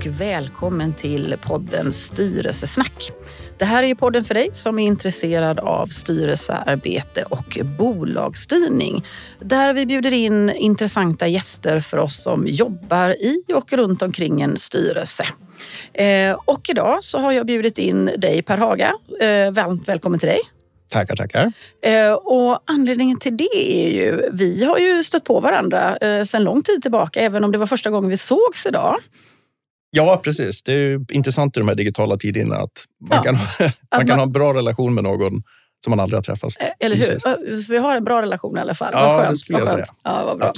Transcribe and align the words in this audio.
Och 0.00 0.06
välkommen 0.06 0.94
till 0.94 1.36
podden 1.42 1.92
Styrelsesnack. 1.92 3.12
Det 3.58 3.64
här 3.64 3.82
är 3.82 3.94
podden 3.94 4.24
för 4.24 4.34
dig 4.34 4.48
som 4.52 4.78
är 4.78 4.86
intresserad 4.86 5.60
av 5.60 5.86
styrelsearbete 5.86 7.22
och 7.22 7.58
bolagsstyrning. 7.78 9.04
Där 9.40 9.72
vi 9.72 9.86
bjuder 9.86 10.12
in 10.12 10.50
intressanta 10.50 11.26
gäster 11.26 11.80
för 11.80 11.96
oss 11.96 12.22
som 12.22 12.46
jobbar 12.46 13.10
i 13.10 13.44
och 13.54 13.72
runt 13.72 14.02
omkring 14.02 14.40
en 14.40 14.56
styrelse. 14.56 15.24
Eh, 15.92 16.38
och 16.44 16.70
idag 16.70 17.04
så 17.04 17.18
har 17.18 17.32
jag 17.32 17.46
bjudit 17.46 17.78
in 17.78 18.10
dig 18.18 18.42
Per 18.42 18.58
Haga. 18.58 18.94
Eh, 19.20 19.50
varmt 19.50 19.88
välkommen 19.88 20.20
till 20.20 20.28
dig. 20.28 20.40
Tackar, 20.88 21.16
tackar. 21.16 21.52
Eh, 21.82 22.12
och 22.12 22.58
anledningen 22.64 23.18
till 23.18 23.36
det 23.36 23.56
är 23.56 23.90
ju, 23.90 24.30
vi 24.32 24.64
har 24.64 24.78
ju 24.78 25.02
stött 25.02 25.24
på 25.24 25.40
varandra 25.40 25.98
sedan 26.26 26.44
lång 26.44 26.62
tid 26.62 26.82
tillbaka, 26.82 27.20
även 27.20 27.44
om 27.44 27.52
det 27.52 27.58
var 27.58 27.66
första 27.66 27.90
gången 27.90 28.10
vi 28.10 28.16
sågs 28.16 28.66
idag. 28.66 28.96
Ja, 29.90 30.20
precis. 30.24 30.62
Det 30.62 30.72
är 30.72 31.12
intressant 31.12 31.56
i 31.56 31.60
de 31.60 31.68
här 31.68 31.74
digitala 31.74 32.16
tiderna 32.16 32.56
att 32.56 32.84
man, 33.00 33.16
ja. 33.16 33.22
kan, 33.22 33.36
ha, 33.36 33.46
man 33.96 34.06
kan 34.06 34.18
ha 34.18 34.26
en 34.26 34.32
bra 34.32 34.54
relation 34.54 34.94
med 34.94 35.04
någon 35.04 35.42
som 35.84 35.90
man 35.90 36.00
aldrig 36.00 36.16
har 36.16 36.22
träffats. 36.22 36.56
Eh, 36.56 36.68
eller 36.78 36.96
hur? 36.96 37.18
Så 37.18 37.72
vi 37.72 37.78
har 37.78 37.96
en 37.96 38.04
bra 38.04 38.22
relation 38.22 38.56
i 38.56 38.60
alla 38.60 38.74
fall. 38.74 38.90
Ja, 38.92 39.06
vad 39.06 39.20
skönt. 39.20 39.30
det 39.30 39.36
skulle 39.36 39.58
jag 39.58 39.68
säga. 39.68 39.86
Ja, 40.02 40.24
vad 40.24 40.38
bra. 40.38 40.52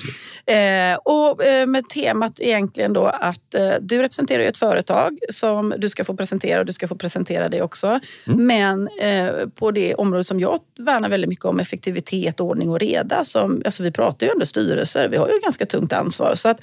Eh, 0.54 0.96
och 0.96 1.44
eh, 1.44 1.66
med 1.66 1.88
temat 1.88 2.32
egentligen 2.38 2.92
då 2.92 3.06
att 3.06 3.54
eh, 3.54 3.70
du 3.80 4.02
representerar 4.02 4.42
ett 4.42 4.56
företag 4.56 5.18
som 5.30 5.74
du 5.78 5.88
ska 5.88 6.04
få 6.04 6.16
presentera 6.16 6.60
och 6.60 6.66
du 6.66 6.72
ska 6.72 6.88
få 6.88 6.96
presentera 6.96 7.48
det 7.48 7.62
också. 7.62 8.00
Mm. 8.26 8.46
Men 8.46 8.88
eh, 9.00 9.48
på 9.54 9.70
det 9.70 9.94
område 9.94 10.24
som 10.24 10.40
jag 10.40 10.60
värnar 10.78 11.08
väldigt 11.08 11.28
mycket 11.28 11.44
om, 11.44 11.60
effektivitet, 11.60 12.40
ordning 12.40 12.70
och 12.70 12.80
reda. 12.80 13.24
Som, 13.24 13.62
alltså 13.64 13.82
vi 13.82 13.90
pratar 13.90 14.26
ju 14.26 14.32
under 14.32 14.46
styrelser, 14.46 15.08
vi 15.08 15.16
har 15.16 15.28
ju 15.28 15.38
ganska 15.42 15.66
tungt 15.66 15.92
ansvar. 15.92 16.34
Så 16.34 16.48
att, 16.48 16.60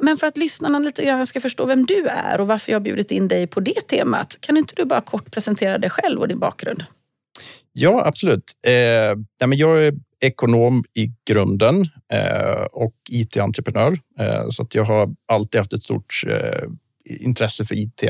men 0.00 0.16
för 0.16 0.26
att 0.26 0.36
lyssnarna 0.36 0.78
lite 0.78 1.04
grann 1.04 1.26
ska 1.26 1.40
förstå 1.40 1.64
vem 1.64 1.86
du 1.86 2.06
är 2.06 2.40
och 2.40 2.46
varför 2.46 2.72
jag 2.72 2.76
har 2.76 2.84
bjudit 2.84 3.10
in 3.10 3.28
dig 3.28 3.46
på 3.46 3.60
det 3.60 3.80
temat. 3.88 4.36
Kan 4.40 4.56
inte 4.56 4.74
du 4.76 4.84
bara 4.84 5.00
kort 5.00 5.30
presentera 5.30 5.78
dig 5.78 5.90
själv 5.90 6.20
och 6.20 6.28
din 6.28 6.38
bakgrund? 6.38 6.84
Ja, 7.78 8.02
absolut. 8.06 8.52
Eh, 8.66 8.72
ja, 9.38 9.46
men 9.46 9.58
jag 9.58 9.84
är 9.86 9.94
ekonom 10.20 10.84
i 10.94 11.12
grunden 11.24 11.88
eh, 12.12 12.62
och 12.72 12.94
it-entreprenör. 13.10 13.98
Eh, 14.18 14.48
så 14.50 14.62
att 14.62 14.74
jag 14.74 14.84
har 14.84 15.14
alltid 15.26 15.58
haft 15.58 15.72
ett 15.72 15.82
stort 15.82 16.22
eh, 16.26 16.68
intresse 17.04 17.64
för 17.64 17.74
it. 17.74 18.02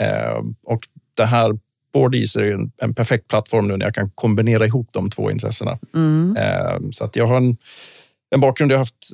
Eh, 0.00 0.42
och 0.62 0.88
det 1.14 1.24
här 1.24 1.58
Boardease 1.92 2.40
är 2.40 2.52
en, 2.52 2.72
en 2.76 2.94
perfekt 2.94 3.28
plattform 3.28 3.68
nu 3.68 3.76
när 3.76 3.86
jag 3.86 3.94
kan 3.94 4.10
kombinera 4.10 4.66
ihop 4.66 4.88
de 4.92 5.10
två 5.10 5.30
intressena. 5.30 5.78
Mm. 5.94 6.36
Eh, 6.36 6.90
så 6.92 7.04
att 7.04 7.16
jag 7.16 7.26
har 7.26 7.36
en 7.36 7.56
en 8.30 8.40
bakgrund. 8.40 8.72
Jag 8.72 8.76
har 8.76 8.80
haft 8.80 9.12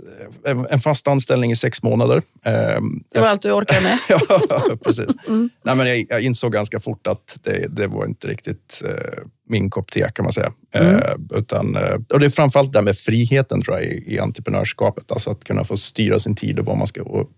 en 0.70 0.80
fast 0.80 1.08
anställning 1.08 1.50
i 1.50 1.56
sex 1.56 1.82
månader. 1.82 2.22
Ehm, 2.44 3.04
det 3.10 3.20
var 3.20 3.26
allt 3.26 3.42
du 3.42 3.52
orkade 3.52 3.80
med? 3.80 3.98
ja, 4.08 4.76
precis. 4.84 5.06
Mm. 5.28 5.50
Nej, 5.64 5.76
men 5.76 5.86
jag, 5.86 6.06
jag, 6.08 6.20
insåg 6.20 6.52
ganska 6.52 6.80
fort 6.80 7.06
att 7.06 7.38
det, 7.42 7.66
det 7.68 7.86
var 7.86 8.06
inte 8.06 8.28
riktigt 8.28 8.82
uh, 8.84 9.24
min 9.48 9.70
kopp 9.70 9.90
te 9.90 10.10
kan 10.14 10.22
man 10.24 10.32
säga. 10.32 10.52
Mm. 10.72 10.94
Uh, 10.94 11.38
utan, 11.38 11.76
uh, 11.76 11.96
och 12.12 12.20
det 12.20 12.26
är 12.26 12.30
framförallt 12.30 12.72
det 12.72 12.78
här 12.78 12.84
med 12.84 12.98
friheten 12.98 13.62
tror 13.62 13.76
jag, 13.76 13.86
i, 13.86 14.14
i 14.14 14.18
entreprenörskapet. 14.18 15.12
Alltså 15.12 15.30
att 15.30 15.44
kunna 15.44 15.64
få 15.64 15.76
styra 15.76 16.18
sin 16.18 16.36
tid 16.36 16.58
och 16.58 16.66
vad 16.66 16.78
man 16.78 16.86
ska... 16.86 17.02
Och, 17.02 17.30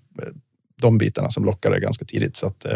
de 0.81 0.99
bitarna 0.99 1.31
som 1.31 1.45
lockar 1.45 1.71
det 1.71 1.81
ganska 1.81 2.05
tidigt. 2.05 2.37
Så 2.37 2.47
att, 2.47 2.67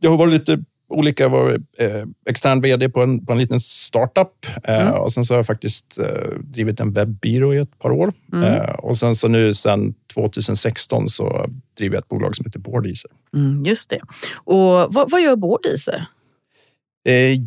jag 0.00 0.10
har 0.10 0.16
varit 0.16 0.32
lite 0.32 0.64
olika, 0.94 1.28
var 1.28 1.60
eh, 1.78 2.04
extern 2.28 2.60
vd 2.60 2.88
på 2.88 3.02
en, 3.02 3.26
på 3.26 3.32
en 3.32 3.38
liten 3.38 3.60
startup 3.60 4.46
eh, 4.64 4.80
mm. 4.80 4.94
och 4.94 5.12
sen 5.12 5.24
så 5.24 5.34
har 5.34 5.38
jag 5.38 5.46
faktiskt 5.46 5.98
eh, 5.98 6.38
drivit 6.40 6.80
en 6.80 6.92
webbyrå 6.92 7.54
i 7.54 7.58
ett 7.58 7.78
par 7.78 7.90
år. 7.90 8.12
Mm. 8.32 8.74
Och 8.78 8.96
sen 8.96 9.16
så 9.16 9.28
nu 9.28 9.54
sen 9.54 9.94
2016 10.14 11.08
så 11.08 11.50
driver 11.78 11.96
jag 11.96 12.02
ett 12.02 12.08
bolag 12.08 12.36
som 12.36 12.44
heter 12.44 12.58
Boardeaser. 12.58 13.10
Mm, 13.34 13.64
just 13.64 13.90
det. 13.90 14.00
Och 14.44 14.94
vad, 14.94 15.10
vad 15.10 15.22
gör 15.22 15.36
Boardeaser? 15.36 16.06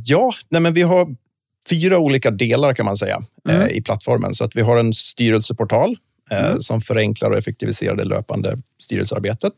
Ja, 0.05 0.31
nej 0.50 0.61
men 0.61 0.73
vi 0.73 0.81
har 0.81 1.16
fyra 1.69 1.97
olika 1.97 2.31
delar 2.31 2.73
kan 2.73 2.85
man 2.85 2.97
säga 2.97 3.21
mm. 3.50 3.69
i 3.69 3.81
plattformen. 3.81 4.33
Så 4.33 4.44
att 4.44 4.55
vi 4.55 4.61
har 4.61 4.77
en 4.77 4.94
styrelseportal 4.94 5.95
mm. 6.29 6.61
som 6.61 6.81
förenklar 6.81 7.31
och 7.31 7.38
effektiviserar 7.38 7.95
det 7.95 8.03
löpande 8.03 8.57
styrelsearbetet. 8.79 9.53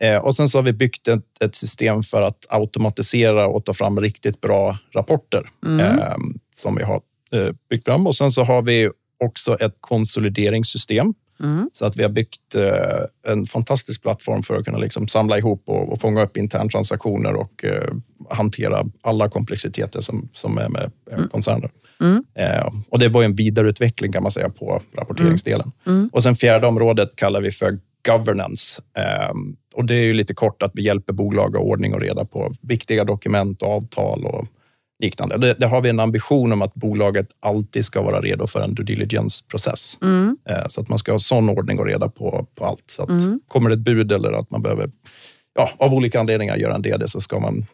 Eh, 0.00 0.16
och 0.16 0.36
sen 0.36 0.48
så 0.48 0.58
har 0.58 0.62
vi 0.62 0.72
byggt 0.72 1.08
ett, 1.08 1.24
ett, 1.40 1.54
system 1.54 2.02
för 2.02 2.22
att 2.22 2.46
automatisera 2.48 3.46
och 3.46 3.64
ta 3.64 3.74
fram 3.74 4.00
riktigt 4.00 4.40
bra 4.40 4.78
rapporter 4.92 5.48
mm. 5.66 5.98
eh, 5.98 6.16
som 6.56 6.76
vi 6.76 6.82
har 6.82 7.00
eh, 7.32 7.52
byggt 7.70 7.84
fram. 7.84 8.06
Och 8.06 8.16
sen 8.16 8.32
så 8.32 8.44
har 8.44 8.62
vi 8.62 8.90
också 9.18 9.56
ett 9.58 9.74
konsolideringssystem 9.80 11.14
Mm. 11.40 11.70
Så 11.72 11.86
att 11.86 11.96
vi 11.96 12.02
har 12.02 12.10
byggt 12.10 12.54
eh, 12.54 13.32
en 13.32 13.46
fantastisk 13.46 14.02
plattform 14.02 14.42
för 14.42 14.56
att 14.56 14.64
kunna 14.64 14.78
liksom 14.78 15.08
samla 15.08 15.38
ihop 15.38 15.62
och, 15.66 15.92
och 15.92 16.00
fånga 16.00 16.22
upp 16.22 16.36
interntransaktioner 16.36 17.34
och 17.34 17.64
eh, 17.64 17.94
hantera 18.30 18.84
alla 19.02 19.28
komplexiteter 19.28 20.00
som, 20.00 20.28
som 20.32 20.58
är 20.58 20.68
med 20.68 20.90
mm. 21.12 21.28
koncerner. 21.28 21.70
Mm. 22.00 22.24
Och 22.90 22.98
det 22.98 23.08
var 23.08 23.22
en 23.22 23.34
vidareutveckling 23.34 24.12
kan 24.12 24.22
man 24.22 24.32
säga 24.32 24.48
på 24.48 24.80
rapporteringsdelen. 24.96 25.72
Mm. 25.86 25.98
mm. 25.98 26.10
Och 26.12 26.22
sen 26.22 26.34
fjärde 26.34 26.66
området 26.66 27.16
kallar 27.16 27.40
vi 27.40 27.50
för 27.50 27.78
governance. 28.08 28.82
Och 29.76 29.84
det 29.84 29.94
är 29.94 30.04
ju 30.04 30.14
lite 30.14 30.34
kort 30.34 30.62
att 30.62 30.70
vi 30.74 30.82
hjälper 30.82 31.12
bolag 31.12 31.56
att 31.56 31.62
ordning 31.62 31.94
och 31.94 32.00
reda 32.00 32.24
på 32.24 32.54
viktiga 32.60 33.04
dokument, 33.04 33.62
avtal 33.62 34.24
och 34.24 34.46
liknande. 35.02 35.38
Det, 35.38 35.54
det, 35.54 35.66
har 35.66 35.80
vi 35.80 35.88
en 35.88 36.00
ambition 36.00 36.52
om 36.52 36.62
att 36.62 36.74
bolaget 36.74 37.28
alltid 37.40 37.84
ska 37.84 38.02
vara 38.02 38.20
redo 38.20 38.46
för 38.46 38.60
en 38.60 38.74
due 38.74 38.84
diligence-process. 38.84 39.98
Mm. 40.02 40.36
Uh, 40.50 40.66
så 40.68 40.80
att 40.80 40.88
man 40.88 40.98
ska 40.98 41.12
ha 41.12 41.18
sån 41.18 41.48
ordning 41.48 41.78
och 41.78 41.86
reda 41.86 42.08
på, 42.08 42.46
på 42.54 42.66
allt. 42.66 42.84
Så 42.86 43.02
att 43.02 43.08
mm. 43.08 43.40
kommer 43.48 43.70
det 43.70 43.74
ett 43.74 43.80
bud 43.80 44.12
eller 44.12 44.32
att 44.32 44.50
man 44.50 44.62
behöver 44.62 44.90
ja, 45.54 45.70
av 45.78 45.94
olika 45.94 46.20
anledningar 46.20 46.56
göra 46.56 46.74
en 46.74 46.82
DD 46.82 47.08
så 47.10 47.20
ska 47.20 47.38
man 47.38 47.66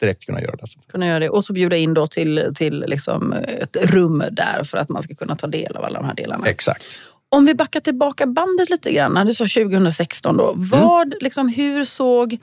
direkt 0.00 0.26
kunna 0.26 0.42
göra 0.42 0.56
det. 0.56 0.66
Kunna 0.88 1.06
göra 1.06 1.18
det. 1.18 1.28
Och 1.28 1.44
så 1.44 1.52
bjuda 1.52 1.76
in 1.76 1.94
då 1.94 2.06
till, 2.06 2.52
till 2.54 2.84
liksom 2.86 3.32
ett 3.32 3.76
rum 3.76 4.24
där 4.30 4.62
för 4.64 4.78
att 4.78 4.88
man 4.88 5.02
ska 5.02 5.14
kunna 5.14 5.36
ta 5.36 5.46
del 5.46 5.76
av 5.76 5.84
alla 5.84 5.98
de 5.98 6.06
här 6.06 6.14
delarna. 6.14 6.46
Exakt. 6.46 7.00
Om 7.34 7.46
vi 7.46 7.54
backar 7.54 7.80
tillbaka 7.80 8.26
bandet 8.26 8.70
lite 8.70 8.92
grann, 8.92 9.26
du 9.26 9.34
sa 9.34 9.44
2016 9.44 10.36
då. 10.36 10.52
Vad, 10.56 11.06
mm. 11.06 11.18
liksom, 11.20 11.48
hur 11.48 11.84
såg... 11.84 12.38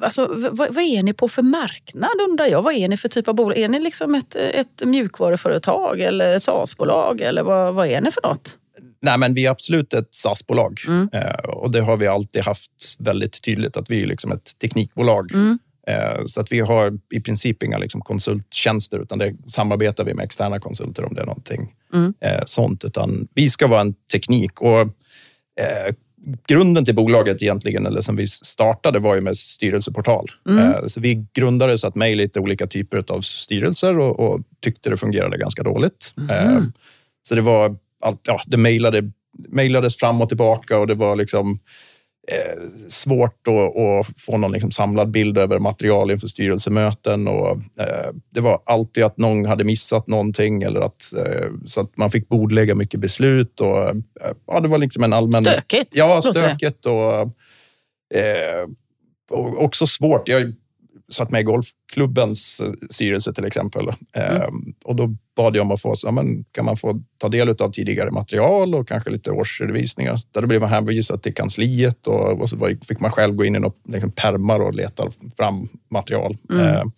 Alltså, 0.00 0.26
vad, 0.26 0.74
vad, 0.74 0.84
är 0.84 1.02
ni 1.02 1.12
på 1.12 1.28
för 1.28 1.42
marknad 1.42 2.10
undrar 2.28 2.46
jag? 2.46 2.62
Vad 2.62 2.74
är 2.74 2.88
ni 2.88 2.96
för 2.96 3.08
typ 3.08 3.28
av 3.28 3.34
bolag? 3.34 3.58
Är 3.58 3.68
ni 3.68 3.80
liksom 3.80 4.14
ett, 4.14 4.36
ett 4.36 4.82
mjukvaruföretag 4.84 6.00
eller 6.00 6.36
ett 6.36 6.42
SaaS-bolag 6.42 7.20
eller 7.20 7.42
vad, 7.42 7.74
vad 7.74 7.86
är 7.86 8.00
ni 8.00 8.10
för 8.10 8.22
något? 8.22 8.56
Nej, 9.00 9.18
men 9.18 9.34
vi 9.34 9.46
är 9.46 9.50
absolut 9.50 9.94
ett 9.94 10.14
SaaS-bolag 10.14 10.80
mm. 10.86 11.08
eh, 11.12 11.34
och 11.34 11.70
det 11.70 11.80
har 11.80 11.96
vi 11.96 12.06
alltid 12.06 12.42
haft 12.42 12.96
väldigt 12.98 13.42
tydligt 13.42 13.76
att 13.76 13.90
vi 13.90 14.02
är 14.02 14.06
liksom 14.06 14.32
ett 14.32 14.58
teknikbolag. 14.58 15.32
Mm. 15.32 15.58
Eh, 15.88 16.24
så 16.26 16.40
att 16.40 16.52
vi 16.52 16.60
har 16.60 16.98
i 17.14 17.20
princip 17.20 17.62
inga 17.62 17.78
liksom 17.78 18.00
konsulttjänster 18.00 18.98
utan 18.98 19.18
det 19.18 19.34
samarbetar 19.48 20.04
vi 20.04 20.14
med 20.14 20.24
externa 20.24 20.60
konsulter 20.60 21.04
om 21.04 21.14
det 21.14 21.20
är 21.20 21.26
någonting 21.26 21.74
mm. 21.94 22.14
Eh, 22.20 22.42
sånt. 22.46 22.84
Utan 22.84 23.28
vi 23.34 23.50
ska 23.50 23.66
vara 23.66 23.80
en 23.80 23.94
teknik 24.12 24.60
och 24.60 24.80
eh, 24.80 25.94
grunden 26.48 26.84
till 26.84 26.94
bolaget 26.94 27.42
egentligen, 27.42 27.86
eller 27.86 28.00
som 28.00 28.16
vi 28.16 28.26
startade, 28.26 28.98
var 28.98 29.14
ju 29.14 29.20
med 29.20 29.36
styrelseportal. 29.36 30.30
Mm. 30.48 30.88
Så 30.88 31.00
vi 31.00 31.26
grundade 31.34 31.78
satt 31.78 31.94
med 31.94 32.12
i 32.12 32.14
lite 32.14 32.40
olika 32.40 32.66
typer 32.66 33.04
av 33.08 33.20
styrelser 33.20 33.98
och, 33.98 34.20
och 34.20 34.40
tyckte 34.60 34.90
det 34.90 34.96
fungerade 34.96 35.38
ganska 35.38 35.62
dåligt. 35.62 36.12
Mm. 36.30 36.72
Så 37.28 37.34
det 37.34 37.40
var 37.40 37.76
allt, 38.02 38.20
ja, 38.26 38.40
det 38.46 38.56
mejlade, 38.56 39.10
mejlades 39.48 39.96
fram 39.96 40.22
och 40.22 40.28
tillbaka 40.28 40.78
och 40.78 40.86
det 40.86 40.94
var 40.94 41.16
liksom 41.16 41.50
eh, 41.50 41.58
svårt 42.88 43.48
att, 43.48 44.20
få 44.20 44.36
någon 44.36 44.52
liksom 44.52 44.70
samlad 44.70 45.10
bild 45.10 45.38
över 45.38 45.58
material 45.58 46.10
inför 46.10 46.26
styrelsemöten. 46.26 47.28
Och, 47.28 47.50
eh, 47.50 48.12
det 48.30 48.40
var 48.40 48.60
alltid 48.64 49.04
att 49.04 49.18
någon 49.18 49.44
hade 49.44 49.64
missat 49.64 50.06
någonting 50.06 50.62
eller 50.62 50.80
att, 50.80 51.12
eh, 51.12 51.50
så 51.66 51.80
att 51.80 51.96
man 51.96 52.10
fick 52.10 52.28
bordlägga 52.28 52.74
mycket 52.74 53.00
beslut. 53.00 53.60
Och, 53.60 53.88
eh, 53.88 53.94
ja, 54.46 54.60
det 54.60 54.68
var 54.68 54.78
liksom 54.78 55.04
en 55.04 55.12
allmän... 55.12 55.44
Stökigt. 55.44 55.96
Ja, 55.96 56.22
stökigt. 56.22 56.86
Och, 56.86 57.20
eh, 58.18 58.68
och 59.30 59.62
också 59.64 59.86
svårt. 59.86 60.28
Jag 60.28 60.52
satt 61.12 61.30
med 61.30 61.40
i 61.40 61.44
golfklubbens 61.44 62.60
eh, 62.60 62.72
styrelse 62.90 63.32
till 63.32 63.44
exempel. 63.44 63.88
Mm. 64.12 64.42
Ehm, 64.42 64.74
och 64.84 64.96
då 64.96 65.16
bad 65.36 65.56
jag 65.56 65.62
om 65.62 65.70
att 65.70 65.82
få, 65.82 65.94
ja, 66.02 66.10
men, 66.10 66.44
kan 66.44 66.64
man 66.64 66.76
få 66.76 67.02
ta 67.18 67.28
del 67.28 67.48
av 67.48 67.72
tidigare 67.72 68.10
material 68.10 68.74
och 68.74 68.88
kanske 68.88 69.10
lite 69.10 69.30
årsredovisningar. 69.30 70.16
Där 70.30 70.46
blev 70.46 70.60
man 70.60 70.70
hänvisad 70.70 71.22
till 71.22 71.34
kansliet 71.34 72.06
och, 72.06 72.40
och 72.40 72.50
så 72.50 72.76
fick 72.88 73.00
man 73.00 73.10
själv 73.10 73.34
gå 73.34 73.44
in 73.44 73.56
i 73.56 73.58
något, 73.58 73.78
liksom, 73.88 74.10
permar 74.10 74.60
och 74.60 74.74
leta 74.74 75.10
fram 75.36 75.68
material. 75.90 76.36
Mm. 76.50 76.66
Ehm, 76.66 76.92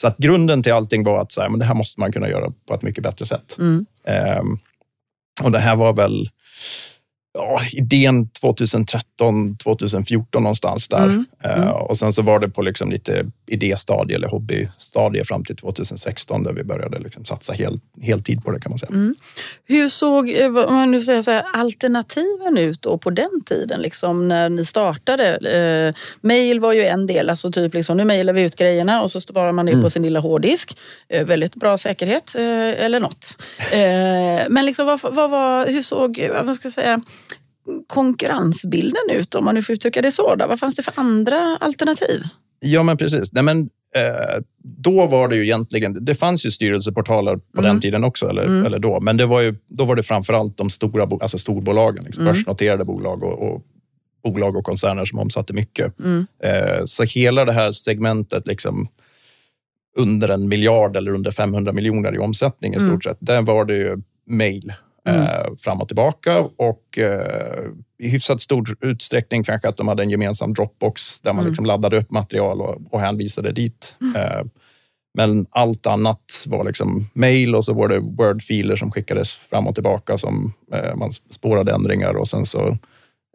så 0.00 0.08
att 0.08 0.18
grunden 0.18 0.62
till 0.62 0.72
allting 0.72 1.04
var 1.04 1.22
att 1.22 1.32
så 1.32 1.40
här, 1.40 1.48
men 1.48 1.58
det 1.58 1.64
här 1.64 1.74
måste 1.74 2.00
man 2.00 2.12
kunna 2.12 2.28
göra 2.28 2.52
på 2.68 2.74
ett 2.74 2.82
mycket 2.82 3.04
bättre 3.04 3.26
sätt. 3.26 3.56
Mm. 3.58 3.86
Ehm, 4.04 4.58
och 5.42 5.52
det 5.52 5.58
här 5.58 5.76
var 5.76 5.92
väl 5.92 6.28
ja, 7.32 7.60
idén 7.72 8.28
2013, 8.28 9.56
2014 9.56 10.42
någonstans 10.42 10.88
där. 10.88 11.04
Mm. 11.04 11.24
Mm. 11.44 11.62
Uh, 11.62 11.70
och 11.70 11.98
sen 11.98 12.12
så 12.12 12.22
var 12.22 12.38
det 12.38 12.48
på 12.48 12.62
liksom 12.62 12.90
lite 12.90 13.26
idéstadie 13.46 14.16
eller 14.16 14.28
hobbystadie 14.28 15.24
fram 15.24 15.44
till 15.44 15.56
2016 15.56 16.42
där 16.42 16.52
vi 16.52 16.64
började 16.64 16.98
liksom 16.98 17.24
satsa 17.24 17.52
hel, 17.52 17.80
heltid 18.02 18.44
på 18.44 18.50
det 18.50 18.60
kan 18.60 18.70
man 18.70 18.78
säga. 18.78 18.90
Mm. 18.90 19.14
Hur 19.64 19.88
såg 19.88 20.30
eh, 20.30 20.56
om 20.56 20.74
man 20.74 20.90
nu 20.90 21.02
säger 21.02 21.22
så 21.22 21.30
här, 21.30 21.44
alternativen 21.54 22.58
ut 22.58 22.82
då 22.82 22.98
på 22.98 23.10
den 23.10 23.44
tiden 23.46 23.80
liksom 23.80 24.28
när 24.28 24.48
ni 24.48 24.64
startade? 24.64 25.38
Uh, 25.90 25.94
mail 26.20 26.60
var 26.60 26.72
ju 26.72 26.84
en 26.84 27.06
del, 27.06 27.30
alltså 27.30 27.52
typ 27.52 27.74
liksom, 27.74 27.96
nu 27.96 28.04
mejlar 28.04 28.32
vi 28.32 28.42
ut 28.42 28.56
grejerna 28.56 29.02
och 29.02 29.10
så 29.10 29.20
sparar 29.20 29.52
man 29.52 29.66
det 29.66 29.72
mm. 29.72 29.84
på 29.84 29.90
sin 29.90 30.02
lilla 30.02 30.20
hårddisk. 30.20 30.78
Uh, 31.14 31.24
väldigt 31.24 31.54
bra 31.54 31.78
säkerhet 31.78 32.34
eller 32.34 33.00
något. 33.00 33.42
men 34.48 34.66
liksom, 34.66 34.86
vad, 34.86 35.00
vad 35.14 35.30
var, 35.30 35.66
hur 35.66 35.82
såg, 35.82 36.30
vad 36.44 36.56
ska 36.56 36.66
jag 36.66 36.72
säga, 36.72 37.00
konkurrensbilden 37.86 39.10
ut 39.10 39.34
om 39.34 39.44
man 39.44 39.54
nu 39.54 39.62
får 39.62 39.72
uttrycka 39.72 40.02
det 40.02 40.12
så? 40.12 40.34
Då? 40.34 40.46
Vad 40.46 40.60
fanns 40.60 40.74
det 40.74 40.82
för 40.82 40.92
andra 40.96 41.56
alternativ? 41.60 42.22
Ja, 42.60 42.82
men 42.82 42.96
precis. 42.96 43.32
Nej, 43.32 43.42
men, 43.42 43.60
eh, 43.94 44.42
då 44.62 45.06
var 45.06 45.28
det 45.28 45.36
ju 45.36 45.42
egentligen, 45.42 46.04
det 46.04 46.14
fanns 46.14 46.46
ju 46.46 46.50
styrelseportaler 46.50 47.36
på 47.36 47.60
mm. 47.60 47.64
den 47.64 47.80
tiden 47.80 48.04
också, 48.04 48.28
eller, 48.28 48.44
mm. 48.44 48.66
eller 48.66 48.78
då, 48.78 49.00
men 49.00 49.16
det 49.16 49.26
var 49.26 49.40
ju, 49.40 49.56
då 49.68 49.84
var 49.84 49.96
det 49.96 50.02
framförallt 50.02 50.56
de 50.56 50.70
stora 50.70 51.08
alltså 51.20 51.38
storbolagen, 51.38 52.04
liksom, 52.04 52.22
mm. 52.22 52.34
börsnoterade 52.34 52.84
bolag 52.84 53.22
och, 53.22 53.42
och 53.42 53.62
bolag 54.24 54.56
och 54.56 54.64
koncerner 54.64 55.04
som 55.04 55.18
omsatte 55.18 55.52
mycket. 55.52 55.98
Mm. 55.98 56.26
Eh, 56.42 56.84
så 56.84 57.04
hela 57.04 57.44
det 57.44 57.52
här 57.52 57.72
segmentet 57.72 58.46
liksom, 58.46 58.88
under 59.98 60.28
en 60.28 60.48
miljard 60.48 60.96
eller 60.96 61.10
under 61.10 61.30
500 61.30 61.72
miljoner 61.72 62.14
i 62.14 62.18
omsättning 62.18 62.74
i 62.74 62.76
stort 62.76 62.88
mm. 62.88 63.00
sett, 63.00 63.18
där 63.20 63.42
var 63.42 63.64
det 63.64 63.76
ju 63.76 64.02
mail 64.26 64.72
mm. 65.10 65.22
eh, 65.22 65.54
fram 65.58 65.80
och 65.80 65.88
tillbaka 65.88 66.40
och 66.40 66.98
eh, 66.98 67.64
i 67.98 68.08
hyfsat 68.08 68.40
stor 68.40 68.76
utsträckning 68.80 69.44
kanske 69.44 69.68
att 69.68 69.76
de 69.76 69.88
hade 69.88 70.02
en 70.02 70.10
gemensam 70.10 70.54
Dropbox 70.54 71.20
där 71.20 71.32
man 71.32 71.40
mm. 71.40 71.50
liksom 71.50 71.66
laddade 71.66 71.98
upp 71.98 72.10
material 72.10 72.60
och, 72.60 72.82
och 72.90 73.00
hänvisade 73.00 73.52
dit. 73.52 73.96
Mm. 74.00 74.16
Eh, 74.16 74.44
men 75.14 75.46
allt 75.50 75.86
annat 75.86 76.44
var 76.48 76.64
liksom 76.64 77.10
mail 77.14 77.54
och 77.54 77.64
så 77.64 77.74
var 77.74 77.88
det 77.88 77.98
Word-filer 77.98 78.76
som 78.76 78.90
skickades 78.90 79.32
fram 79.32 79.66
och 79.66 79.74
tillbaka 79.74 80.18
som 80.18 80.52
eh, 80.72 80.96
man 80.96 81.12
spårade 81.12 81.72
ändringar 81.72 82.14
och 82.14 82.28
sen 82.28 82.46
så 82.46 82.78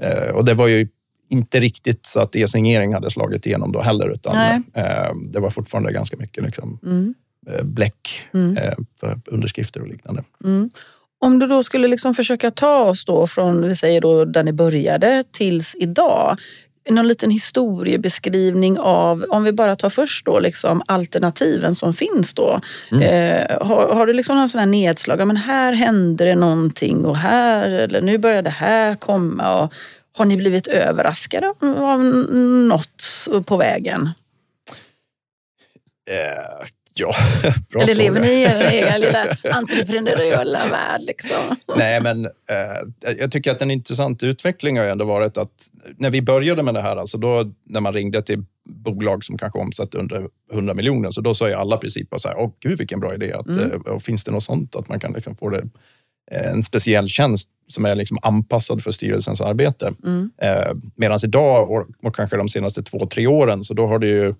eh, 0.01 0.29
och 0.29 0.45
det 0.45 0.53
var 0.53 0.67
ju 0.67 0.87
inte 1.29 1.59
riktigt 1.59 2.05
så 2.05 2.19
att 2.19 2.35
e-signering 2.35 2.93
hade 2.93 3.11
slagit 3.11 3.45
igenom 3.45 3.71
då 3.71 3.81
heller, 3.81 4.09
utan 4.09 4.35
eh, 4.73 5.15
det 5.15 5.39
var 5.39 5.49
fortfarande 5.49 5.91
ganska 5.91 6.17
mycket 6.17 6.43
liksom, 6.43 6.79
mm. 6.83 7.15
Bläck 7.63 8.27
mm. 8.33 8.57
för 8.99 9.21
underskrifter 9.25 9.81
och 9.81 9.87
liknande. 9.87 10.23
Mm. 10.43 10.69
Om 11.25 11.39
du 11.39 11.47
då 11.47 11.63
skulle 11.63 11.87
liksom 11.87 12.13
försöka 12.13 12.51
ta 12.51 12.79
oss 12.79 13.05
då 13.05 13.27
från 13.27 13.67
vi 13.67 13.75
säger 13.75 14.01
då 14.01 14.25
där 14.25 14.43
ni 14.43 14.53
började 14.53 15.23
tills 15.31 15.75
idag. 15.79 16.37
Någon 16.89 17.07
liten 17.07 17.31
historiebeskrivning 17.31 18.79
av, 18.79 19.25
om 19.29 19.43
vi 19.43 19.51
bara 19.51 19.75
tar 19.75 19.89
först 19.89 20.25
då 20.25 20.39
liksom 20.39 20.81
alternativen 20.85 21.75
som 21.75 21.93
finns 21.93 22.33
då. 22.33 22.61
Mm. 22.91 23.03
Eh, 23.03 23.67
har, 23.67 23.95
har, 23.95 24.07
du 24.07 24.13
liksom 24.13 24.37
någon 24.37 24.49
sån 24.49 24.59
här 24.59 24.65
nedslag, 24.65 25.27
men 25.27 25.37
här 25.37 25.73
hände 25.73 26.25
det 26.25 26.35
någonting 26.35 27.05
och 27.05 27.17
här, 27.17 27.69
eller 27.69 28.01
nu 28.01 28.17
börjar 28.17 28.41
det 28.41 28.49
här 28.49 28.95
komma. 28.95 29.63
Och, 29.63 29.73
har 30.17 30.25
ni 30.25 30.37
blivit 30.37 30.67
överraskade 30.67 31.53
av 31.77 31.99
något 31.99 33.03
på 33.45 33.57
vägen? 33.57 34.09
Eh, 36.09 36.65
Ja, 36.99 37.13
bra 37.69 37.81
Eller 37.81 37.95
lever 37.95 38.19
ni 38.19 38.27
i 38.27 38.41
er 38.41 38.61
egen 38.71 39.01
lilla 39.01 39.37
entreprenöriella 39.51 40.59
värld? 40.69 41.01
Liksom? 41.01 41.55
Nej, 41.77 42.01
men 42.01 42.25
eh, 42.25 43.11
jag 43.17 43.31
tycker 43.31 43.51
att 43.51 43.61
en 43.61 43.71
intressant 43.71 44.23
utveckling 44.23 44.77
har 44.77 44.85
ändå 44.85 45.05
varit 45.05 45.37
att 45.37 45.69
när 45.97 46.09
vi 46.09 46.21
började 46.21 46.63
med 46.63 46.73
det 46.73 46.81
här, 46.81 46.95
alltså 46.95 47.17
då 47.17 47.51
när 47.63 47.79
man 47.79 47.93
ringde 47.93 48.21
till 48.21 48.43
bolag 48.69 49.23
som 49.23 49.37
kanske 49.37 49.59
omsatte 49.59 49.97
under 49.97 50.27
100 50.53 50.73
miljoner, 50.73 51.11
så 51.11 51.21
då 51.21 51.33
sa 51.33 51.47
ju 51.47 51.53
alla 51.53 51.77
principer 51.77 52.17
så 52.17 52.27
här, 52.27 52.37
åh 52.37 52.51
gud 52.59 52.77
vilken 52.77 52.99
bra 52.99 53.13
idé, 53.13 53.33
att, 53.33 53.47
mm. 53.47 53.81
eh, 53.87 53.99
finns 53.99 54.23
det 54.23 54.31
något 54.31 54.43
sånt 54.43 54.75
att 54.75 54.89
man 54.89 54.99
kan 54.99 55.13
liksom 55.13 55.35
få 55.35 55.49
det 55.49 55.63
eh, 56.31 56.51
en 56.51 56.63
speciell 56.63 57.07
tjänst 57.07 57.49
som 57.67 57.85
är 57.85 57.95
liksom 57.95 58.17
anpassad 58.21 58.83
för 58.83 58.91
styrelsens 58.91 59.41
arbete. 59.41 59.93
Mm. 60.03 60.31
Eh, 60.41 60.71
Medan 60.95 61.19
idag, 61.23 61.71
och, 61.71 61.87
och 62.03 62.15
kanske 62.15 62.37
de 62.37 62.49
senaste 62.49 62.83
två, 62.83 63.05
tre 63.05 63.27
åren, 63.27 63.63
så 63.63 63.73
då 63.73 63.87
har 63.87 63.99
det 63.99 64.07
ju 64.07 64.33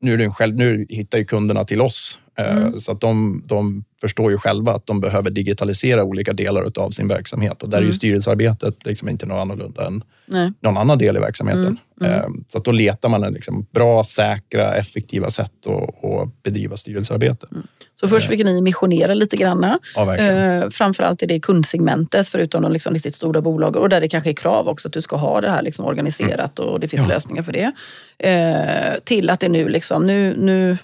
nu, 0.00 0.14
är 0.14 0.18
det 0.18 0.30
själv, 0.30 0.56
nu 0.56 0.86
hittar 0.88 1.18
ju 1.18 1.24
kunderna 1.24 1.64
till 1.64 1.80
oss 1.80 2.18
eh, 2.38 2.56
mm. 2.56 2.80
så 2.80 2.92
att 2.92 3.00
de, 3.00 3.42
de 3.46 3.84
förstår 4.00 4.30
ju 4.30 4.38
själva 4.38 4.72
att 4.72 4.86
de 4.86 5.00
behöver 5.00 5.30
digitalisera 5.30 6.04
olika 6.04 6.32
delar 6.32 6.78
av 6.78 6.90
sin 6.90 7.08
verksamhet 7.08 7.62
och 7.62 7.68
där 7.68 7.78
mm. 7.78 7.82
är 7.82 7.86
ju 7.86 7.90
mm. 7.90 7.96
styrelsearbetet 7.96 8.86
liksom 8.86 9.08
inte 9.08 9.26
något 9.26 9.40
annorlunda 9.40 9.86
än 9.86 10.02
Nej. 10.26 10.52
någon 10.60 10.76
annan 10.76 10.98
del 10.98 11.16
i 11.16 11.20
verksamheten. 11.20 11.78
Mm. 12.00 12.12
Mm. 12.12 12.12
Eh, 12.14 12.28
så 12.46 12.58
att 12.58 12.64
då 12.64 12.72
letar 12.72 13.08
man 13.08 13.24
en 13.24 13.32
liksom 13.32 13.66
bra, 13.70 14.04
säkra, 14.04 14.74
effektiva 14.74 15.30
sätt 15.30 15.66
att, 15.66 15.95
att 16.14 16.42
bedriva 16.42 16.76
styrelsearbete. 16.76 17.46
Mm. 17.52 17.66
Så 18.00 18.08
först 18.08 18.28
fick 18.28 18.44
ni 18.44 18.60
missionera 18.60 19.14
lite 19.14 19.36
grann. 19.36 19.78
Ja, 19.94 20.16
eh, 20.16 20.70
framförallt 20.70 21.22
i 21.22 21.26
det 21.26 21.40
kundsegmentet, 21.40 22.28
förutom 22.28 22.62
de 22.62 22.72
liksom 22.72 22.94
riktigt 22.94 23.14
stora 23.14 23.40
bolagen. 23.40 23.82
Och 23.82 23.88
där 23.88 24.00
det 24.00 24.08
kanske 24.08 24.30
är 24.30 24.34
krav 24.34 24.68
också 24.68 24.88
att 24.88 24.94
du 24.94 25.02
ska 25.02 25.16
ha 25.16 25.40
det 25.40 25.50
här 25.50 25.62
liksom 25.62 25.84
organiserat 25.84 26.58
mm. 26.58 26.70
och 26.70 26.80
det 26.80 26.88
finns 26.88 27.02
ja. 27.02 27.08
lösningar 27.08 27.42
för 27.42 27.52
det. 27.52 27.72
Eh, 28.18 29.00
till 29.04 29.30
att 29.30 29.40
det 29.40 29.48
nu 29.48 29.68
liksom, 29.68 30.06
nu, 30.06 30.34
nu, 30.38 30.78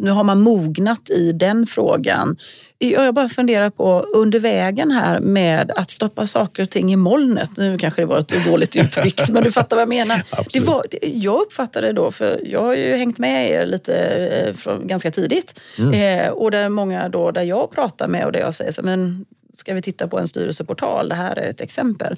nu 0.00 0.10
har 0.10 0.24
man 0.24 0.40
mognat 0.40 1.10
i 1.10 1.32
den 1.32 1.66
frågan. 1.66 2.36
Jag 2.80 3.14
bara 3.14 3.28
funderar 3.28 3.70
på 3.70 4.00
under 4.00 4.40
vägen 4.40 4.90
här 4.90 5.20
med 5.20 5.70
att 5.70 5.90
stoppa 5.90 6.26
saker 6.26 6.62
och 6.62 6.70
ting 6.70 6.92
i 6.92 6.96
molnet. 6.96 7.50
Nu 7.56 7.78
kanske 7.78 8.02
det 8.02 8.06
var 8.06 8.18
ett 8.18 8.46
dåligt 8.46 8.76
uttryckt, 8.76 9.28
men 9.28 9.42
du 9.42 9.52
fattar 9.52 9.76
vad 9.76 9.82
jag 9.82 9.88
menar. 9.88 10.22
Det 10.52 10.60
var, 10.60 10.86
jag 11.02 11.40
uppfattade 11.40 11.86
det 11.86 11.92
då, 11.92 12.12
för 12.12 12.40
jag 12.44 12.62
har 12.62 12.74
ju 12.74 12.96
hängt 12.96 13.18
med 13.18 13.50
er 13.50 13.66
lite 13.66 13.96
eh, 13.96 14.54
från, 14.54 14.86
ganska 14.86 15.10
tidigt. 15.10 15.60
Mm. 15.78 16.24
Eh, 16.24 16.30
och 16.30 16.50
där 16.50 16.68
många 16.68 17.08
då, 17.08 17.30
där 17.30 17.42
jag 17.42 17.70
pratar 17.70 18.08
med 18.08 18.24
och 18.24 18.32
där 18.32 18.40
jag 18.40 18.54
säger 18.54 18.72
så 18.72 18.82
men 18.82 19.24
ska 19.56 19.74
vi 19.74 19.82
titta 19.82 20.08
på 20.08 20.18
en 20.18 20.28
styrelseportal? 20.28 21.08
Det 21.08 21.14
här 21.14 21.36
är 21.36 21.50
ett 21.50 21.60
exempel. 21.60 22.16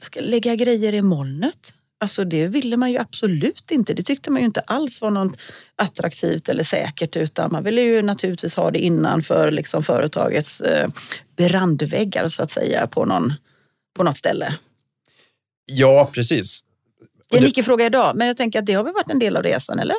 Ska 0.00 0.20
lägga 0.20 0.54
grejer 0.54 0.94
i 0.94 1.02
molnet? 1.02 1.72
Alltså 2.02 2.24
det 2.24 2.48
ville 2.48 2.76
man 2.76 2.90
ju 2.90 2.98
absolut 2.98 3.70
inte. 3.70 3.94
Det 3.94 4.02
tyckte 4.02 4.30
man 4.30 4.40
ju 4.40 4.46
inte 4.46 4.60
alls 4.60 5.00
var 5.00 5.10
något 5.10 5.40
attraktivt 5.76 6.48
eller 6.48 6.64
säkert 6.64 7.16
utan 7.16 7.52
man 7.52 7.64
ville 7.64 7.80
ju 7.80 8.02
naturligtvis 8.02 8.56
ha 8.56 8.70
det 8.70 8.78
innanför 8.78 9.50
liksom 9.50 9.82
företagets 9.82 10.60
eh, 10.60 10.88
brandväggar 11.36 12.28
så 12.28 12.42
att 12.42 12.50
säga 12.50 12.86
på, 12.86 13.04
någon, 13.04 13.32
på 13.94 14.02
något 14.02 14.16
ställe. 14.16 14.54
Ja, 15.64 16.10
precis. 16.12 16.64
Det 17.30 17.36
är 17.36 17.40
en 17.40 17.46
icke-fråga 17.46 17.86
idag, 17.86 18.16
men 18.16 18.26
jag 18.26 18.36
tänker 18.36 18.58
att 18.58 18.66
det 18.66 18.72
har 18.72 18.84
väl 18.84 18.92
varit 18.92 19.10
en 19.10 19.18
del 19.18 19.36
av 19.36 19.42
resan, 19.42 19.78
eller? 19.78 19.96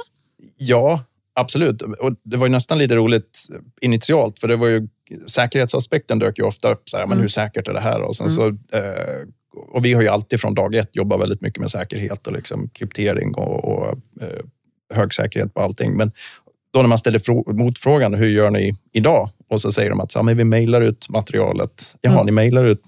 Ja, 0.58 1.04
absolut. 1.34 1.82
Och 1.82 2.16
det 2.24 2.38
var 2.38 2.48
ju 2.48 2.52
nästan 2.52 2.78
lite 2.78 2.96
roligt 2.96 3.48
initialt, 3.82 4.40
för 4.40 4.48
det 4.48 4.56
var 4.56 4.68
ju 4.68 4.88
säkerhetsaspekten 5.28 6.20
dök 6.20 6.40
ju 6.40 6.44
ofta 6.44 6.72
upp. 6.72 6.90
Så 6.90 6.98
här, 6.98 7.06
men 7.06 7.12
mm. 7.12 7.22
Hur 7.22 7.28
säkert 7.28 7.68
är 7.68 7.74
det 7.74 7.80
här? 7.80 8.02
Och 8.02 8.16
sen 8.16 8.28
mm. 8.28 8.36
så 8.36 8.78
eh, 8.78 9.28
och 9.54 9.86
vi 9.86 9.94
har 9.94 10.02
ju 10.02 10.08
alltid 10.08 10.42
från 10.42 10.56
dag 10.56 10.76
ett 10.76 10.96
jobbat 10.96 11.22
väldigt 11.22 11.42
mycket 11.42 11.60
med 11.60 11.72
säkerhet 11.72 12.28
och 12.28 12.34
liksom 12.34 12.70
kryptering 12.70 13.36
och, 13.36 13.66
och 13.66 13.88
eh, 14.22 14.46
hög 14.94 15.14
säkerhet 15.14 15.54
på 15.54 15.62
allting. 15.62 15.98
Men 15.98 16.12
då 16.74 16.82
när 16.82 16.90
man 16.90 16.98
ställer 16.98 17.54
motfrågan, 17.54 18.14
hur 18.14 18.30
gör 18.30 18.50
ni 18.50 18.72
idag? 18.92 19.30
Och 19.48 19.62
så 19.62 19.72
säger 19.72 19.90
de 19.90 20.00
att 20.00 20.16
ja, 20.16 20.22
men 20.22 20.38
vi 20.38 20.44
mejlar 20.44 20.82
ut 20.82 21.10
materialet. 21.10 21.96
Jaha, 22.02 22.14
mm. 22.14 22.26
ni 22.26 22.32
mejlar 22.32 22.66
ut. 22.66 22.82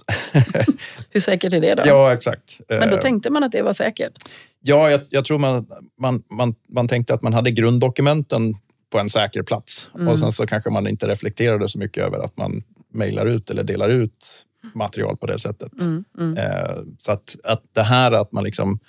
hur 1.10 1.19
säkert 1.19 1.53
är 1.53 1.62
det 1.62 1.75
då? 1.75 1.84
Ja, 1.86 2.13
exakt. 2.13 2.62
Men 2.69 2.89
då 2.89 2.95
eh, 2.95 3.01
tänkte 3.01 3.29
man 3.29 3.43
att 3.43 3.51
det 3.51 3.62
var 3.62 3.74
säkert? 3.74 4.13
Ja, 4.62 4.91
jag, 4.91 5.01
jag 5.10 5.25
tror 5.25 5.39
man, 5.39 5.67
man, 6.00 6.24
man, 6.31 6.55
man 6.69 6.88
tänkte 6.88 7.13
att 7.13 7.22
man 7.22 7.34
hade 7.34 7.51
grunddokumenten 7.51 8.53
på 8.91 9.00
en 9.00 9.10
säker 9.10 9.43
plats 9.43 9.89
mm. 9.95 10.07
och 10.07 10.19
sen 10.19 10.31
så 10.31 10.48
kanske 10.48 10.69
man 10.69 10.88
inte 10.88 11.07
reflekterade 11.07 11.69
så 11.69 11.79
mycket 11.79 12.03
över 12.03 12.19
att 12.19 12.38
man 12.38 12.63
mejlar 12.93 13.25
ut 13.25 13.50
eller 13.50 13.63
delar 13.63 13.89
ut 13.89 14.45
material 14.75 15.17
på 15.17 15.25
det 15.25 15.39
sättet. 15.39 15.82
Mm, 15.82 16.03
mm. 16.20 16.38
Eh, 16.38 16.77
så 17.00 17.12
att, 17.12 17.36
att 17.44 17.63
det 17.72 17.84
här 17.84 18.12
att 18.12 18.32
man 18.32 18.44
liksom 18.44 18.79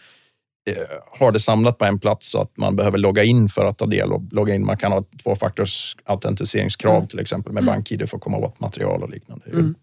eh, 0.70 0.76
har 1.18 1.32
det 1.32 1.40
samlat 1.40 1.78
på 1.78 1.84
en 1.84 1.98
plats 1.98 2.30
så 2.30 2.40
att 2.40 2.56
man 2.56 2.76
behöver 2.76 2.98
logga 2.98 3.24
in 3.24 3.48
för 3.48 3.64
att 3.64 3.78
ta 3.78 3.86
del 3.86 4.12
och 4.12 4.22
logga 4.32 4.54
in. 4.54 4.66
Man 4.66 4.76
kan 4.76 4.92
ha 4.92 5.04
tvåfaktors 5.22 5.96
autentiseringskrav 6.04 6.96
mm. 6.96 7.06
till 7.06 7.20
exempel 7.20 7.52
med 7.52 7.62
mm. 7.62 7.74
BankID 7.74 8.08
för 8.08 8.16
att 8.16 8.22
komma 8.22 8.36
åt 8.36 8.60
material 8.60 9.02
och 9.02 9.10
liknande. 9.10 9.44
Mm. 9.52 9.74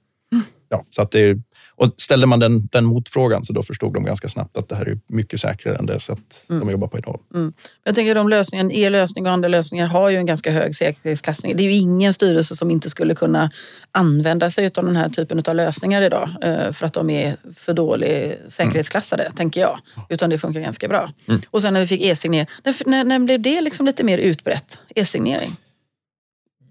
Ja, 0.70 0.84
så 0.90 1.02
att 1.02 1.12
det 1.12 1.20
är, 1.20 1.42
och 1.84 1.94
ställde 1.98 2.28
man 2.28 2.40
den, 2.40 2.68
den 2.72 2.86
motfrågan 2.86 3.44
så 3.44 3.54
då 3.54 3.64
förstod 3.64 3.94
de 3.94 4.04
ganska 4.04 4.28
snabbt 4.28 4.58
att 4.58 4.70
det 4.70 4.76
här 4.76 4.86
är 4.86 5.00
mycket 5.08 5.42
säkrare 5.42 5.76
än 5.76 5.86
det 5.86 6.00
sätt 6.00 6.46
mm. 6.50 6.60
de 6.60 6.72
jobbar 6.72 6.88
på 6.88 6.98
idag. 6.98 7.20
Mm. 7.34 7.54
Jag 7.84 7.96
tänker 7.96 8.16
de 8.16 8.30
lösningen, 8.30 8.72
e-lösning 8.72 9.26
och 9.26 9.32
andra 9.32 9.48
lösningar 9.48 9.88
har 9.88 10.10
ju 10.10 10.18
en 10.18 10.26
ganska 10.26 10.52
hög 10.52 10.76
säkerhetsklassning. 10.76 11.58
Det 11.58 11.64
är 11.64 11.66
ju 11.66 11.74
ingen 11.74 12.14
styrelse 12.14 12.56
som 12.56 12.72
inte 12.72 12.90
skulle 12.90 13.16
kunna 13.16 13.52
använda 13.92 14.52
sig 14.52 14.66
av 14.66 14.86
den 14.86 14.96
här 14.96 15.10
typen 15.10 15.44
av 15.48 15.56
lösningar 15.56 16.02
idag 16.02 16.30
eh, 16.42 16.72
för 16.72 16.86
att 16.86 16.94
de 16.94 17.10
är 17.10 17.38
för 17.56 17.74
dåligt 17.74 18.40
säkerhetsklassade, 18.48 19.24
mm. 19.24 19.36
tänker 19.36 19.62
jag. 19.62 19.80
Utan 20.10 20.30
det 20.30 20.40
funkar 20.40 20.62
ganska 20.62 20.88
bra. 20.88 21.12
Mm. 21.28 21.42
Och 21.50 21.62
sen 21.62 21.74
när 21.74 21.82
vi 21.82 21.88
fick 21.88 22.02
e-signering, 22.02 22.48
när, 22.64 22.90
när, 22.90 23.04
när 23.04 23.20
blev 23.20 23.42
det 23.42 23.62
liksom 23.62 23.86
lite 23.86 24.04
mer 24.04 24.18
utbrett? 24.18 24.80
E-signering? 24.96 25.56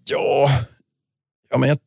Ja, 0.05 0.49
ja 1.51 1.59
men 1.59 1.69
jag 1.69 1.79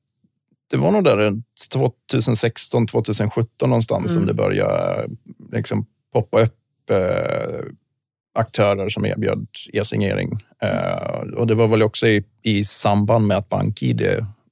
det 0.67 0.77
var 0.77 0.91
nog 0.91 1.03
där 1.03 1.41
2016, 1.71 2.87
2017 2.87 3.69
någonstans 3.69 4.11
mm. 4.11 4.13
som 4.13 4.25
det 4.25 4.33
började 4.33 5.09
liksom 5.51 5.85
poppa 6.13 6.41
upp 6.41 6.89
eh, 6.89 7.65
aktörer 8.35 8.89
som 8.89 9.05
erbjöd 9.05 9.47
e-signering. 9.73 10.29
Eh, 10.61 11.33
och 11.35 11.47
det 11.47 11.55
var 11.55 11.67
väl 11.67 11.83
också 11.83 12.07
i, 12.07 12.23
i 12.41 12.65
samband 12.65 13.27
med 13.27 13.37
att 13.37 13.49
BankID 13.49 14.01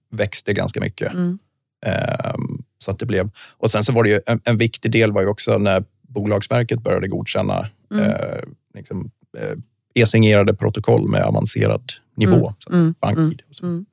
växte 0.10 0.53
ganska 0.53 0.79
mycket. 0.79 1.13
Mm. 1.13 1.39
Eh, 1.86 2.36
så 2.77 2.91
att 2.91 3.00
det 3.00 3.05
blev. 3.05 3.29
Och 3.58 3.72
sen 3.72 3.84
så 3.84 3.93
var 3.93 4.03
det 4.03 4.10
ju 4.10 4.20
en, 4.25 4.39
en, 4.43 4.58
viktig 4.58 4.91
del 4.91 5.12
var 5.12 5.22
ju 5.22 5.27
också 5.27 5.58
när 5.58 5.84
Bolagsverket 6.01 6.84
började 6.84 7.08
godkänna 7.08 7.67
mm. 7.91 8.10
eh, 8.10 8.39
liksom, 8.74 9.12
eh, 9.38 9.58
e-signerade 9.93 10.53
protokoll 10.53 11.10
med 11.10 11.24
avancerad 11.24 11.91
nivå. 12.15 12.53
Mm. 12.70 12.82
mm. 12.82 12.96
BankID. 13.00 13.41
Mm. 13.62 13.86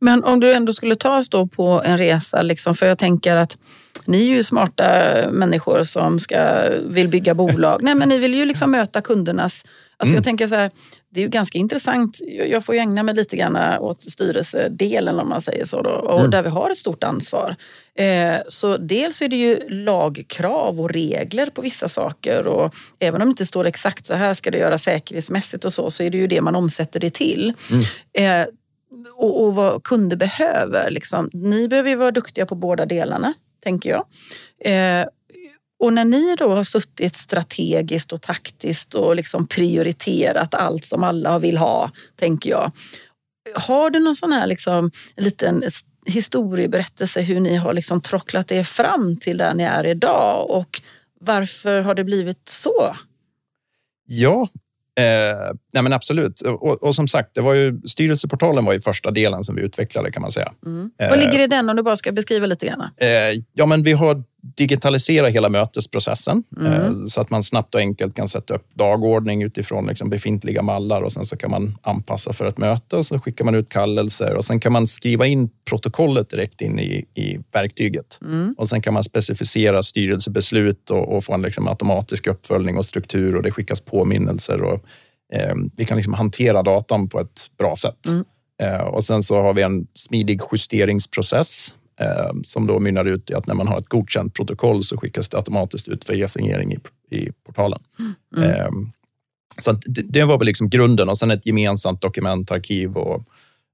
Men 0.00 0.24
om 0.24 0.40
du 0.40 0.52
ändå 0.52 0.72
skulle 0.72 0.96
ta 0.96 1.18
oss 1.18 1.28
då 1.28 1.46
på 1.46 1.82
en 1.84 1.98
resa, 1.98 2.42
liksom, 2.42 2.74
för 2.74 2.86
jag 2.86 2.98
tänker 2.98 3.36
att 3.36 3.56
ni 4.04 4.22
är 4.22 4.34
ju 4.34 4.42
smarta 4.42 4.84
människor 5.30 5.84
som 5.84 6.18
ska, 6.18 6.68
vill 6.86 7.08
bygga 7.08 7.34
bolag. 7.34 7.82
Nej, 7.82 7.94
men 7.94 8.08
ni 8.08 8.18
vill 8.18 8.34
ju 8.34 8.44
liksom 8.44 8.70
möta 8.70 9.00
kundernas... 9.00 9.64
Alltså 10.00 10.12
mm. 10.12 10.16
Jag 10.16 10.24
tänker 10.24 10.46
så 10.46 10.54
här, 10.54 10.70
det 11.10 11.20
är 11.20 11.22
ju 11.22 11.28
ganska 11.28 11.58
intressant. 11.58 12.18
Jag 12.50 12.64
får 12.64 12.74
ju 12.74 12.80
ägna 12.80 13.02
mig 13.02 13.14
lite 13.14 13.36
grann 13.36 13.56
åt 13.78 14.02
styrelsedelen 14.02 15.18
om 15.18 15.28
man 15.28 15.42
säger 15.42 15.64
så. 15.64 15.82
Då, 15.82 15.90
och 15.90 16.18
mm. 16.18 16.30
där 16.30 16.42
vi 16.42 16.48
har 16.48 16.70
ett 16.70 16.76
stort 16.76 17.04
ansvar. 17.04 17.56
Eh, 17.94 18.36
så 18.48 18.76
dels 18.76 19.22
är 19.22 19.28
det 19.28 19.36
ju 19.36 19.68
lagkrav 19.68 20.80
och 20.80 20.90
regler 20.90 21.46
på 21.46 21.62
vissa 21.62 21.88
saker. 21.88 22.46
Och 22.46 22.74
även 22.98 23.22
om 23.22 23.28
det 23.28 23.30
inte 23.30 23.46
står 23.46 23.66
exakt 23.66 24.06
så 24.06 24.14
här 24.14 24.34
ska 24.34 24.50
det 24.50 24.58
göra 24.58 24.78
säkerhetsmässigt 24.78 25.64
och 25.64 25.72
så, 25.72 25.90
så 25.90 26.02
är 26.02 26.10
det 26.10 26.18
ju 26.18 26.26
det 26.26 26.40
man 26.40 26.56
omsätter 26.56 27.00
det 27.00 27.10
till. 27.10 27.54
Mm. 27.70 28.42
Eh, 28.42 28.48
och, 29.18 29.44
och 29.44 29.54
vad 29.54 29.82
kunder 29.82 30.16
behöver. 30.16 30.90
Liksom. 30.90 31.30
Ni 31.32 31.68
behöver 31.68 31.90
ju 31.90 31.96
vara 31.96 32.10
duktiga 32.10 32.46
på 32.46 32.54
båda 32.54 32.86
delarna, 32.86 33.34
tänker 33.60 33.90
jag. 33.90 34.04
Eh, 34.64 35.06
och 35.78 35.92
när 35.92 36.04
ni 36.04 36.36
då 36.38 36.48
har 36.54 36.64
suttit 36.64 37.16
strategiskt 37.16 38.12
och 38.12 38.22
taktiskt 38.22 38.94
och 38.94 39.16
liksom 39.16 39.46
prioriterat 39.46 40.54
allt 40.54 40.84
som 40.84 41.04
alla 41.04 41.38
vill 41.38 41.58
ha, 41.58 41.90
tänker 42.16 42.50
jag. 42.50 42.72
Har 43.54 43.90
du 43.90 44.00
någon 44.00 44.16
sån 44.16 44.32
här 44.32 44.46
liksom, 44.46 44.90
liten 45.16 45.62
historieberättelse 46.06 47.20
hur 47.20 47.40
ni 47.40 47.56
har 47.56 47.72
liksom 47.72 48.00
trocklat 48.00 48.52
er 48.52 48.62
fram 48.62 49.16
till 49.16 49.36
där 49.36 49.54
ni 49.54 49.64
är 49.64 49.86
idag 49.86 50.50
och 50.50 50.80
varför 51.20 51.80
har 51.80 51.94
det 51.94 52.04
blivit 52.04 52.48
så? 52.48 52.96
Ja, 54.06 54.48
Eh, 54.98 55.52
nej 55.72 55.82
men 55.82 55.92
absolut. 55.92 56.40
Och, 56.40 56.82
och, 56.82 56.94
som 56.94 57.08
sagt, 57.08 57.34
det 57.34 57.40
var 57.40 57.54
ju, 57.54 57.80
styrelseportalen 57.86 58.64
var 58.64 58.72
ju 58.72 58.80
första 58.80 59.10
delen 59.10 59.44
som 59.44 59.54
vi 59.54 59.62
utvecklade 59.62 60.12
kan 60.12 60.22
man 60.22 60.32
säga. 60.32 60.52
Mm. 60.66 60.90
Vad 60.98 61.18
ligger 61.18 61.38
i 61.38 61.46
den 61.46 61.70
om 61.70 61.76
du 61.76 61.82
bara 61.82 61.96
ska 61.96 62.12
beskriva 62.12 62.46
lite 62.46 62.66
grann? 62.66 62.82
Eh, 62.96 63.08
ja, 63.52 63.66
men 63.66 63.82
vi 63.82 63.92
har 63.92 64.22
digitaliserat 64.58 65.34
hela 65.34 65.48
mötesprocessen 65.48 66.42
mm. 66.60 66.72
eh, 66.72 67.06
så 67.06 67.20
att 67.20 67.30
man 67.30 67.42
snabbt 67.42 67.74
och 67.74 67.80
enkelt 67.80 68.16
kan 68.16 68.28
sätta 68.28 68.54
upp 68.54 68.74
dagordning 68.74 69.42
utifrån 69.42 69.86
liksom 69.86 70.10
befintliga 70.10 70.62
mallar 70.62 71.02
och 71.02 71.12
sen 71.12 71.24
så 71.24 71.36
kan 71.36 71.50
man 71.50 71.78
anpassa 71.82 72.32
för 72.32 72.46
ett 72.46 72.58
möte 72.58 72.96
och 72.96 73.06
så 73.06 73.20
skickar 73.20 73.44
man 73.44 73.54
ut 73.54 73.68
kallelser 73.68 74.34
och 74.34 74.44
sen 74.44 74.60
kan 74.60 74.72
man 74.72 74.86
skriva 74.86 75.26
in 75.26 75.50
protokollet 75.68 76.30
direkt 76.30 76.60
in 76.60 76.78
i, 76.78 77.04
i 77.14 77.38
verktyget. 77.52 78.18
Mm. 78.22 78.54
Och 78.58 78.68
sen 78.68 78.82
kan 78.82 78.94
man 78.94 79.04
specificera 79.04 79.82
styrelsebeslut 79.82 80.90
och, 80.90 81.16
och 81.16 81.24
få 81.24 81.34
en 81.34 81.42
liksom 81.42 81.68
automatisk 81.68 82.26
uppföljning 82.26 82.76
och 82.76 82.84
struktur 82.84 83.36
och 83.36 83.42
det 83.42 83.50
skickas 83.50 83.80
påminnelser 83.80 84.62
och 84.62 84.84
eh, 85.32 85.54
vi 85.76 85.84
kan 85.84 85.96
liksom 85.96 86.14
hantera 86.14 86.62
datan 86.62 87.08
på 87.08 87.20
ett 87.20 87.50
bra 87.58 87.76
sätt. 87.76 88.06
Mm. 88.06 88.24
Eh, 88.62 88.80
och 88.80 89.04
sen 89.04 89.22
så 89.22 89.42
har 89.42 89.54
vi 89.54 89.62
en 89.62 89.86
smidig 89.94 90.40
justeringsprocess 90.52 91.74
som 92.42 92.66
då 92.66 92.80
mynnar 92.80 93.04
ut 93.04 93.30
i 93.30 93.34
att 93.34 93.46
när 93.46 93.54
man 93.54 93.68
har 93.68 93.78
ett 93.78 93.88
godkänt 93.88 94.34
protokoll 94.34 94.84
så 94.84 94.96
skickas 94.96 95.28
det 95.28 95.36
automatiskt 95.36 95.88
ut 95.88 96.04
för 96.04 96.14
e-signering 96.14 96.72
i, 96.72 96.78
i 97.16 97.30
portalen. 97.46 97.80
Mm. 98.36 98.50
Eh, 98.50 98.70
så 99.58 99.72
det, 99.72 100.02
det, 100.02 100.24
var 100.24 100.38
väl 100.38 100.46
liksom 100.46 100.70
grunden 100.70 101.08
och 101.08 101.18
sen 101.18 101.30
ett 101.30 101.46
gemensamt 101.46 102.02
dokumentarkiv 102.02 102.96
och 102.96 103.24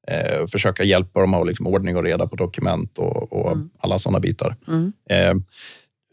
eh, 0.08 0.46
försöka 0.46 0.84
hjälpa 0.84 1.20
dem 1.20 1.34
att 1.34 1.38
ha 1.38 1.44
liksom 1.44 1.66
ordning 1.66 1.96
och 1.96 2.02
reda 2.02 2.26
på 2.26 2.36
dokument 2.36 2.98
och, 2.98 3.32
och 3.32 3.52
mm. 3.52 3.70
alla 3.78 3.98
sådana 3.98 4.20
bitar. 4.20 4.56
Mm. 4.68 4.92
Eh, 5.10 5.34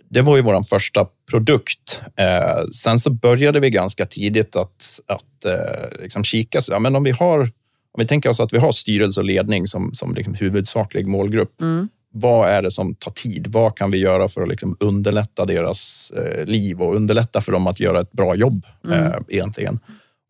det 0.09 0.21
var 0.21 0.35
ju 0.35 0.41
vår 0.41 0.63
första 0.63 1.07
produkt. 1.29 2.01
Eh, 2.15 2.65
sen 2.73 2.99
så 2.99 3.09
började 3.09 3.59
vi 3.59 3.69
ganska 3.69 4.05
tidigt 4.05 4.55
att, 4.55 4.99
att 5.05 5.45
eh, 5.45 6.01
liksom 6.01 6.23
kika. 6.23 6.61
Så, 6.61 6.71
ja, 6.71 6.79
men 6.79 6.95
om 6.95 7.03
vi 7.03 7.11
har 7.11 7.51
om 7.93 7.99
vi 7.99 8.07
tänker 8.07 8.29
oss 8.29 8.39
att 8.39 8.53
vi 8.53 8.57
har 8.57 8.71
styrelse 8.71 9.19
och 9.19 9.25
ledning 9.25 9.67
som, 9.67 9.93
som 9.93 10.13
liksom 10.15 10.33
huvudsaklig 10.33 11.07
målgrupp. 11.07 11.61
Mm 11.61 11.89
vad 12.11 12.49
är 12.49 12.61
det 12.61 12.71
som 12.71 12.95
tar 12.95 13.11
tid? 13.11 13.47
Vad 13.47 13.77
kan 13.77 13.91
vi 13.91 13.97
göra 13.97 14.27
för 14.27 14.41
att 14.41 14.49
liksom 14.49 14.77
underlätta 14.79 15.45
deras 15.45 16.11
eh, 16.11 16.45
liv 16.45 16.81
och 16.81 16.95
underlätta 16.95 17.41
för 17.41 17.51
dem 17.51 17.67
att 17.67 17.79
göra 17.79 18.01
ett 18.01 18.11
bra 18.11 18.35
jobb 18.35 18.65
mm. 18.85 19.05
eh, 19.05 19.19
egentligen? 19.27 19.79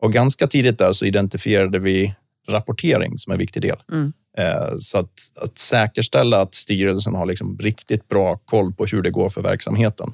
Och 0.00 0.12
ganska 0.12 0.46
tidigt 0.46 0.78
där 0.78 0.92
så 0.92 1.04
identifierade 1.04 1.78
vi 1.78 2.14
rapportering 2.48 3.18
som 3.18 3.32
en 3.32 3.38
viktig 3.38 3.62
del. 3.62 3.76
Mm. 3.92 4.12
Eh, 4.38 4.74
så 4.78 4.98
att, 4.98 5.12
att, 5.36 5.58
säkerställa 5.58 6.40
att 6.40 6.54
styrelsen 6.54 7.14
har 7.14 7.26
liksom 7.26 7.58
riktigt 7.58 8.08
bra 8.08 8.36
koll 8.36 8.72
på 8.72 8.86
hur 8.86 9.02
det 9.02 9.10
går 9.10 9.28
för 9.28 9.42
verksamheten. 9.42 10.12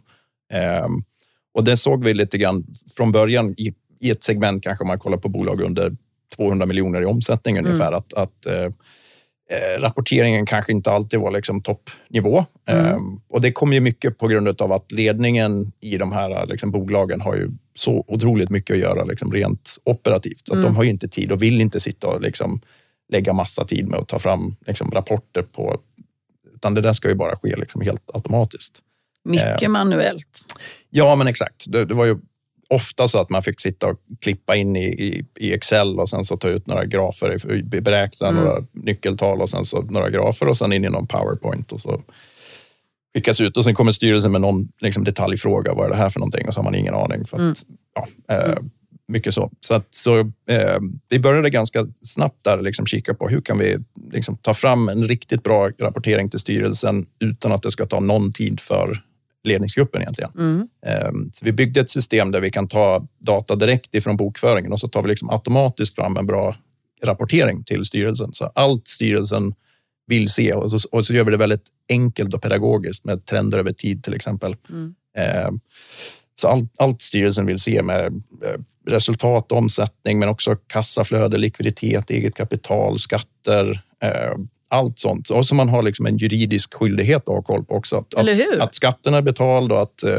Eh, 0.52 0.88
och 1.54 1.64
det 1.64 1.76
såg 1.76 2.04
vi 2.04 2.14
lite 2.14 2.38
grann 2.38 2.66
från 2.96 3.12
början 3.12 3.54
i, 3.58 3.74
i 4.00 4.10
ett 4.10 4.22
segment, 4.22 4.62
kanske 4.62 4.84
om 4.84 4.88
man 4.88 4.98
kollar 4.98 5.18
på 5.18 5.28
bolag 5.28 5.60
under 5.60 5.96
200 6.36 6.66
miljoner 6.66 7.02
i 7.02 7.04
omsättning 7.04 7.56
mm. 7.56 7.66
ungefär, 7.66 7.92
att, 7.92 8.14
att 8.14 8.46
eh, 9.50 9.80
rapporteringen 9.80 10.46
kanske 10.46 10.72
inte 10.72 10.90
alltid 10.90 11.20
var 11.20 11.30
liksom 11.30 11.62
toppnivå. 11.62 12.44
Mm. 12.66 12.86
Ehm, 12.86 13.20
och 13.28 13.40
det 13.40 13.52
kommer 13.52 13.74
ju 13.74 13.80
mycket 13.80 14.18
på 14.18 14.28
grund 14.28 14.62
av 14.62 14.72
att 14.72 14.92
ledningen 14.92 15.72
i 15.80 15.98
de 15.98 16.12
här 16.12 16.46
liksom, 16.46 16.70
bolagen 16.70 17.20
har 17.20 17.34
ju 17.34 17.50
så 17.74 18.04
otroligt 18.06 18.50
mycket 18.50 18.74
att 18.74 18.80
göra 18.80 19.04
liksom, 19.04 19.32
rent 19.32 19.76
operativt. 19.84 20.48
Så 20.48 20.54
mm. 20.54 20.64
de 20.64 20.76
har 20.76 20.84
ju 20.84 20.90
inte 20.90 21.08
tid 21.08 21.32
och 21.32 21.42
vill 21.42 21.60
inte 21.60 21.80
sitta 21.80 22.06
och 22.06 22.20
liksom, 22.20 22.60
lägga 23.12 23.32
massa 23.32 23.64
tid 23.64 23.88
med 23.88 24.00
att 24.00 24.08
ta 24.08 24.18
fram 24.18 24.56
liksom, 24.66 24.90
rapporter 24.90 25.42
på... 25.42 25.80
Utan 26.54 26.74
det 26.74 26.80
där 26.80 26.92
ska 26.92 27.08
ju 27.08 27.14
bara 27.14 27.36
ske 27.36 27.56
liksom, 27.56 27.80
helt 27.80 28.10
automatiskt. 28.14 28.82
Mycket 29.24 29.62
eh, 29.62 29.68
manuellt. 29.68 30.54
Ja, 30.90 31.16
men 31.16 31.26
exakt. 31.26 31.72
Det, 31.72 31.84
det, 31.84 31.94
var 31.94 32.04
ju 32.04 32.16
ofta 32.70 33.08
så 33.08 33.20
att 33.20 33.30
man 33.30 33.42
fick 33.42 33.60
sitta 33.60 33.86
och 33.86 33.98
klippa 34.20 34.56
in 34.56 34.76
i, 34.76 34.84
i, 34.84 35.24
i 35.38 35.52
Excel 35.52 36.00
och 36.00 36.08
sen 36.08 36.24
så 36.24 36.36
ta 36.36 36.48
ut 36.48 36.66
några 36.66 36.84
grafer, 36.84 37.62
beräkna 37.80 38.28
mm. 38.28 38.44
några 38.44 38.64
nyckeltal 38.72 39.40
och 39.40 39.50
sen 39.50 39.64
så 39.64 39.82
några 39.82 40.10
grafer 40.10 40.48
och 40.48 40.56
sen 40.56 40.72
in 40.72 40.84
i 40.84 40.88
någon 40.88 41.06
powerpoint 41.06 41.72
och 41.72 41.80
så 41.80 42.02
skickas 43.14 43.40
ut 43.40 43.56
och 43.56 43.64
sen 43.64 43.74
kommer 43.74 43.92
styrelsen 43.92 44.32
med 44.32 44.40
någon 44.40 44.68
liksom, 44.80 45.04
detaljfråga. 45.04 45.74
Vad 45.74 45.86
är 45.86 45.90
det 45.90 45.96
här 45.96 46.10
för 46.10 46.20
någonting? 46.20 46.48
Och 46.48 46.54
så 46.54 46.60
har 46.60 46.64
man 46.64 46.74
ingen 46.74 46.94
aning. 46.94 47.26
För 47.26 47.36
att, 47.36 47.40
mm. 47.40 47.54
ja, 47.94 48.34
eh, 48.34 48.58
mycket 49.08 49.34
så. 49.34 49.50
Så, 49.60 49.74
att, 49.74 49.94
så 49.94 50.18
eh, 50.48 50.78
vi 51.08 51.18
började 51.18 51.50
ganska 51.50 51.86
snabbt 52.02 52.44
där 52.44 52.62
liksom 52.62 52.86
kika 52.86 53.14
på 53.14 53.28
hur 53.28 53.40
kan 53.40 53.58
vi 53.58 53.78
liksom, 54.12 54.36
ta 54.36 54.54
fram 54.54 54.88
en 54.88 55.04
riktigt 55.04 55.42
bra 55.42 55.70
rapportering 55.78 56.30
till 56.30 56.40
styrelsen 56.40 57.06
utan 57.18 57.52
att 57.52 57.62
det 57.62 57.70
ska 57.70 57.86
ta 57.86 58.00
någon 58.00 58.32
tid 58.32 58.60
för 58.60 59.00
ledningsgruppen 59.44 60.02
egentligen. 60.02 60.30
Mm. 60.38 60.68
Ehm, 60.86 61.30
så 61.32 61.44
vi 61.44 61.52
byggde 61.52 61.80
ett 61.80 61.90
system 61.90 62.30
där 62.30 62.40
vi 62.40 62.50
kan 62.50 62.68
ta 62.68 63.06
data 63.18 63.56
direkt 63.56 63.94
ifrån 63.94 64.16
bokföringen 64.16 64.72
och 64.72 64.80
så 64.80 64.88
tar 64.88 65.02
vi 65.02 65.08
liksom 65.08 65.30
automatiskt 65.30 65.94
fram 65.94 66.16
en 66.16 66.26
bra 66.26 66.56
rapportering 67.02 67.64
till 67.64 67.84
styrelsen. 67.84 68.32
Så 68.32 68.44
allt 68.54 68.88
styrelsen 68.88 69.54
vill 70.06 70.28
se 70.28 70.52
och 70.52 70.70
så, 70.70 70.88
och 70.92 71.06
så 71.06 71.14
gör 71.14 71.24
vi 71.24 71.30
det 71.30 71.36
väldigt 71.36 71.68
enkelt 71.88 72.34
och 72.34 72.42
pedagogiskt 72.42 73.04
med 73.04 73.26
trender 73.26 73.58
över 73.58 73.72
tid 73.72 74.04
till 74.04 74.14
exempel. 74.14 74.56
Mm. 74.70 74.94
Ehm, 75.16 75.60
så 76.40 76.48
allt, 76.48 76.72
allt 76.76 77.02
styrelsen 77.02 77.46
vill 77.46 77.58
se 77.58 77.82
med 77.82 78.06
eh, 78.44 78.60
resultat, 78.86 79.52
omsättning, 79.52 80.18
men 80.18 80.28
också 80.28 80.56
kassaflöde, 80.56 81.36
likviditet, 81.36 82.10
eget 82.10 82.34
kapital, 82.34 82.98
skatter, 82.98 83.80
ehm, 84.00 84.48
allt 84.68 84.98
sånt. 84.98 85.30
Och 85.30 85.46
så 85.46 85.54
man 85.54 85.68
har 85.68 85.82
liksom 85.82 86.06
en 86.06 86.16
juridisk 86.16 86.74
skyldighet 86.74 87.22
att 87.28 87.34
ha 87.34 87.42
koll 87.42 87.64
på 87.64 87.74
också. 87.74 87.96
Att, 87.96 88.14
att, 88.14 88.60
att 88.60 88.74
skatten 88.74 89.14
är 89.14 89.22
betald 89.22 89.72
och 89.72 89.82
att 89.82 90.02
eh, 90.02 90.12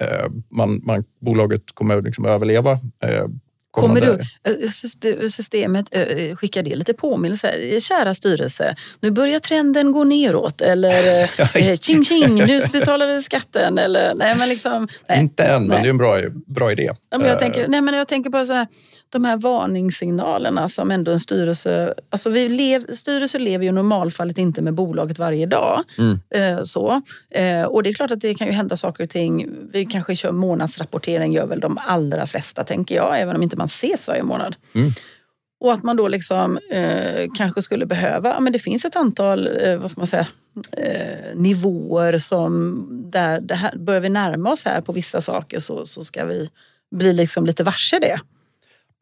eh, 0.00 0.26
man, 0.50 0.80
man, 0.84 1.04
bolaget 1.20 1.62
kommer 1.74 2.02
liksom 2.02 2.26
överleva. 2.26 2.72
Eh, 2.72 3.26
Kommer 3.76 4.00
du, 4.00 4.12
eh, 4.12 5.28
systemet 5.28 5.86
eh, 5.90 6.36
skickar 6.36 6.62
det 6.62 6.76
lite 6.76 6.92
påminnelser? 6.92 7.80
Kära 7.80 8.14
styrelse, 8.14 8.76
nu 9.00 9.10
börjar 9.10 9.40
trenden 9.40 9.92
gå 9.92 10.04
neråt. 10.04 10.60
Eller 10.60 11.26
ching 11.76 12.04
ching, 12.04 12.34
nu 12.34 12.60
betalade 12.72 13.22
skatten. 13.22 13.78
Eller, 13.78 14.14
nej, 14.14 14.34
men 14.38 14.48
liksom, 14.48 14.88
nej. 15.08 15.20
Inte 15.20 15.44
än, 15.44 15.62
nej. 15.62 15.68
men 15.68 15.82
det 15.82 15.88
är 15.88 15.90
en 15.90 15.98
bra, 15.98 16.20
bra 16.46 16.72
idé. 16.72 16.90
Ja, 17.10 17.18
men 17.18 17.28
jag, 17.28 17.38
tänker, 17.38 17.68
nej, 17.68 17.80
men 17.80 17.94
jag 17.94 18.08
tänker 18.08 18.30
på 18.30 18.46
så 18.46 18.52
här, 18.52 18.66
de 19.10 19.24
här 19.24 19.36
varningssignalerna 19.36 20.68
som 20.68 20.90
ändå 20.90 21.12
en 21.12 21.20
styrelse... 21.20 21.94
Alltså 22.10 22.30
vi 22.30 22.48
lev, 22.48 22.94
styrelser 22.94 23.38
lever 23.38 23.64
ju 23.64 23.68
i 23.68 23.72
normalfallet 23.72 24.38
inte 24.38 24.62
med 24.62 24.74
bolaget 24.74 25.18
varje 25.18 25.46
dag. 25.46 25.82
Mm. 25.98 26.18
Eh, 26.30 26.64
så. 26.64 27.02
Eh, 27.30 27.62
och 27.62 27.82
det 27.82 27.90
är 27.90 27.94
klart 27.94 28.10
att 28.10 28.20
det 28.20 28.34
kan 28.34 28.46
ju 28.46 28.52
hända 28.52 28.76
saker 28.76 29.04
och 29.04 29.10
ting. 29.10 29.48
Vi 29.72 29.84
kanske 29.84 30.16
kör 30.16 30.32
månadsrapportering, 30.32 31.32
gör 31.32 31.46
väl 31.46 31.60
de 31.60 31.78
allra 31.86 32.26
flesta 32.26 32.64
tänker 32.64 32.94
jag, 32.94 33.20
även 33.20 33.36
om 33.36 33.42
inte 33.42 33.56
man 33.56 33.66
ses 33.66 34.08
varje 34.08 34.22
månad. 34.22 34.56
Mm. 34.74 34.90
Och 35.60 35.72
att 35.72 35.82
man 35.82 35.96
då 35.96 36.08
liksom, 36.08 36.58
eh, 36.70 37.28
kanske 37.36 37.62
skulle 37.62 37.86
behöva, 37.86 38.40
men 38.40 38.52
det 38.52 38.58
finns 38.58 38.84
ett 38.84 38.96
antal 38.96 39.48
eh, 39.60 39.76
vad 39.76 39.90
ska 39.90 40.00
man 40.00 40.06
säga, 40.06 40.26
eh, 40.72 41.34
nivåer 41.34 42.18
som 42.18 42.86
där 43.10 43.40
det 43.40 43.54
här, 43.54 43.76
börjar 43.76 44.00
vi 44.00 44.08
närma 44.08 44.52
oss 44.52 44.64
här 44.64 44.80
på 44.80 44.92
vissa 44.92 45.20
saker 45.20 45.60
så, 45.60 45.86
så 45.86 46.04
ska 46.04 46.24
vi 46.24 46.50
bli 46.90 47.12
liksom 47.12 47.46
lite 47.46 47.64
varse 47.64 47.98
det. 47.98 48.20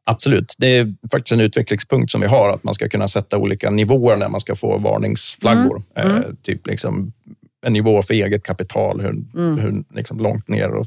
Absolut. 0.06 0.54
Det 0.58 0.78
är 0.78 0.94
faktiskt 1.11 1.32
en 1.32 1.40
utvecklingspunkt 1.40 2.12
som 2.12 2.20
vi 2.20 2.26
har, 2.26 2.49
att 2.49 2.64
man 2.64 2.75
ska 2.75 2.88
kunna 2.88 3.08
sätta 3.08 3.38
olika 3.38 3.70
nivåer 3.70 4.16
när 4.16 4.28
man 4.28 4.40
ska 4.40 4.54
få 4.54 4.78
varningsflaggor. 4.78 5.82
Mm. 5.94 6.11
Mm. 6.11 6.23
Eh, 6.23 6.28
typ 6.42 6.66
liksom 6.66 7.12
en 7.66 7.73
nivå 7.73 8.02
för 8.02 8.14
eget 8.14 8.42
kapital, 8.42 9.00
hur, 9.00 9.11
mm. 9.11 9.58
hur 9.58 9.84
liksom 9.94 10.20
långt 10.20 10.49
ner, 10.49 10.70
och, 10.70 10.87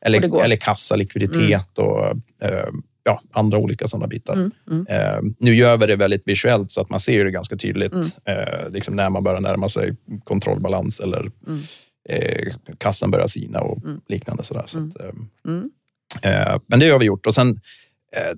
eller, 0.00 0.32
och 0.34 0.44
eller 0.44 0.56
kassa, 0.56 0.96
likviditet 0.96 1.78
mm. 1.78 1.90
och 1.90 2.06
eh, 2.42 2.68
ja, 3.04 3.20
andra 3.32 3.58
olika 3.58 3.88
sådana 3.88 4.06
bitar. 4.06 4.34
Mm, 4.34 4.52
mm. 4.70 4.86
Eh, 4.86 5.32
nu 5.38 5.54
gör 5.54 5.76
vi 5.76 5.86
det 5.86 5.96
väldigt 5.96 6.28
visuellt 6.28 6.70
så 6.70 6.80
att 6.80 6.90
man 6.90 7.00
ser 7.00 7.24
det 7.24 7.30
ganska 7.30 7.56
tydligt 7.56 8.16
eh, 8.24 8.70
liksom 8.70 8.96
när 8.96 9.10
man 9.10 9.24
börjar 9.24 9.40
närma 9.40 9.68
sig 9.68 9.96
kontrollbalans 10.24 11.00
eller 11.00 11.30
kassan 12.78 13.10
börjar 13.10 13.26
sina 13.26 13.60
och 13.60 13.78
liknande. 14.08 14.44
Sådär. 14.44 14.64
Så 14.66 14.78
att, 14.78 14.96
mm. 15.44 15.70
eh, 16.22 16.52
eh, 16.52 16.58
men 16.66 16.80
det 16.80 16.90
har 16.90 16.98
vi 16.98 17.04
gjort 17.04 17.26
och 17.26 17.34
sen 17.34 17.60
eh, 18.16 18.36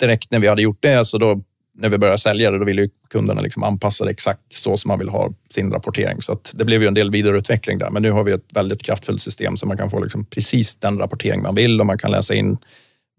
direkt 0.00 0.30
när 0.30 0.38
vi 0.38 0.48
hade 0.48 0.62
gjort 0.62 0.78
det, 0.80 1.04
så 1.04 1.18
då 1.18 1.42
när 1.78 1.88
vi 1.88 1.98
började 1.98 2.18
sälja 2.18 2.50
det, 2.50 2.58
då 2.58 2.64
ville 2.64 2.88
kunderna 3.10 3.40
liksom 3.40 3.62
anpassa 3.62 4.04
det 4.04 4.10
exakt 4.10 4.52
så 4.52 4.76
som 4.76 4.88
man 4.88 4.98
vill 4.98 5.08
ha 5.08 5.32
sin 5.50 5.72
rapportering. 5.72 6.22
Så 6.22 6.38
det 6.52 6.64
blev 6.64 6.82
ju 6.82 6.88
en 6.88 6.94
del 6.94 7.10
vidareutveckling 7.10 7.78
där. 7.78 7.90
Men 7.90 8.02
nu 8.02 8.10
har 8.10 8.24
vi 8.24 8.32
ett 8.32 8.46
väldigt 8.54 8.82
kraftfullt 8.82 9.22
system 9.22 9.56
så 9.56 9.66
man 9.66 9.76
kan 9.76 9.90
få 9.90 10.00
liksom 10.00 10.24
precis 10.24 10.76
den 10.76 10.98
rapportering 10.98 11.42
man 11.42 11.54
vill 11.54 11.80
och 11.80 11.86
man 11.86 11.98
kan 11.98 12.10
läsa 12.10 12.34
in 12.34 12.56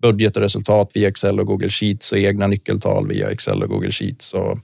budget 0.02 0.36
och 0.36 0.42
resultat 0.42 0.92
via 0.94 1.08
Excel 1.08 1.40
och 1.40 1.48
Google 1.48 1.70
Sheets 1.70 2.12
och 2.12 2.18
egna 2.18 2.48
nyckeltal 2.48 3.08
via 3.08 3.32
Excel 3.32 3.64
och 3.64 3.70
Google 3.70 3.92
Sheets. 3.92 4.34
Och 4.34 4.60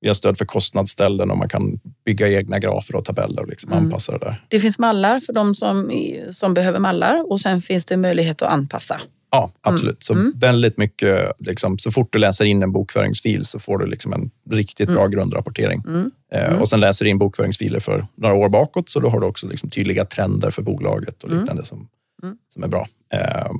vi 0.00 0.08
har 0.08 0.14
stöd 0.14 0.38
för 0.38 0.44
kostnadsställen 0.44 1.30
och 1.30 1.38
man 1.38 1.48
kan 1.48 1.80
bygga 2.04 2.28
egna 2.28 2.58
grafer 2.58 2.94
och 2.94 3.04
tabeller 3.04 3.42
och 3.42 3.48
liksom 3.48 3.72
mm. 3.72 3.84
anpassa 3.84 4.12
det 4.12 4.18
där. 4.18 4.44
Det 4.48 4.60
finns 4.60 4.78
mallar 4.78 5.20
för 5.20 5.32
de 5.32 5.54
som, 5.54 5.90
som 6.32 6.54
behöver 6.54 6.78
mallar 6.78 7.32
och 7.32 7.40
sen 7.40 7.62
finns 7.62 7.86
det 7.86 7.96
möjlighet 7.96 8.42
att 8.42 8.52
anpassa. 8.52 9.00
Ja, 9.30 9.50
absolut. 9.60 9.84
Mm. 9.84 10.00
Så 10.00 10.12
mm. 10.12 10.32
väldigt 10.38 10.78
mycket, 10.78 11.32
liksom, 11.38 11.78
så 11.78 11.90
fort 11.90 12.12
du 12.12 12.18
läser 12.18 12.44
in 12.44 12.62
en 12.62 12.72
bokföringsfil 12.72 13.46
så 13.46 13.58
får 13.58 13.78
du 13.78 13.86
liksom 13.86 14.12
en 14.12 14.30
riktigt 14.50 14.88
bra 14.88 15.00
mm. 15.00 15.10
grundrapportering. 15.10 15.82
Mm. 15.86 16.10
Eh, 16.32 16.46
mm. 16.46 16.60
och 16.60 16.68
sen 16.68 16.80
läser 16.80 17.04
du 17.04 17.10
in 17.10 17.18
bokföringsfiler 17.18 17.80
för 17.80 18.06
några 18.14 18.34
år 18.34 18.48
bakåt 18.48 18.88
så 18.88 19.00
då 19.00 19.08
har 19.08 19.20
du 19.20 19.26
också 19.26 19.46
liksom 19.46 19.70
tydliga 19.70 20.04
trender 20.04 20.50
för 20.50 20.62
bolaget 20.62 21.24
och 21.24 21.30
liknande 21.30 21.64
som, 21.64 21.88
som 22.48 22.62
är 22.62 22.68
bra. 22.68 22.86
Eh, 23.12 23.50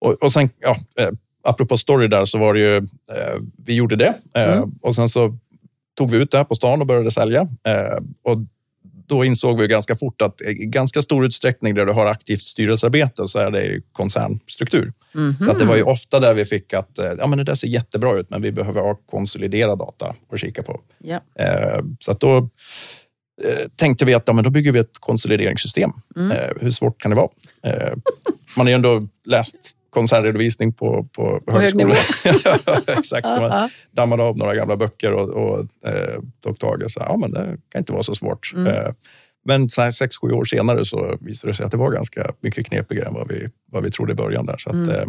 och, 0.00 0.12
och 0.12 0.32
sen, 0.32 0.50
ja, 0.60 0.76
eh, 0.96 1.10
apropå 1.44 1.76
story 1.76 2.08
där 2.08 2.24
så 2.24 2.38
var 2.38 2.54
det 2.54 2.60
ju, 2.60 2.76
eh, 2.76 3.40
vi 3.56 3.74
gjorde 3.74 3.96
det 3.96 4.14
eh, 4.34 4.56
mm. 4.56 4.70
och 4.82 4.94
sen 4.94 5.08
så 5.08 5.36
tog 5.96 6.10
vi 6.10 6.16
ut 6.16 6.30
det 6.30 6.36
här 6.36 6.44
på 6.44 6.54
stan 6.54 6.80
och 6.80 6.86
började 6.86 7.10
sälja. 7.10 7.46
Och 8.22 8.38
då 9.10 9.24
insåg 9.24 9.60
vi 9.60 9.66
ganska 9.66 9.94
fort 9.94 10.22
att 10.22 10.40
i 10.40 10.54
ganska 10.54 11.02
stor 11.02 11.24
utsträckning 11.24 11.74
där 11.74 11.86
du 11.86 11.92
har 11.92 12.06
aktivt 12.06 12.40
styrelsearbete 12.40 13.28
så 13.28 13.38
är 13.38 13.50
det 13.50 13.80
koncernstruktur. 13.92 14.92
Mm 15.14 15.32
-hmm. 15.32 15.44
Så 15.44 15.50
att 15.50 15.58
det 15.58 15.64
var 15.64 15.76
ju 15.76 15.82
ofta 15.82 16.20
där 16.20 16.34
vi 16.34 16.44
fick 16.44 16.74
att 16.74 16.98
eh, 16.98 17.12
ja, 17.18 17.26
men 17.26 17.38
det 17.38 17.44
där 17.44 17.54
ser 17.54 17.68
jättebra 17.68 18.18
ut, 18.18 18.30
men 18.30 18.42
vi 18.42 18.52
behöver 18.52 18.80
ha 18.80 18.94
konsoliderad 18.94 19.78
data 19.78 20.14
att 20.32 20.40
kika 20.40 20.62
på. 20.62 20.80
Yeah. 21.04 21.84
Så 22.00 22.12
att 22.12 22.20
då 22.20 22.48
tänkte 23.76 24.04
vi 24.04 24.14
att 24.14 24.22
ja, 24.26 24.32
men 24.32 24.44
då 24.44 24.50
bygger 24.50 24.72
vi 24.72 24.78
ett 24.78 24.98
konsolideringssystem. 25.00 25.92
Mm. 26.16 26.36
Hur 26.60 26.70
svårt 26.70 27.00
kan 27.00 27.10
det 27.10 27.16
vara? 27.16 27.28
Man 28.56 28.66
har 28.66 28.68
ju 28.68 28.74
ändå 28.74 29.06
läst 29.24 29.76
koncernredovisning 29.90 30.72
på, 30.72 31.08
på, 31.12 31.40
på 31.46 31.52
högskolan. 31.52 31.96
Exakt, 32.86 33.24
man 33.24 33.70
dammade 33.90 34.22
av 34.22 34.36
några 34.36 34.54
gamla 34.54 34.76
böcker 34.76 35.12
och, 35.12 35.28
och 35.28 35.58
eh, 35.88 36.20
tog 36.44 36.58
tag 36.58 36.82
i 36.82 36.88
så 36.88 37.00
ja, 37.00 37.16
men 37.16 37.30
det 37.30 37.56
kan 37.68 37.78
inte 37.78 37.92
vara 37.92 38.02
så 38.02 38.14
svårt. 38.14 38.52
Mm. 38.54 38.66
Eh, 38.66 38.92
men 39.44 39.68
sex, 39.68 40.16
sju 40.16 40.32
år 40.32 40.44
senare 40.44 40.84
så 40.84 41.18
visade 41.20 41.50
det 41.50 41.56
sig 41.56 41.66
att 41.66 41.70
det 41.70 41.76
var 41.76 41.90
ganska 41.90 42.32
mycket 42.40 42.66
knepigare 42.66 43.08
än 43.08 43.14
vad 43.14 43.28
vi, 43.28 43.48
vad 43.70 43.82
vi 43.82 43.90
trodde 43.90 44.12
i 44.12 44.14
början. 44.14 44.46
Där. 44.46 44.56
Så 44.58 44.70
att, 44.70 44.74
mm. 44.74 44.90
eh, 44.90 45.04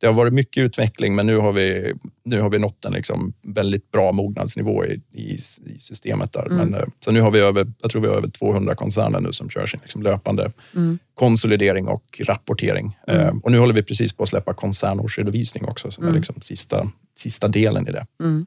det 0.00 0.06
har 0.06 0.14
varit 0.14 0.32
mycket 0.32 0.60
utveckling, 0.60 1.14
men 1.14 1.26
nu 1.26 1.36
har 1.36 1.52
vi, 1.52 1.92
nu 2.24 2.40
har 2.40 2.50
vi 2.50 2.58
nått 2.58 2.84
en 2.84 2.92
liksom 2.92 3.32
väldigt 3.42 3.90
bra 3.90 4.12
mognadsnivå 4.12 4.84
i, 4.84 5.00
i, 5.12 5.34
i 5.66 5.78
systemet. 5.80 6.32
där. 6.32 6.46
Mm. 6.46 6.56
Men, 6.56 6.74
eh, 6.74 6.86
så 7.04 7.10
nu 7.12 7.20
har 7.20 7.30
vi 7.30 7.38
över, 7.38 7.72
jag 7.82 7.90
tror 7.90 8.02
vi 8.02 8.08
har 8.08 8.14
över 8.14 8.28
200 8.28 8.74
koncerner 8.74 9.20
nu 9.20 9.32
som 9.32 9.50
kör 9.50 9.66
sin 9.66 9.80
liksom 9.82 10.02
löpande 10.02 10.52
mm. 10.76 10.98
konsolidering 11.14 11.88
och 11.88 12.20
rapportering. 12.24 12.96
Mm. 13.06 13.26
Eh, 13.26 13.34
och 13.42 13.50
nu 13.50 13.58
håller 13.58 13.74
vi 13.74 13.82
precis 13.82 14.12
på 14.12 14.22
att 14.22 14.28
släppa 14.28 14.54
koncernårsredovisning 14.54 15.64
också, 15.64 15.90
som 15.90 16.04
är 16.04 16.08
mm. 16.08 16.16
liksom 16.16 16.34
sista, 16.40 16.90
sista 17.16 17.48
delen 17.48 17.88
i 17.88 17.92
det. 17.92 18.06
Mm. 18.22 18.46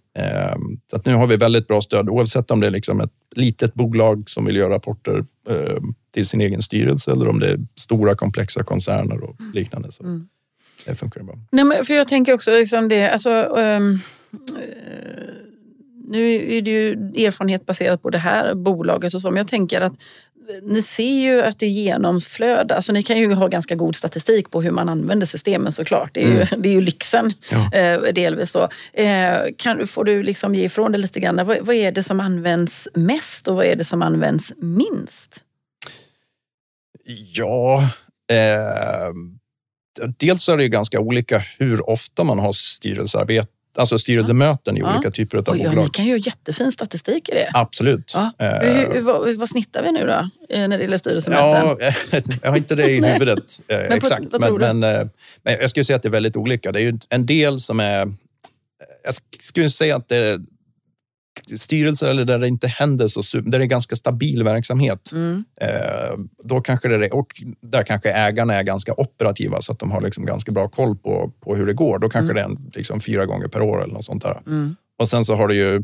Så 0.90 0.96
att 0.96 1.06
nu 1.06 1.14
har 1.14 1.28
vi 1.28 1.36
väldigt 1.36 1.68
bra 1.68 1.82
stöd, 1.82 2.10
oavsett 2.10 2.52
om 2.52 2.60
det 2.60 2.68
är 2.68 2.72
liksom 2.72 3.02
ett 3.02 3.12
litet 3.36 3.74
bolag 3.74 4.30
som 4.30 4.46
vill 4.46 4.56
göra 4.56 4.74
rapporter 4.74 5.26
till 6.14 6.26
sin 6.28 6.42
egen 6.42 6.62
styrelse 6.62 7.12
eller 7.12 7.28
om 7.28 7.40
det 7.40 7.48
är 7.48 7.60
stora 7.76 8.16
komplexa 8.16 8.64
koncerner 8.64 9.24
och 9.24 9.36
liknande. 9.54 9.92
Så 9.92 10.04
mm. 10.04 10.28
det 10.86 10.96
funkar 10.96 11.24
bra. 11.24 11.36
Nej, 11.52 11.66
men 11.66 11.86
för 11.86 11.94
jag 11.94 12.08
tänker 12.08 12.34
också 12.34 12.52
liksom 12.52 12.88
det, 12.88 13.10
alltså, 13.10 13.30
um, 13.30 14.00
nu 16.08 16.56
är 16.58 16.62
det 16.62 16.72
ju 16.72 16.92
erfarenhet 17.26 17.66
baserat 17.66 18.02
på 18.02 18.10
det 18.10 18.18
här 18.18 18.54
bolaget 18.54 19.14
och 19.14 19.22
så, 19.22 19.32
men 19.32 19.38
jag 19.38 19.48
tänker 19.48 19.82
att 19.82 19.94
ni 20.62 20.82
ser 20.82 21.22
ju 21.22 21.42
att 21.42 21.60
det 21.60 21.66
är 21.66 21.70
genomflöd. 21.70 22.72
Alltså 22.72 22.92
ni 22.92 23.04
kan 23.04 23.18
ju 23.18 23.34
ha 23.34 23.48
ganska 23.48 23.76
god 23.76 23.96
statistik 23.96 24.52
på 24.52 24.62
hur 24.62 24.72
man 24.72 24.90
använder 24.90 25.26
systemen 25.26 25.72
såklart. 25.72 26.10
Det 26.14 26.24
är 26.24 26.28
ju, 26.28 26.36
mm. 26.36 26.48
det 26.58 26.70
är 26.70 26.74
ju 26.74 26.82
lyxen 26.82 27.34
ja. 27.52 27.80
eh, 27.80 28.14
delvis. 28.14 28.52
Då. 28.52 28.70
Eh, 28.94 29.38
kan, 29.58 29.88
får 29.88 30.04
du 30.04 30.24
liksom 30.24 30.56
ge 30.56 30.66
ifrån 30.66 30.92
dig 30.92 31.02
lite 31.02 31.20
grann. 31.20 31.46
Vad, 31.46 31.58
vad, 31.62 31.76
är 31.76 31.92
det 31.92 32.04
som 32.04 32.20
används 32.20 32.88
mest 32.94 33.48
och 33.48 33.56
vad 33.56 33.66
är 33.66 33.76
det 33.76 33.86
som 33.86 34.02
används 34.02 34.54
minst? 34.58 35.44
Ja, 37.06 37.90
eh, 38.32 39.14
dels 40.18 40.50
är 40.50 40.58
det 40.58 40.64
ju 40.64 40.70
ganska 40.70 41.00
olika 41.00 41.44
hur 41.58 41.90
ofta 41.90 42.24
man 42.24 42.40
har 42.40 42.54
styrelsearbete 42.54 43.48
alltså 43.78 44.00
styrelsemöten 44.00 44.78
i 44.78 44.80
ja. 44.80 44.96
olika 44.96 45.12
typer 45.12 45.38
av 45.38 45.44
bolag. 45.44 45.74
Ja, 45.74 45.84
ni 45.84 45.90
kan 45.90 46.06
ju 46.06 46.12
ha 46.12 46.18
jättefin 46.18 46.72
statistik 46.72 47.30
i 47.30 47.32
det. 47.32 47.52
Absolut. 47.54 48.12
Ja. 48.16 48.32
Hur, 48.38 48.94
hur, 48.94 49.38
vad, 49.38 49.50
snittar 49.50 49.84
vi 49.84 49.92
nu 49.92 50.06
då 50.06 50.30
eh, 50.56 50.68
när 50.68 50.78
det 50.78 50.84
gäller 50.84 50.98
styrelsemöten? 50.98 51.78
Ja, 52.12 52.22
jag 52.44 52.50
har 52.50 52.58
inte 52.58 52.76
det 52.76 52.92
i 52.92 53.06
huvudet 53.14 53.62
eh, 53.68 53.78
men 53.78 53.88
på, 53.88 53.94
exakt. 53.94 54.26
men, 54.40 54.56
men, 54.56 54.84
eh, 54.84 55.08
men, 55.44 55.54
jag 55.60 55.70
skulle 55.70 55.84
säga 55.84 55.96
att 55.98 56.04
det 56.04 56.10
är 56.10 56.12
väldigt 56.12 56.36
olika. 56.36 56.72
Det 56.72 56.80
är 56.80 56.84
ju 56.84 57.00
en 57.10 57.26
del 57.26 57.60
som 57.60 57.80
är... 57.80 58.14
Jag 59.04 59.14
skulle 59.40 59.70
säga 59.70 59.96
att 59.96 60.08
det 60.08 60.42
styrelser 61.58 62.08
eller 62.08 62.26
där 62.26 62.40
det 62.40 62.48
inte 62.48 62.68
händer 62.68 63.08
så 63.08 63.40
där 63.40 63.60
det 63.60 63.66
är 63.66 63.68
ganska 63.68 63.96
stabil 63.96 64.44
verksamhet. 64.44 65.12
Mm. 65.12 65.44
Eh, 65.62 66.18
då 66.44 66.62
kanske 66.62 66.88
det 66.88 67.10
och 67.10 67.42
där 67.62 67.84
kanske 67.84 68.12
ägarna 68.12 68.54
är 68.54 68.64
ganska 68.64 68.94
operativa 68.98 69.62
så 69.62 69.72
att 69.72 69.80
de 69.80 69.92
har 69.92 70.02
liksom 70.02 70.26
ganska 70.26 70.52
bra 70.52 70.70
koll 70.70 70.96
på, 70.96 71.32
på 71.40 71.56
hur 71.56 71.66
det 71.66 71.74
går. 71.74 72.00
Då 72.00 72.10
kanske 72.10 72.32
mm. 72.32 72.36
det 72.36 72.42
är 72.42 72.46
en, 72.46 72.72
liksom 72.76 73.00
fyra 73.00 73.26
gånger 73.26 73.48
per 73.48 73.62
år 73.62 73.84
eller 73.84 73.94
något 73.94 74.06
sånt 74.06 74.24
där. 74.24 74.42
Mm. 74.48 74.76
Och 75.00 75.10
sen 75.10 75.26
så 75.26 75.36
har 75.36 75.48
det 75.48 75.56
ju 75.56 75.84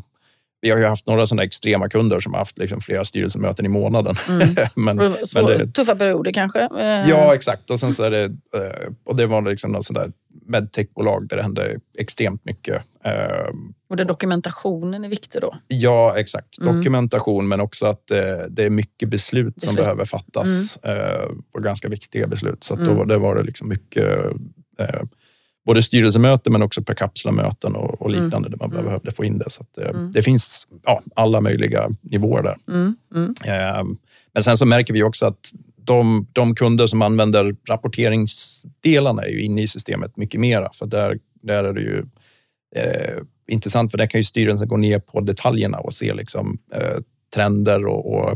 vi 0.62 0.70
har 0.70 0.78
ju 0.78 0.86
haft 0.86 1.08
några 1.08 1.26
sådana 1.26 1.44
extrema 1.44 1.90
kunder 1.90 2.20
som 2.20 2.34
har 2.34 2.40
haft 2.40 2.58
liksom 2.58 2.82
flera 2.82 3.06
styrelsemöten 3.06 3.66
i 3.66 3.70
månaden. 3.70 4.16
Mm. 4.30 4.48
men, 4.76 5.16
så, 5.28 5.42
men 5.42 5.46
det, 5.46 5.68
tuffa 5.68 5.96
perioder 5.96 6.32
kanske? 6.32 6.60
Eh. 6.60 7.10
Ja, 7.10 7.36
exakt. 7.36 7.70
Och, 7.70 7.80
sen 7.80 7.94
så 7.94 8.04
är 8.04 8.12
det, 8.12 8.24
eh, 8.24 8.94
och 9.04 9.16
det 9.16 9.26
var 9.26 9.42
liksom 9.42 9.72
något 9.72 9.86
sånt 9.86 10.00
där 10.00 10.12
medtechbolag 10.50 11.28
där 11.28 11.38
det 11.38 11.44
hände 11.44 11.80
extremt 11.98 12.46
mycket. 12.46 12.84
Ehm, 13.04 13.74
och 13.90 13.98
där 13.98 14.06
dokumentationen 14.06 15.06
är 15.06 15.10
viktig 15.10 15.42
då? 15.42 15.56
Ja, 15.68 16.18
exakt. 16.18 16.60
Mm. 16.60 16.78
Dokumentation, 16.78 17.48
men 17.48 17.62
också 17.62 17.86
att 17.86 18.12
eh, 18.12 18.18
det 18.50 18.64
är 18.64 18.70
mycket 18.70 19.10
beslut, 19.10 19.56
beslut. 19.56 19.62
som 19.62 19.76
behöver 19.76 20.06
fattas. 20.06 20.80
Mm. 20.84 21.44
och 21.54 21.64
ganska 21.64 21.90
viktiga 21.90 22.28
beslut. 22.28 22.64
Så 22.64 22.76
mm. 22.76 22.88
då 22.88 23.06
det 23.06 23.18
var 23.18 23.36
det 23.36 23.44
liksom 23.44 23.70
mycket 23.70 24.08
både 25.70 25.82
styrelsemöten 25.82 26.54
men 26.54 26.64
också 26.64 26.82
per 26.82 26.94
kapsla-möten 26.94 27.76
och, 27.76 28.02
och, 28.02 28.10
liknande 28.10 28.38
mm. 28.38 28.52
där 28.52 28.58
man 28.58 28.72
mm. 28.72 28.86
behövde 28.86 29.12
få 29.12 29.24
in 29.24 29.38
det. 29.38 29.50
Så 29.50 29.62
att, 29.64 29.78
mm. 29.78 30.12
Det 30.12 30.22
finns 30.22 30.68
ja, 30.84 31.02
alla 31.16 31.42
möjliga 31.42 31.90
nivåer 32.02 32.44
där. 32.44 32.58
Mm. 32.68 32.96
Mm. 33.16 33.34
Eh, 33.46 33.84
men 34.34 34.44
sen 34.44 34.58
så 34.58 34.66
märker 34.66 34.94
vi 34.94 35.04
också 35.04 35.26
att 35.26 35.52
de, 35.84 36.28
de, 36.34 36.56
kunder 36.56 36.88
som 36.88 37.02
använder 37.02 37.56
rapporteringsdelarna 37.70 39.22
är 39.22 39.30
ju 39.30 39.42
inne 39.42 39.62
i 39.62 39.68
systemet 39.68 40.18
mycket 40.18 40.40
mera. 40.40 40.70
För 40.74 40.86
där, 40.86 41.20
där 41.42 41.64
är 41.64 41.74
det 41.74 41.82
ju 41.82 42.04
eh, 42.76 43.18
intressant, 43.48 43.92
för 43.92 43.98
där 43.98 44.08
kan 44.08 44.20
ju 44.20 44.24
styrelsen 44.24 44.68
gå 44.68 44.78
ner 44.78 45.00
på 45.00 45.22
detaljerna 45.22 45.78
och 45.78 45.94
se 45.94 46.14
liksom, 46.14 46.58
eh, 46.74 46.98
trender 47.36 47.86
och, 47.86 48.14
och 48.14 48.32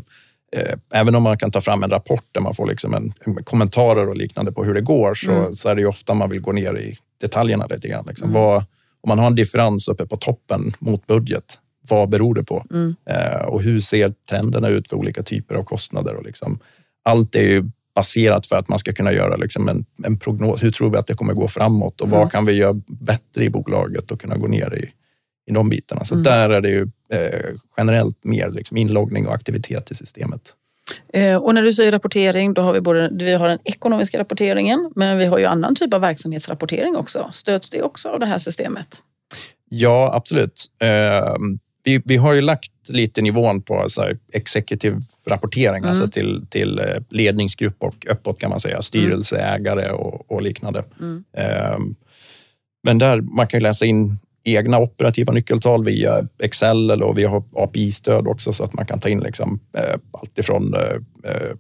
eh, 0.55 0.75
Även 0.93 1.15
om 1.15 1.23
man 1.23 1.37
kan 1.37 1.51
ta 1.51 1.61
fram 1.61 1.83
en 1.83 1.89
rapport 1.89 2.25
där 2.31 2.41
man 2.41 2.55
får 2.55 2.67
liksom 2.67 2.93
en, 2.93 3.13
en 3.19 3.43
kommentarer 3.43 4.09
och 4.09 4.17
liknande 4.17 4.51
på 4.51 4.63
hur 4.63 4.73
det 4.73 4.81
går 4.81 5.13
så, 5.13 5.31
mm. 5.31 5.55
så 5.55 5.69
är 5.69 5.75
det 5.75 5.81
ju 5.81 5.87
ofta 5.87 6.13
man 6.13 6.29
vill 6.29 6.41
gå 6.41 6.51
ner 6.51 6.77
i 6.77 6.97
detaljerna 7.21 7.67
lite 7.69 7.87
grann. 7.87 8.05
Liksom. 8.07 8.29
Mm. 8.29 8.41
Vad, 8.41 8.57
om 9.01 9.07
man 9.07 9.19
har 9.19 9.27
en 9.27 9.35
differens 9.35 9.87
uppe 9.87 10.05
på 10.05 10.17
toppen 10.17 10.71
mot 10.79 11.07
budget, 11.07 11.59
vad 11.89 12.09
beror 12.09 12.35
det 12.35 12.43
på? 12.43 12.65
Mm. 12.71 12.95
Eh, 13.05 13.41
och 13.41 13.61
hur 13.61 13.79
ser 13.79 14.13
trenderna 14.29 14.67
ut 14.67 14.89
för 14.89 14.97
olika 14.97 15.23
typer 15.23 15.55
av 15.55 15.63
kostnader? 15.63 16.15
Och 16.15 16.23
liksom, 16.23 16.59
allt 17.03 17.35
är 17.35 17.41
ju 17.41 17.63
baserat 17.95 18.45
för 18.45 18.55
att 18.55 18.67
man 18.67 18.79
ska 18.79 18.93
kunna 18.93 19.13
göra 19.13 19.35
liksom 19.35 19.69
en, 19.69 19.85
en 20.03 20.19
prognos. 20.19 20.63
Hur 20.63 20.71
tror 20.71 20.89
vi 20.89 20.97
att 20.97 21.07
det 21.07 21.13
kommer 21.15 21.33
gå 21.33 21.47
framåt 21.47 22.01
och 22.01 22.09
vad 22.09 22.19
Mm. 22.19 22.29
kan 22.29 22.45
vi 22.45 22.53
göra 22.53 22.81
bättre 22.87 23.43
i 23.43 23.49
bolaget 23.49 24.11
och 24.11 24.21
kunna 24.21 24.37
gå 24.37 24.47
ner 24.47 24.73
i, 24.83 24.89
i 25.51 25.53
de 25.53 25.69
bitarna. 25.69 26.03
Så 26.03 26.13
Mm. 26.15 26.23
där 26.23 26.49
är 26.49 26.61
det 26.61 26.69
ju 26.69 26.81
eh, 27.09 27.49
generellt 27.77 28.23
mer 28.23 28.49
liksom 28.49 28.77
inloggning 28.77 29.27
och 29.27 29.33
aktivitet 29.33 29.91
i 29.91 29.95
systemet. 29.95 30.41
Eh, 31.13 31.35
Och 31.35 31.53
när 31.55 31.61
du 31.61 31.73
säger 31.73 31.91
rapportering, 31.91 32.53
då 32.53 32.61
har 32.61 32.73
vi 32.73 32.81
både 32.81 33.09
vi 33.13 33.33
har 33.33 33.47
den 33.47 33.59
ekonomiska 33.63 34.19
rapporteringen, 34.19 34.91
men 34.95 35.17
vi 35.17 35.25
har 35.25 35.37
ju 35.37 35.45
annan 35.45 35.75
typ 35.75 35.93
av 35.93 36.01
verksamhetsrapportering 36.01 36.95
också. 36.95 37.29
Stöds 37.31 37.69
det 37.69 37.81
också 37.81 38.09
av 38.09 38.19
det 38.19 38.25
här 38.25 38.39
systemet? 38.39 38.87
Ja, 39.69 40.11
absolut. 40.13 40.65
Eh, 40.79 41.35
vi, 41.83 42.01
vi 42.05 42.17
har 42.17 42.33
ju 42.33 42.41
lagt 42.41 42.71
lite 42.89 43.21
nivån 43.21 43.61
på 43.61 43.89
så 43.89 44.01
här, 44.01 44.17
executive 44.33 45.01
rapportering, 45.27 45.77
Mm. 45.77 45.89
alltså 45.89 46.07
till, 46.07 46.45
till 46.49 46.79
eh, 46.79 46.85
ledningsgrupp 47.09 47.75
och 47.83 48.07
uppåt 48.09 48.39
kan 48.39 48.49
man 48.49 48.59
säga, 48.59 48.81
styrelse, 48.81 49.37
ägare 49.37 49.91
och, 49.91 50.31
och 50.31 50.41
liknande. 50.41 50.83
Mm. 50.99 51.23
Eh, 51.37 51.77
men 52.83 52.97
där 52.97 53.21
man 53.21 53.47
kan 53.47 53.59
ju 53.59 53.63
läsa 53.63 53.85
in 53.85 54.11
egna 54.45 54.79
operativa 54.79 55.33
nyckeltal 55.33 55.83
via 55.85 56.27
Excel 56.39 56.89
eller 56.89 57.05
och 57.05 57.17
vi 57.17 57.23
har 57.23 57.43
API-stöd 57.55 58.27
också 58.27 58.53
så 58.53 58.63
att 58.63 58.73
man 58.73 58.85
kan 58.85 58.99
ta 58.99 59.09
in 59.09 59.19
liksom, 59.19 59.59
eh, 59.77 59.99
allt 60.11 60.39
ifrån 60.39 60.73
eh, 60.73 61.31
eh, 61.31 61.51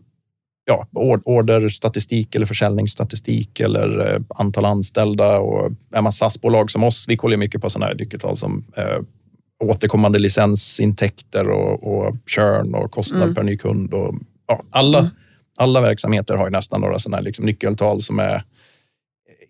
ja, 0.65 0.87
ord- 0.91 1.21
orderstatistik 1.25 2.35
eller 2.35 2.45
försäljningsstatistik 2.45 3.59
eller 3.59 4.13
eh, 4.13 4.21
antal 4.29 4.65
anställda. 4.65 5.39
Och 5.39 5.71
är 5.93 6.01
man 6.01 6.11
SAS-bolag 6.11 6.71
som 6.71 6.83
oss, 6.83 7.05
vi 7.09 7.17
kollar 7.17 7.37
mycket 7.37 7.61
på 7.61 7.69
sådana 7.69 7.85
här 7.85 7.95
nyckeltal 7.95 8.35
som 8.37 8.65
eh, 8.75 8.97
återkommande 9.63 10.19
licensintäkter 10.19 11.49
och, 11.49 11.83
och 12.07 12.15
churn 12.25 12.75
och 12.75 12.91
kostnad 12.91 13.21
Mm. 13.23 13.35
per 13.35 13.43
ny 13.43 13.57
kund. 13.57 13.93
Och, 13.93 14.15
ja, 14.47 14.63
alla, 14.69 14.99
Mm. 14.99 15.11
alla 15.57 15.81
verksamheter 15.81 16.35
har 16.35 16.49
nästan 16.49 16.81
några 16.81 16.99
sådana 16.99 17.17
här 17.17 17.23
liksom 17.23 17.45
nyckeltal 17.45 18.01
som 18.01 18.19
är 18.19 18.43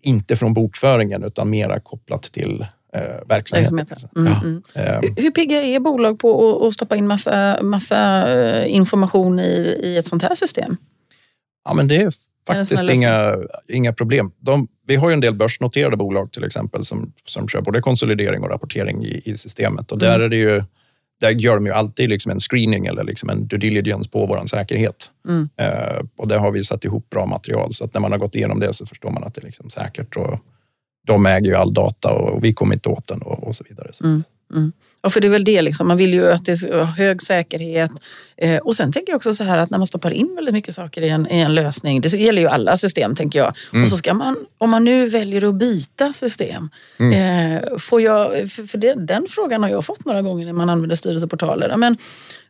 inte 0.02 0.36
från 0.36 0.54
bokföringen 0.54 1.24
utan 1.24 1.50
mera 1.50 1.80
kopplat 1.80 2.22
till 2.22 2.66
eh, 2.94 3.00
verksamheten. 3.28 3.76
Verksamheter. 3.76 4.08
Mm, 4.16 4.32
Ja. 4.32 4.40
mm. 4.44 4.62
Eh, 4.74 5.00
Hur- 5.02 5.22
Hur 5.22 5.30
pigga 5.30 5.62
är 5.62 5.80
bolag 5.80 6.18
på 6.18 6.66
att- 6.66 6.74
stoppa 6.74 6.96
in 6.96 7.06
massa, 7.06 7.58
massa 7.62 8.28
eh, 8.32 8.74
information 8.74 9.40
i, 9.40 9.78
i 9.82 9.96
ett 9.96 10.06
sånt 10.06 10.22
här 10.22 10.34
system? 10.34 10.76
Ja, 11.64 11.74
men 11.74 11.88
det 11.88 11.96
är 11.96 12.00
Är 12.00 12.04
det 12.04 12.10
faktiskt 12.46 12.88
inga, 12.88 13.36
inga 13.68 13.92
problem. 13.92 14.32
De, 14.38 14.68
vi 14.86 14.96
har 14.96 15.08
ju 15.08 15.12
en 15.14 15.20
del 15.20 15.34
börsnoterade 15.34 15.96
bolag 15.96 16.32
till 16.32 16.44
exempel 16.44 16.84
som, 16.84 17.12
som 17.24 17.48
kör 17.48 17.60
både 17.60 17.80
konsolidering 17.80 18.42
och 18.42 18.50
rapportering 18.50 19.04
i, 19.04 19.22
i 19.24 19.36
systemet. 19.36 19.92
Och 19.92 19.98
där, 19.98 20.14
Mm. 20.14 20.24
är 20.24 20.28
det 20.28 20.36
ju, 20.36 20.62
där 21.20 21.30
gör 21.30 21.54
de 21.54 21.66
ju 21.66 21.72
alltid 21.72 22.08
liksom 22.08 22.32
en 22.32 22.40
screening 22.40 22.86
eller 22.86 23.04
liksom 23.04 23.28
en 23.28 23.46
due 23.46 23.58
diligence 23.58 24.10
på 24.10 24.26
vår 24.26 24.46
säkerhet. 24.46 25.10
Mm. 25.28 25.48
Eh, 25.56 26.00
och 26.16 26.28
där 26.28 26.38
har 26.38 26.50
vi 26.50 26.64
satt 26.64 26.84
ihop 26.84 27.10
bra 27.10 27.26
material 27.26 27.74
så 27.74 27.84
att 27.84 27.94
när 27.94 28.00
man 28.00 28.12
har 28.12 28.18
gått 28.18 28.34
igenom 28.34 28.60
det 28.60 28.72
så 28.72 28.86
förstår 28.86 29.10
man 29.10 29.24
att 29.24 29.34
det 29.34 29.40
är 29.40 29.46
liksom 29.46 29.70
säkert. 29.70 30.16
Och 30.16 30.38
de 31.06 31.26
äger 31.26 31.46
ju 31.46 31.54
all 31.54 31.74
data 31.74 32.10
och 32.12 32.44
vi 32.44 32.52
kommer 32.54 32.74
inte 32.74 32.88
åt 32.88 33.06
den 33.06 33.22
och, 33.22 33.46
och 33.48 33.54
så 33.54 33.64
vidare. 33.68 33.88
Så. 33.92 34.04
Mm. 34.04 34.22
Ja, 35.04 35.10
för 35.10 35.20
det 35.20 35.26
är 35.26 35.30
väl 35.30 35.44
det, 35.44 35.62
liksom. 35.62 35.88
man 35.88 35.96
vill 35.96 36.14
ju 36.14 36.30
att 36.30 36.44
det 36.44 36.56
ska 36.56 36.84
hög 36.84 37.22
säkerhet. 37.22 37.90
Eh, 38.36 38.58
och 38.58 38.76
sen 38.76 38.92
tänker 38.92 39.12
jag 39.12 39.16
också 39.16 39.34
så 39.34 39.44
här 39.44 39.58
att 39.58 39.70
när 39.70 39.78
man 39.78 39.86
stoppar 39.86 40.10
in 40.10 40.34
väldigt 40.34 40.54
mycket 40.54 40.74
saker 40.74 41.02
i 41.02 41.08
en, 41.08 41.32
i 41.32 41.38
en 41.38 41.54
lösning, 41.54 42.00
det 42.00 42.12
gäller 42.12 42.42
ju 42.42 42.48
alla 42.48 42.76
system 42.76 43.16
tänker 43.16 43.38
jag. 43.38 43.54
Mm. 43.72 43.82
Och 43.82 43.88
så 43.88 43.96
ska 43.96 44.14
man, 44.14 44.36
om 44.58 44.70
man 44.70 44.84
nu 44.84 45.08
väljer 45.08 45.48
att 45.48 45.54
byta 45.54 46.12
system, 46.12 46.70
Mm. 46.98 47.56
eh, 47.56 47.78
får 47.78 48.02
jag, 48.02 48.30
för, 48.30 48.66
för 48.66 48.78
det, 48.78 48.94
den 48.94 49.26
frågan 49.28 49.62
har 49.62 49.70
jag 49.70 49.86
fått 49.86 50.04
några 50.04 50.22
gånger 50.22 50.46
när 50.46 50.52
man 50.52 50.68
använder 50.68 50.96
styrelseportaler. 50.96 51.76
Men, 51.76 51.96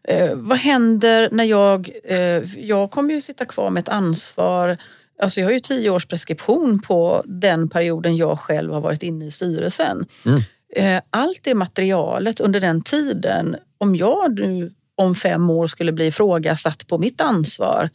eh, 0.08 0.30
vad 0.34 0.58
händer 0.58 1.28
när 1.32 1.44
jag, 1.44 1.90
eh, 2.04 2.18
jag 2.56 2.90
kommer 2.90 3.14
ju 3.14 3.20
sitta 3.20 3.44
kvar 3.44 3.70
med 3.70 3.80
ett 3.80 3.88
ansvar 3.88 4.76
Alltså 5.22 5.40
jag 5.40 5.46
har 5.46 5.52
ju 5.52 5.60
tio 5.60 5.90
års 5.90 6.06
preskription 6.06 6.82
på 6.82 7.22
den 7.26 7.68
perioden 7.68 8.16
jag 8.16 8.38
själv 8.38 8.72
har 8.72 8.80
varit 8.80 9.02
inne 9.02 9.26
i 9.26 9.30
styrelsen. 9.30 10.06
Mm. 10.26 10.40
Eh, 10.76 11.00
allt 11.10 11.40
det 11.42 11.54
materialet 11.54 12.40
under 12.40 12.60
den 12.60 12.82
tiden, 12.82 13.56
om 13.78 13.96
jag 13.96 14.38
nu 14.38 14.72
om 14.96 15.14
fem 15.14 15.50
år 15.50 15.66
skulle 15.66 15.92
bli 15.92 16.06
ifrågasatt 16.06 16.86
på 16.86 16.98
mitt 16.98 17.20
ansvar, 17.20 17.90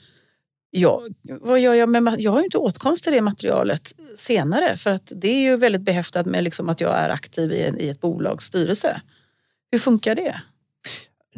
ja, 0.72 1.02
vad 1.22 1.60
gör 1.60 1.74
jag 1.74 1.90
med 1.90 2.16
Jag 2.20 2.32
har 2.32 2.40
ju 2.40 2.46
inte 2.46 2.58
åtkomst 2.58 3.04
till 3.04 3.14
det 3.14 3.22
materialet 3.22 3.94
senare 4.16 4.78
för 4.78 4.90
att 4.90 5.12
det 5.16 5.28
är 5.28 5.42
ju 5.42 5.58
väldigt 5.58 5.82
behäftat 5.82 6.26
med 6.26 6.44
liksom 6.44 6.70
att 6.70 6.82
jag 6.82 6.98
är 6.98 7.10
aktiv 7.10 7.52
i, 7.52 7.62
en, 7.62 7.80
i 7.80 7.88
ett 7.88 8.02
bolags 8.02 8.46
styrelse. 8.46 9.02
Hur 9.72 9.80
funkar 9.80 10.16
det? 10.16 10.42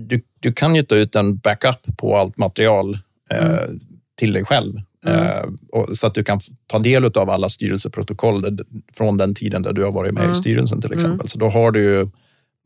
du, 0.07 0.21
du 0.39 0.53
kan 0.53 0.75
ju 0.75 0.83
ta 0.83 0.95
ut 0.95 1.15
en 1.15 1.37
backup 1.37 1.97
på 1.97 2.17
allt 2.17 2.37
material 2.37 2.97
eh, 3.29 3.69
till 4.15 4.33
dig 4.33 4.45
själv. 4.45 4.73
Mm. 5.05 5.27
Eh, 5.73 5.93
så 5.93 6.07
att 6.07 6.13
du 6.13 6.23
kan 6.23 6.39
ta 6.67 6.79
del 6.79 7.05
av 7.05 7.29
alla 7.29 7.49
styrelseprotokoll 7.49 8.59
från 8.93 9.17
den 9.17 9.35
tiden 9.35 9.61
där 9.63 9.73
du 9.73 9.83
har 9.83 9.91
varit 9.91 10.13
med 10.13 10.23
Mm. 10.23 10.33
i 10.33 10.35
styrelsen 10.39 10.81
till 10.81 10.93
exempel. 10.93 11.27
Så 11.29 11.37
då 11.39 11.49
har 11.49 11.71
du 11.71 11.83
ju 11.83 12.07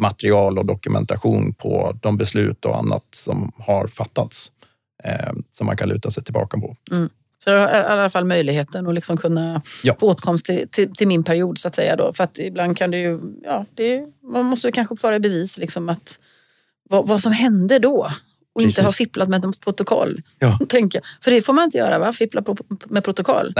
material 0.01 0.57
och 0.59 0.65
dokumentation 0.65 1.53
på 1.53 1.97
de 2.01 2.17
beslut 2.17 2.65
och 2.65 2.77
annat 2.77 3.03
som 3.11 3.51
har 3.57 3.87
fattats 3.87 4.51
eh, 5.03 5.33
som 5.51 5.67
man 5.67 5.77
kan 5.77 5.89
luta 5.89 6.11
sig 6.11 6.23
tillbaka 6.23 6.57
på. 6.57 6.75
Så 7.43 7.49
jag 7.49 7.59
har 7.59 7.67
i 7.67 7.85
alla 7.85 8.09
fall 8.09 8.25
möjligheten 8.25 8.87
att 8.87 8.93
liksom 8.93 9.17
kunna 9.17 9.61
Ja. 9.83 9.95
få 9.99 10.09
åtkomst 10.11 10.45
till, 10.45 10.67
till, 10.71 10.93
till 10.93 11.07
min 11.07 11.23
period 11.23 11.57
så 11.57 11.67
att 11.67 11.75
säga. 11.75 11.95
Då. 11.95 12.13
För 12.13 12.23
att 12.23 12.39
ibland 12.39 12.77
kan 12.77 12.91
det 12.91 12.97
ju, 12.97 13.19
ja, 13.43 13.65
det 13.73 13.95
är, 13.95 14.07
man 14.31 14.45
måste 14.45 14.71
kanske 14.71 14.95
föra 14.95 15.15
i 15.15 15.19
bevis 15.19 15.57
liksom 15.57 15.89
att 15.89 16.19
vad, 16.89 17.07
vad 17.07 17.21
som 17.21 17.31
hände 17.31 17.79
då. 17.79 18.11
Och 18.55 18.61
inte 18.61 18.69
Precis. 18.81 18.83
ha 18.83 18.91
fipplat 18.91 19.29
med 19.29 19.45
ett 19.45 19.59
protokoll. 19.59 20.21
Ja. 20.39 20.59
Tänker. 20.69 21.01
För 21.21 21.31
det 21.31 21.41
får 21.41 21.53
man 21.53 21.63
inte 21.63 21.77
göra 21.77 21.99
va? 21.99 22.13
Fippla 22.13 22.43
med 22.85 23.03
protokoll 23.03 23.53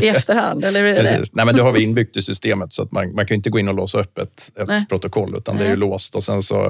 i 0.00 0.08
efterhand. 0.08 0.64
Eller 0.64 0.80
är 0.80 0.84
det 0.84 1.02
det? 1.02 1.10
Precis. 1.10 1.32
Nej, 1.34 1.46
men 1.46 1.54
det 1.56 1.62
har 1.62 1.72
vi 1.72 1.82
inbyggt 1.82 2.16
i 2.16 2.22
systemet 2.22 2.72
så 2.72 2.82
att 2.82 2.92
man, 2.92 3.14
man 3.14 3.26
kan 3.26 3.34
inte 3.34 3.50
gå 3.50 3.58
in 3.58 3.68
och 3.68 3.74
låsa 3.74 4.00
upp 4.00 4.18
ett, 4.18 4.52
Nej. 4.68 4.78
ett 4.78 4.88
protokoll 4.88 5.36
utan 5.36 5.56
det 5.56 5.62
är 5.62 5.64
Nej. 5.64 5.70
ju 5.70 5.76
låst 5.76 6.14
och 6.14 6.24
sen 6.24 6.42
så 6.42 6.66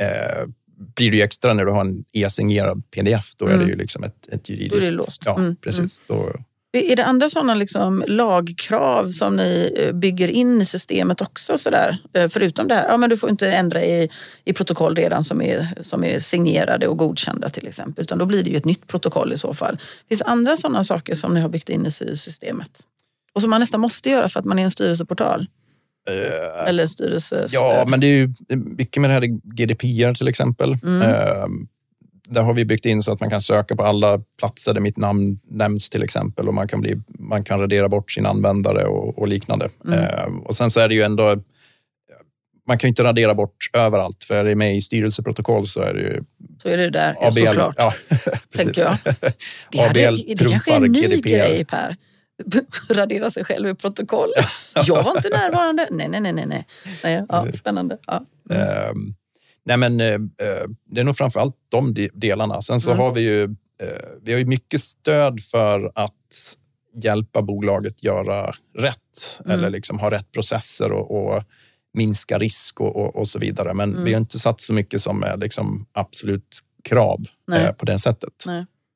eh, 0.00 0.46
blir 0.96 1.10
det 1.10 1.16
ju 1.16 1.22
extra 1.22 1.54
när 1.54 1.64
du 1.64 1.70
har 1.72 1.80
en 1.80 2.04
e-signerad 2.12 2.82
pdf. 2.90 3.34
Då 3.36 3.44
är 3.46 3.54
Mm. 3.54 3.66
det 3.66 3.70
ju 3.72 3.76
liksom 3.78 4.04
ett, 4.04 4.28
ett 4.32 4.48
juridiskt... 4.48 4.80
Då 4.80 4.86
är 4.86 4.90
det 4.90 4.96
låst. 4.96 5.22
Ja, 5.24 5.36
Mm, 5.38 5.56
precis. 5.56 6.00
Då, 6.06 6.32
Är 6.72 6.96
det 6.96 7.04
andra 7.04 7.30
sådana 7.30 7.54
liksom 7.54 8.04
lagkrav 8.08 9.10
som 9.10 9.36
ni 9.36 9.74
eh, 9.76 9.92
bygger 9.94 10.28
in 10.28 10.60
i 10.60 10.64
systemet 10.66 11.20
också? 11.20 11.58
Sådär? 11.58 11.98
Eh, 12.12 12.28
Förutom 12.28 12.68
det 12.68 12.74
här, 12.74 12.88
ja, 12.88 12.96
men 12.96 13.10
du 13.10 13.16
får 13.16 13.30
inte 13.30 13.52
ändra 13.52 13.84
i, 13.84 14.08
i 14.44 14.52
protokoll 14.52 14.96
redan 14.96 15.24
som 15.24 15.42
är, 15.42 15.68
som 15.82 16.04
är 16.04 16.18
signerade 16.18 16.86
och 16.88 16.96
godkända 16.98 17.50
till 17.50 17.66
exempel. 17.66 18.02
Utan 18.02 18.18
då 18.18 18.26
blir 18.26 18.44
det 18.44 18.50
ju 18.50 18.56
ett 18.56 18.64
nytt 18.64 18.86
protokoll 18.86 19.32
i 19.32 19.38
så 19.38 19.54
fall. 19.54 19.78
Finns 20.08 20.18
det 20.20 20.26
andra 20.26 20.56
sådana 20.56 20.84
saker 20.84 21.14
som 21.14 21.34
ni 21.34 21.40
har 21.40 21.48
byggt 21.48 21.68
in 21.68 21.86
i 21.86 21.90
sy- 21.90 22.16
systemet? 22.16 22.70
Och 23.32 23.40
som 23.40 23.50
man 23.50 23.60
nästan 23.60 23.80
måste 23.80 24.10
göra 24.10 24.28
för 24.28 24.40
att 24.40 24.46
man 24.46 24.58
är 24.58 24.64
en 24.64 24.70
styrelseportal? 24.70 25.46
eh, 26.10 26.68
Eller 26.68 26.86
styrelsestöd? 26.86 27.48
ja, 27.52 27.84
men 27.86 28.00
det 28.00 28.06
är 28.06 28.10
ju 28.16 28.32
mycket 28.56 29.00
med 29.00 29.10
det 29.10 29.14
här 29.14 29.26
GDPR 29.54 30.14
till 30.14 30.28
exempel. 30.28 30.74
Mm. 30.84 31.02
Eh, 31.02 31.46
där 32.30 32.42
har 32.42 32.54
vi 32.54 32.64
byggt 32.64 32.86
in 32.86 33.02
så 33.02 33.12
att 33.12 33.20
man 33.20 33.30
kan 33.30 33.40
söka 33.40 33.76
på 33.76 33.82
alla 33.82 34.18
platser 34.38 34.74
där 34.74 34.80
mitt 34.80 34.96
namn 34.96 35.40
nämns 35.50 35.90
till 35.90 36.02
exempel 36.02 36.48
och 36.48 36.54
man 36.54 36.68
kan, 36.68 36.80
bli, 36.80 37.00
man 37.08 37.44
kan 37.44 37.60
radera 37.60 37.88
bort 37.88 38.12
sin 38.12 38.26
användare 38.26 38.84
och, 38.84 39.18
och 39.18 39.28
liknande. 39.28 39.68
Mm. 39.86 39.98
Eh, 39.98 40.24
och 40.44 40.56
sen 40.56 40.70
så 40.70 40.80
är 40.80 40.88
det 40.88 40.94
ju 40.94 41.02
ändå 41.02 41.36
man 42.68 42.78
kan 42.78 42.88
ju 42.88 42.90
inte 42.90 43.04
radera 43.04 43.34
bort 43.34 43.70
överallt, 43.72 44.24
för 44.24 44.34
är 44.34 44.44
det 44.44 44.54
med 44.54 44.76
i 44.76 44.80
styrelseprotokoll 44.80 45.68
så 45.68 45.80
är 45.80 45.94
det 45.94 46.00
ju 46.00 46.22
Så 46.62 46.68
är 46.68 46.76
det 46.76 46.90
där, 46.90 47.16
ja, 47.20 47.28
ABL. 47.28 47.46
såklart. 47.46 47.74
Ja, 47.78 47.92
tänker 48.56 48.80
jag. 48.82 48.96
Det, 49.70 49.80
ABL 49.80 50.16
det 50.36 50.48
kanske 50.48 50.72
är 50.72 50.76
en 50.76 50.92
ny 50.92 51.02
GDPR. 51.02 51.28
grej 51.28 51.64
Per. 51.64 51.96
Radera 52.90 53.30
sig 53.30 53.44
själv 53.44 53.68
i 53.68 53.74
protokoll. 53.74 54.30
Jag 54.86 55.02
var 55.02 55.16
inte 55.16 55.28
närvarande. 55.28 55.88
Nej, 55.90 56.08
nej, 56.08 56.20
nej. 56.20 56.32
nej, 56.32 56.64
nej. 57.02 57.24
ja, 57.28 57.46
spännande. 57.54 57.98
Ja. 58.06 58.24
Ehm, 58.50 59.14
nej 59.68 59.76
men, 59.76 60.00
eh, 60.00 60.06
eh, 60.48 60.66
det 60.86 61.00
är 61.00 61.04
nog 61.04 61.16
framför 61.16 61.40
allt 61.40 61.56
de 61.68 61.94
de- 61.94 62.10
delarna. 62.14 62.62
Sen 62.62 62.80
så 62.80 62.90
Mm. 62.90 63.00
har 63.04 63.14
vi 63.14 63.20
ju, 63.20 63.42
eh, 63.82 64.08
vi 64.22 64.32
har 64.32 64.38
ju 64.38 64.46
mycket 64.46 64.80
stöd 64.80 65.40
för 65.40 65.92
att 65.94 66.56
hjälpa 66.94 67.42
bolaget 67.42 68.02
göra 68.02 68.54
rätt 68.78 69.40
Mm. 69.44 69.58
eller 69.58 69.70
liksom 69.70 69.98
ha 69.98 70.10
rätt 70.10 70.32
processer 70.32 70.92
och, 70.92 71.10
och 71.36 71.42
minska 71.94 72.38
risk 72.38 72.80
och, 72.80 72.96
och, 72.96 73.16
och 73.16 73.28
så 73.28 73.38
vidare. 73.38 73.74
Men 73.74 73.90
Mm. 73.92 74.04
vi 74.04 74.12
har 74.12 74.20
inte 74.20 74.38
satt 74.38 74.60
så 74.60 74.72
mycket 74.72 75.02
som 75.02 75.22
är 75.22 75.36
liksom 75.36 75.86
absolut 75.92 76.58
krav 76.84 77.18
eh, 77.52 77.72
på 77.72 77.84
det 77.86 77.98
sättet. 77.98 78.44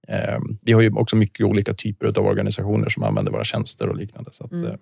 Ehm, 0.09 0.59
vi 0.63 0.73
har 0.73 0.81
ju 0.81 0.93
också 0.93 1.17
mycket 1.17 1.47
olika 1.47 1.75
typer 1.75 2.07
av 2.19 2.27
organisationer 2.27 2.89
som 2.89 3.03
använder 3.03 3.33
våra 3.33 3.45
tjänster 3.45 3.89
och 3.89 3.97
liknande. 3.97 4.31
Så 4.33 4.45
att, 4.45 4.53
Mm. 4.53 4.79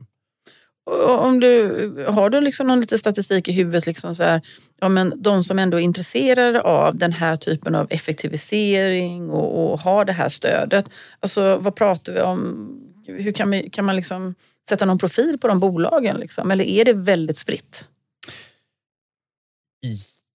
Om 1.09 1.41
du, 1.41 2.05
har 2.09 2.31
du 2.31 2.41
liksom 2.41 2.67
någon 2.67 2.81
lite 2.81 2.99
statistik 2.99 3.49
i 3.49 3.53
huvudet? 3.53 3.87
Liksom 3.87 4.15
så 4.15 4.23
här, 4.23 4.41
ja, 4.81 4.89
men 4.89 5.13
de 5.23 5.45
som 5.45 5.59
ändå 5.59 5.77
är 5.77 5.83
intresserade 5.83 6.61
av 6.61 6.97
den 6.97 7.13
här 7.13 7.37
typen 7.37 7.75
av 7.75 7.87
effektivisering 7.91 9.31
och, 9.31 9.73
och 9.73 9.81
har 9.81 10.05
det 10.05 10.13
här 10.13 10.29
stödet. 10.29 10.91
Alltså, 11.21 11.57
vad 11.57 11.75
pratar 11.77 12.13
vi 12.13 12.21
om? 12.21 12.69
Hur 13.07 13.33
kan, 13.33 13.51
vi, 13.51 13.71
kan 13.71 13.85
man 13.85 13.97
liksom 13.97 14.35
sätta 14.69 14.85
någon 14.87 14.99
profil 14.99 15.39
på 15.41 15.49
de 15.49 15.61
bolagen? 15.61 16.17
Liksom? 16.17 16.51
Eller 16.51 16.65
är 16.65 16.85
det 16.85 16.93
väldigt 16.93 17.39
spritt? 17.39 17.89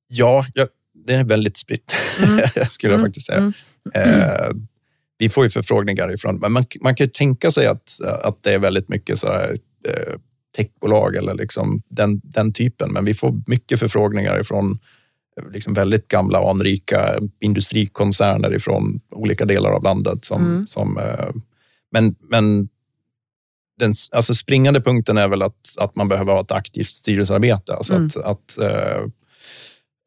Ja, 0.08 0.46
ja, 0.54 0.68
det 1.06 1.14
är 1.16 1.24
väldigt 1.24 1.58
spritt 1.58 1.94
Mm. 2.24 2.40
skulle 2.72 2.94
jag 2.94 3.00
Mm, 3.00 3.08
faktiskt 3.08 3.28
säga. 3.28 3.38
mm. 3.38 3.54
Eh, 3.94 4.50
vi 5.18 5.30
får 5.30 5.44
ju 5.44 5.50
förfrågningar 5.50 6.14
ifrån, 6.14 6.38
men 6.38 6.52
man, 6.52 6.66
man 6.82 6.96
kan 6.96 7.06
ju 7.06 7.12
tänka 7.12 7.52
sig 7.52 7.68
att, 7.68 8.02
att 8.02 8.44
det 8.44 8.54
är 8.54 8.60
väldigt 8.60 8.90
mycket 8.90 9.20
så 9.20 9.28
här, 9.28 9.58
eh, 9.88 10.14
techbolag 10.56 11.16
eller 11.16 11.34
liksom 11.34 11.82
den, 11.88 12.22
den 12.24 12.54
typen, 12.54 12.92
men 12.92 13.06
vi 13.06 13.14
får 13.14 13.42
mycket 13.48 13.80
förfrågningar 13.80 14.40
ifrån 14.40 14.80
liksom 15.54 15.74
väldigt 15.74 16.08
gamla 16.08 16.50
anrika 16.50 17.20
industrikoncerner 17.40 18.54
ifrån 18.54 19.02
olika 19.12 19.46
delar 19.46 19.72
av 19.72 19.84
landet. 19.84 20.26
Som, 20.26 20.46
mm. 20.46 20.68
som, 20.68 20.98
eh, 20.98 21.30
men 21.92 22.16
men 22.22 22.70
den 23.80 23.94
alltså 24.12 24.34
springande 24.34 24.82
punkten 24.82 25.18
är 25.18 25.28
väl 25.28 25.42
att, 25.42 25.76
att 25.80 25.96
man 25.96 26.08
behöver 26.08 26.34
ha 26.34 26.42
ett 26.42 26.52
aktivt 26.52 26.88
styrelsearbete. 26.88 27.74
Alltså 27.74 27.94
mm. 27.94 28.08
att, 28.08 28.18
att, 28.18 28.58
eh, 28.58 29.02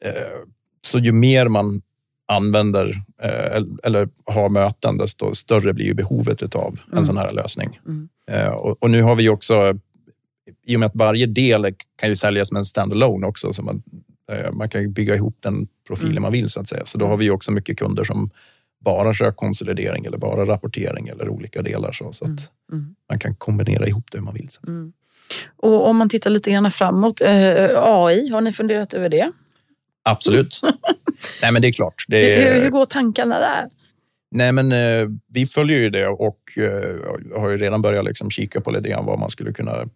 eh, 0.04 0.38
så 0.86 0.98
ju 0.98 1.12
mer 1.12 1.48
man 1.48 1.82
använder 2.28 2.88
eh, 3.22 3.62
eller 3.82 4.08
har 4.24 4.48
möten, 4.48 4.98
desto 4.98 5.34
större 5.34 5.72
blir 5.72 5.94
behovet 5.94 6.54
av 6.54 6.80
en 6.86 6.92
mm. 6.92 7.04
sån 7.04 7.16
här 7.16 7.32
lösning. 7.32 7.80
Mm. 7.86 8.08
Eh, 8.26 8.48
och, 8.48 8.82
och, 8.82 8.90
nu 8.90 9.02
har 9.02 9.16
vi 9.16 9.28
också, 9.28 9.78
i 10.66 10.76
och 10.76 10.80
med 10.80 10.86
att 10.86 10.94
varje 10.94 11.26
del 11.26 11.74
kan 11.96 12.08
ju 12.08 12.16
säljas 12.16 12.52
med 12.52 12.58
en 12.58 12.64
standalone 12.64 13.26
också, 13.26 13.52
så 13.52 13.62
man, 13.62 13.82
eh, 14.32 14.52
man 14.52 14.68
kan 14.68 14.92
bygga 14.92 15.14
ihop 15.14 15.36
den 15.40 15.68
profilen 15.86 16.12
mm. 16.12 16.22
man 16.22 16.32
vill 16.32 16.48
så 16.48 16.60
att 16.60 16.68
säga. 16.68 16.84
Så 16.84 16.98
då 16.98 17.06
har 17.06 17.16
vi 17.16 17.30
också 17.30 17.52
mycket 17.52 17.78
kunder 17.78 18.04
som 18.04 18.30
bara 18.80 19.14
kör 19.14 19.32
konsolidering 19.32 20.04
eller 20.04 20.18
bara 20.18 20.44
rapportering 20.44 21.08
eller 21.08 21.28
olika 21.28 21.62
delar 21.62 21.92
så, 21.92 22.12
så 22.12 22.24
att 22.24 22.28
mm. 22.28 22.40
mm. 22.72 22.94
man 23.08 23.18
kan 23.18 23.34
kombinera 23.34 23.86
ihop 23.86 24.04
det 24.10 24.18
hur 24.18 24.24
man 24.24 24.34
vill. 24.34 24.48
Mm. 24.66 24.92
Och 25.56 25.88
om 25.88 25.96
man 25.96 26.08
tittar 26.08 26.30
lite 26.30 26.50
grann 26.50 26.70
framåt, 26.70 27.20
eh, 27.20 27.70
AI, 27.74 28.30
har 28.30 28.40
ni 28.40 28.52
funderat 28.52 28.94
över 28.94 29.08
det? 29.08 29.32
Absolut. 30.02 30.60
Nej, 31.42 31.52
men 31.52 31.62
det 31.62 31.68
är 31.68 31.72
klart. 31.72 32.04
Det 32.08 32.34
är... 32.34 32.54
hur, 32.54 32.62
hur 32.62 32.70
går 32.70 32.84
tankarna 32.84 33.38
där? 33.38 33.68
Nej, 34.30 34.52
men 34.52 34.72
eh, 34.72 35.08
vi 35.32 35.46
följer 35.46 35.78
ju 35.78 35.90
det 35.90 36.06
och 36.06 36.38
eh, 36.56 37.40
har 37.40 37.48
ju 37.48 37.56
redan 37.56 37.82
börjat 37.82 38.04
liksom 38.04 38.30
kika 38.30 38.60
på 38.60 38.70
lite 38.70 38.88
grann 38.88 39.06
vad 39.06 39.18
man 39.18 39.30
skulle 39.30 39.52
kunna 39.52 39.88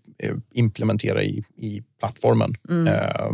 implementera 0.53 1.23
i, 1.23 1.45
i 1.57 1.83
plattformen. 1.99 2.55
Mm. 2.69 2.87
Eh, 2.87 3.31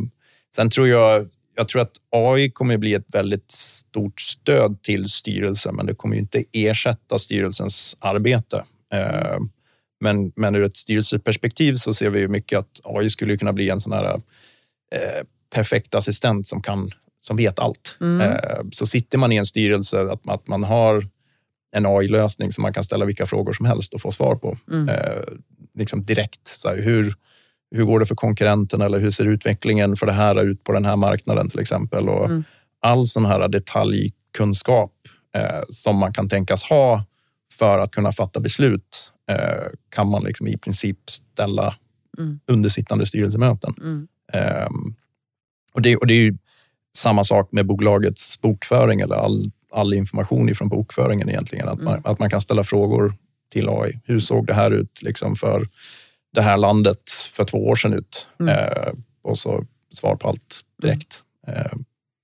sen 0.57 0.71
tror 0.71 0.89
jag, 0.89 1.29
jag 1.57 1.69
tror 1.69 1.83
att 1.83 1.93
AI 2.11 2.51
kommer 2.51 2.75
att 2.75 2.81
bli 2.81 2.95
ett 2.95 3.15
väldigt 3.15 3.51
stort 3.51 4.21
stöd 4.21 4.83
till 4.83 5.09
styrelsen, 5.09 5.77
men 5.77 5.87
det 5.87 5.95
kommer 5.95 6.17
inte 6.17 6.45
ersätta 6.53 7.19
styrelsens 7.19 7.97
arbete. 8.01 8.65
Eh, 8.93 9.39
men, 10.01 10.33
men 10.37 10.55
ur 10.55 10.63
ett 10.63 10.77
styrelseperspektiv 10.77 11.75
så 11.75 11.95
ser 11.95 12.11
vi 12.11 12.29
mycket 12.29 12.59
att 12.59 12.81
AI 12.85 13.11
skulle 13.11 13.37
kunna 13.37 13.53
bli 13.53 13.71
en 13.71 13.81
sån 13.81 13.93
här 13.93 14.15
eh, 14.95 15.25
perfekt 15.55 15.95
assistent 15.95 16.47
som, 16.47 16.63
kan, 16.63 16.91
som 17.21 17.37
vet 17.37 17.59
allt. 17.59 17.97
Mm. 18.01 18.21
Eh, 18.21 18.61
så 18.73 18.87
sitter 18.87 19.19
man 19.19 19.33
i 19.33 19.37
en 19.37 19.47
styrelse, 19.47 20.01
att 20.01 20.25
man, 20.25 20.35
att 20.35 20.49
man 20.49 20.65
har 20.65 21.05
en 21.77 21.87
AI-lösning 21.87 22.53
som 22.53 22.63
man 22.63 22.73
kan 22.73 22.85
ställa 22.85 23.05
vilka 23.05 23.27
frågor 23.27 23.53
som 23.53 23.67
helst 23.67 23.95
och 23.95 24.01
få 24.01 24.13
svar 24.13 24.35
på 24.35 24.57
mm. 24.71 24.89
eh, 24.89 25.23
liksom 25.75 26.05
direkt. 26.05 26.49
Så 26.49 26.69
här, 26.69 26.77
hur, 26.77 27.15
hur 27.71 27.85
går 27.85 28.01
det 28.01 28.07
för 28.07 28.15
konkurrenterna 28.15 28.85
eller 28.85 28.99
hur 28.99 29.11
ser 29.11 29.25
utvecklingen 29.25 29.97
för 29.97 30.07
det 30.07 30.13
här 30.13 30.43
ut 30.43 30.65
på 30.65 30.73
den 30.73 30.85
här 30.85 30.97
marknaden 30.97 31.51
till 31.51 31.61
exempel? 31.61 32.09
Och 32.09 32.25
mm. 32.25 32.45
All 32.81 33.07
sån 33.07 33.27
här 33.27 33.49
detaljkunskap 33.49 34.93
eh, 35.35 35.63
som 35.69 35.97
man 35.97 36.13
kan 36.13 36.29
tänkas 36.29 36.63
ha 36.63 37.05
för 37.59 37.79
att 37.79 37.91
kunna 37.91 38.13
fatta 38.13 38.41
beslut 38.41 39.13
eh, 39.31 39.67
kan 39.89 40.09
man 40.09 40.25
liksom 40.25 40.47
i 40.49 40.59
princip 40.59 41.11
ställa 41.11 41.75
mm. 42.19 42.41
under 42.47 42.69
sittande 42.69 43.07
styrelsemöten. 43.07 43.75
Mm. 43.81 44.09
Um, 44.67 44.97
och 45.73 45.83
det, 45.83 45.97
och 45.97 46.07
det 46.07 46.15
är 46.15 46.19
ju 46.19 46.39
samma 46.97 47.25
sak 47.25 47.53
med 47.53 47.67
bolagets 47.67 48.41
bokföring 48.41 49.01
eller 49.01 49.15
all, 49.17 49.51
all 49.73 49.95
information 49.95 50.49
ifrån 50.49 50.69
bokföringen 50.69 51.29
egentligen. 51.29 51.69
Att 51.69 51.83
man, 51.83 51.93
mm. 51.93 52.03
att 52.05 52.19
man 52.19 52.31
kan 52.31 52.41
ställa 52.41 52.65
frågor 52.65 53.15
till 53.53 53.69
AI. 53.69 54.01
Hur 54.05 54.21
såg 54.21 54.47
det 54.47 54.55
här 54.55 54.71
ut 54.71 55.03
liksom 55.03 55.37
för 55.37 55.69
det 56.35 56.43
här 56.43 56.57
landet 56.57 57.11
för 57.33 57.45
två 57.45 57.67
år 57.67 57.77
sedan 57.77 57.93
ut? 57.93 58.29
Mm. 58.41 58.59
Eh, 58.59 58.93
och 59.23 59.39
så 59.39 59.65
svar 59.93 60.17
på 60.17 60.29
allt 60.29 60.61
direkt. 60.83 61.23
Mm. 61.47 61.61
Eh. 61.61 61.73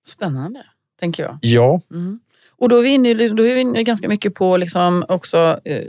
Spännande, 0.07 0.66
tänker 1.00 1.22
jag. 1.22 1.38
Ja. 1.40 1.80
Mm. 1.90 2.20
Och 2.57 2.68
då 2.68 2.78
är, 2.78 2.83
vi 2.83 2.88
inne, 2.88 3.14
då 3.14 3.42
är 3.46 3.54
vi 3.54 3.61
inne 3.61 3.83
ganska 3.83 4.09
mycket 4.09 4.35
på 4.35 4.57
liksom 4.57 5.04
också, 5.09 5.61
eh, 5.64 5.85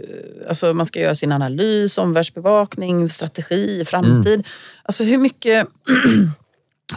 alltså 0.50 0.74
man 0.74 0.86
ska 0.86 1.00
göra 1.00 1.16
sin 1.16 1.32
analys, 1.32 1.98
omvärldsbevakning, 1.98 3.10
strategi, 3.10 3.86
framtid. 3.86 4.34
Mm. 4.34 4.44
Alltså 4.84 5.04
hur 5.04 5.18
mycket 5.18 5.68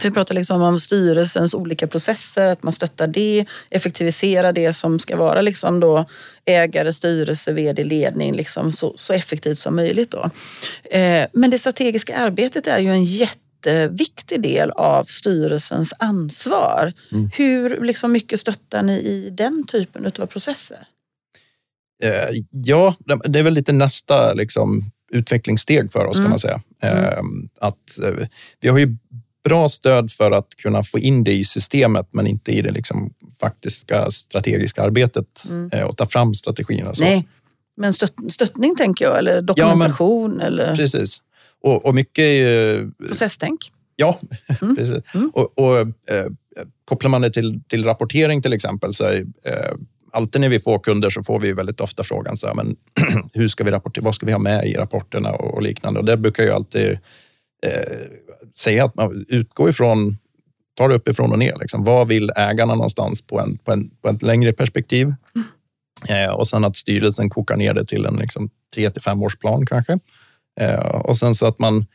Vi 0.02 0.10
pratar 0.10 0.34
liksom 0.34 0.62
om 0.62 0.80
styrelsens 0.80 1.54
olika 1.54 1.86
processer, 1.86 2.46
att 2.46 2.62
man 2.62 2.72
stöttar 2.72 3.06
det, 3.06 3.46
effektiviserar 3.70 4.52
det 4.52 4.72
som 4.72 4.98
ska 4.98 5.16
vara 5.16 5.40
liksom 5.40 5.80
då 5.80 6.04
ägare, 6.44 6.92
styrelse, 6.92 7.52
vd, 7.52 7.84
ledning 7.84 8.34
liksom 8.34 8.72
så, 8.72 8.92
så 8.96 9.12
effektivt 9.12 9.58
som 9.58 9.76
möjligt. 9.76 10.10
Då. 10.10 10.30
Eh, 10.90 11.26
men 11.32 11.50
det 11.50 11.58
strategiska 11.58 12.16
arbetet 12.16 12.66
är 12.66 12.78
ju 12.78 12.90
en 12.90 13.04
jätteviktig 13.04 14.42
del 14.42 14.70
av 14.70 15.04
styrelsens 15.04 15.94
ansvar. 15.98 16.92
Mm. 17.12 17.30
Hur 17.34 17.80
liksom 17.84 18.12
mycket 18.12 18.40
stöttar 18.40 18.82
ni 18.82 18.98
i 18.98 19.30
den 19.30 19.66
typen 19.66 20.12
av 20.18 20.26
processer? 20.26 20.86
Eh, 22.02 22.42
ja, 22.50 22.94
det 23.24 23.38
är 23.38 23.42
väl 23.42 23.54
lite 23.54 23.72
nästa 23.72 24.34
liksom, 24.34 24.90
utvecklingssteg 25.12 25.92
för 25.92 26.06
oss 26.06 26.16
mm. 26.16 26.24
kan 26.24 26.30
man 26.30 26.38
säga. 26.38 26.60
Mm. 26.82 27.04
Eh, 27.04 27.22
att, 27.66 27.98
vi 28.60 28.68
har 28.68 28.78
ju 28.78 28.96
bra 29.44 29.68
stöd 29.68 30.10
för 30.10 30.30
att 30.30 30.48
kunna 30.56 30.82
få 30.82 30.98
in 30.98 31.24
det 31.24 31.32
i 31.32 31.44
systemet, 31.44 32.08
men 32.10 32.26
inte 32.26 32.52
i 32.52 32.62
det 32.62 32.70
liksom 32.70 33.14
faktiska 33.40 34.10
strategiska 34.10 34.82
arbetet 34.82 35.44
mm. 35.50 35.70
Eh, 35.72 35.82
och 35.82 35.96
ta 35.96 36.06
fram 36.06 36.34
strategierna. 36.34 36.94
Så. 36.94 37.04
Nej, 37.04 37.28
men 37.76 37.92
stött, 37.92 38.14
stöttning 38.28 38.76
tänker 38.76 39.04
jag, 39.04 39.18
eller 39.18 39.42
dokumentation. 39.42 40.30
Ja, 40.30 40.36
men, 40.36 40.46
eller... 40.46 40.76
Precis. 40.76 41.22
Och, 41.62 41.86
och 41.86 41.94
mycket 41.94 42.22
är 42.22 42.32
ju... 42.32 42.90
Processtänk. 43.08 43.72
Ja, 43.96 44.18
mm. 44.62 44.76
precis. 44.76 45.02
Mm. 45.14 45.30
Och, 45.34 45.58
och 45.58 45.80
eh, 45.80 46.26
kopplar 46.84 47.10
man 47.10 47.20
det 47.20 47.30
till, 47.30 47.60
till 47.68 47.84
rapportering 47.84 48.42
till 48.42 48.52
exempel, 48.52 48.94
så 48.94 49.04
är, 49.04 49.26
eh, 49.44 49.72
alltid 50.12 50.40
när 50.40 50.48
vi 50.48 50.60
får 50.60 50.78
kunder 50.78 51.10
så 51.10 51.22
får 51.22 51.40
vi 51.40 51.52
väldigt 51.52 51.80
ofta 51.80 52.04
frågan 52.04 52.36
så 52.36 52.46
här, 52.46 52.54
men 52.54 52.76
hur 53.34 53.48
ska 53.48 53.64
vi 53.64 53.70
rapportera? 53.70 54.04
Vad 54.04 54.14
ska 54.14 54.26
vi 54.26 54.32
ha 54.32 54.38
med 54.38 54.66
i 54.66 54.74
rapporterna 54.74 55.32
och, 55.32 55.54
och 55.54 55.62
liknande? 55.62 56.00
Och 56.00 56.06
det 56.06 56.16
brukar 56.16 56.44
ju 56.44 56.52
alltid 56.52 56.98
eh, 57.66 57.98
säga 58.58 58.84
att 58.84 58.94
man 58.94 59.24
utgår 59.28 59.68
ifrån, 59.68 60.16
tar 60.74 60.88
det 60.88 60.94
uppifrån 60.94 61.32
och 61.32 61.38
ner. 61.38 61.56
Liksom. 61.60 61.84
Vad 61.84 62.08
vill 62.08 62.30
ägarna 62.36 62.74
någonstans 62.74 63.22
på, 63.22 63.40
en, 63.40 63.58
på, 63.58 63.72
en, 63.72 63.90
på 64.02 64.08
ett 64.08 64.22
längre 64.22 64.52
perspektiv? 64.52 65.14
Mm. 65.34 65.48
Eh, 66.08 66.30
och 66.30 66.48
sen 66.48 66.64
att 66.64 66.76
styrelsen 66.76 67.30
kokar 67.30 67.56
ner 67.56 67.74
det 67.74 67.84
till 67.84 68.06
en 68.06 68.16
liksom, 68.16 68.50
tre 68.74 68.90
till 68.90 69.02
fem 69.02 69.22
års 69.22 69.36
plan 69.36 69.66
kanske. 69.66 69.98
Eh, 70.60 70.78
och 70.80 71.16
sen 71.16 71.34
så 71.34 71.46
att 71.46 71.58
man 71.58 71.86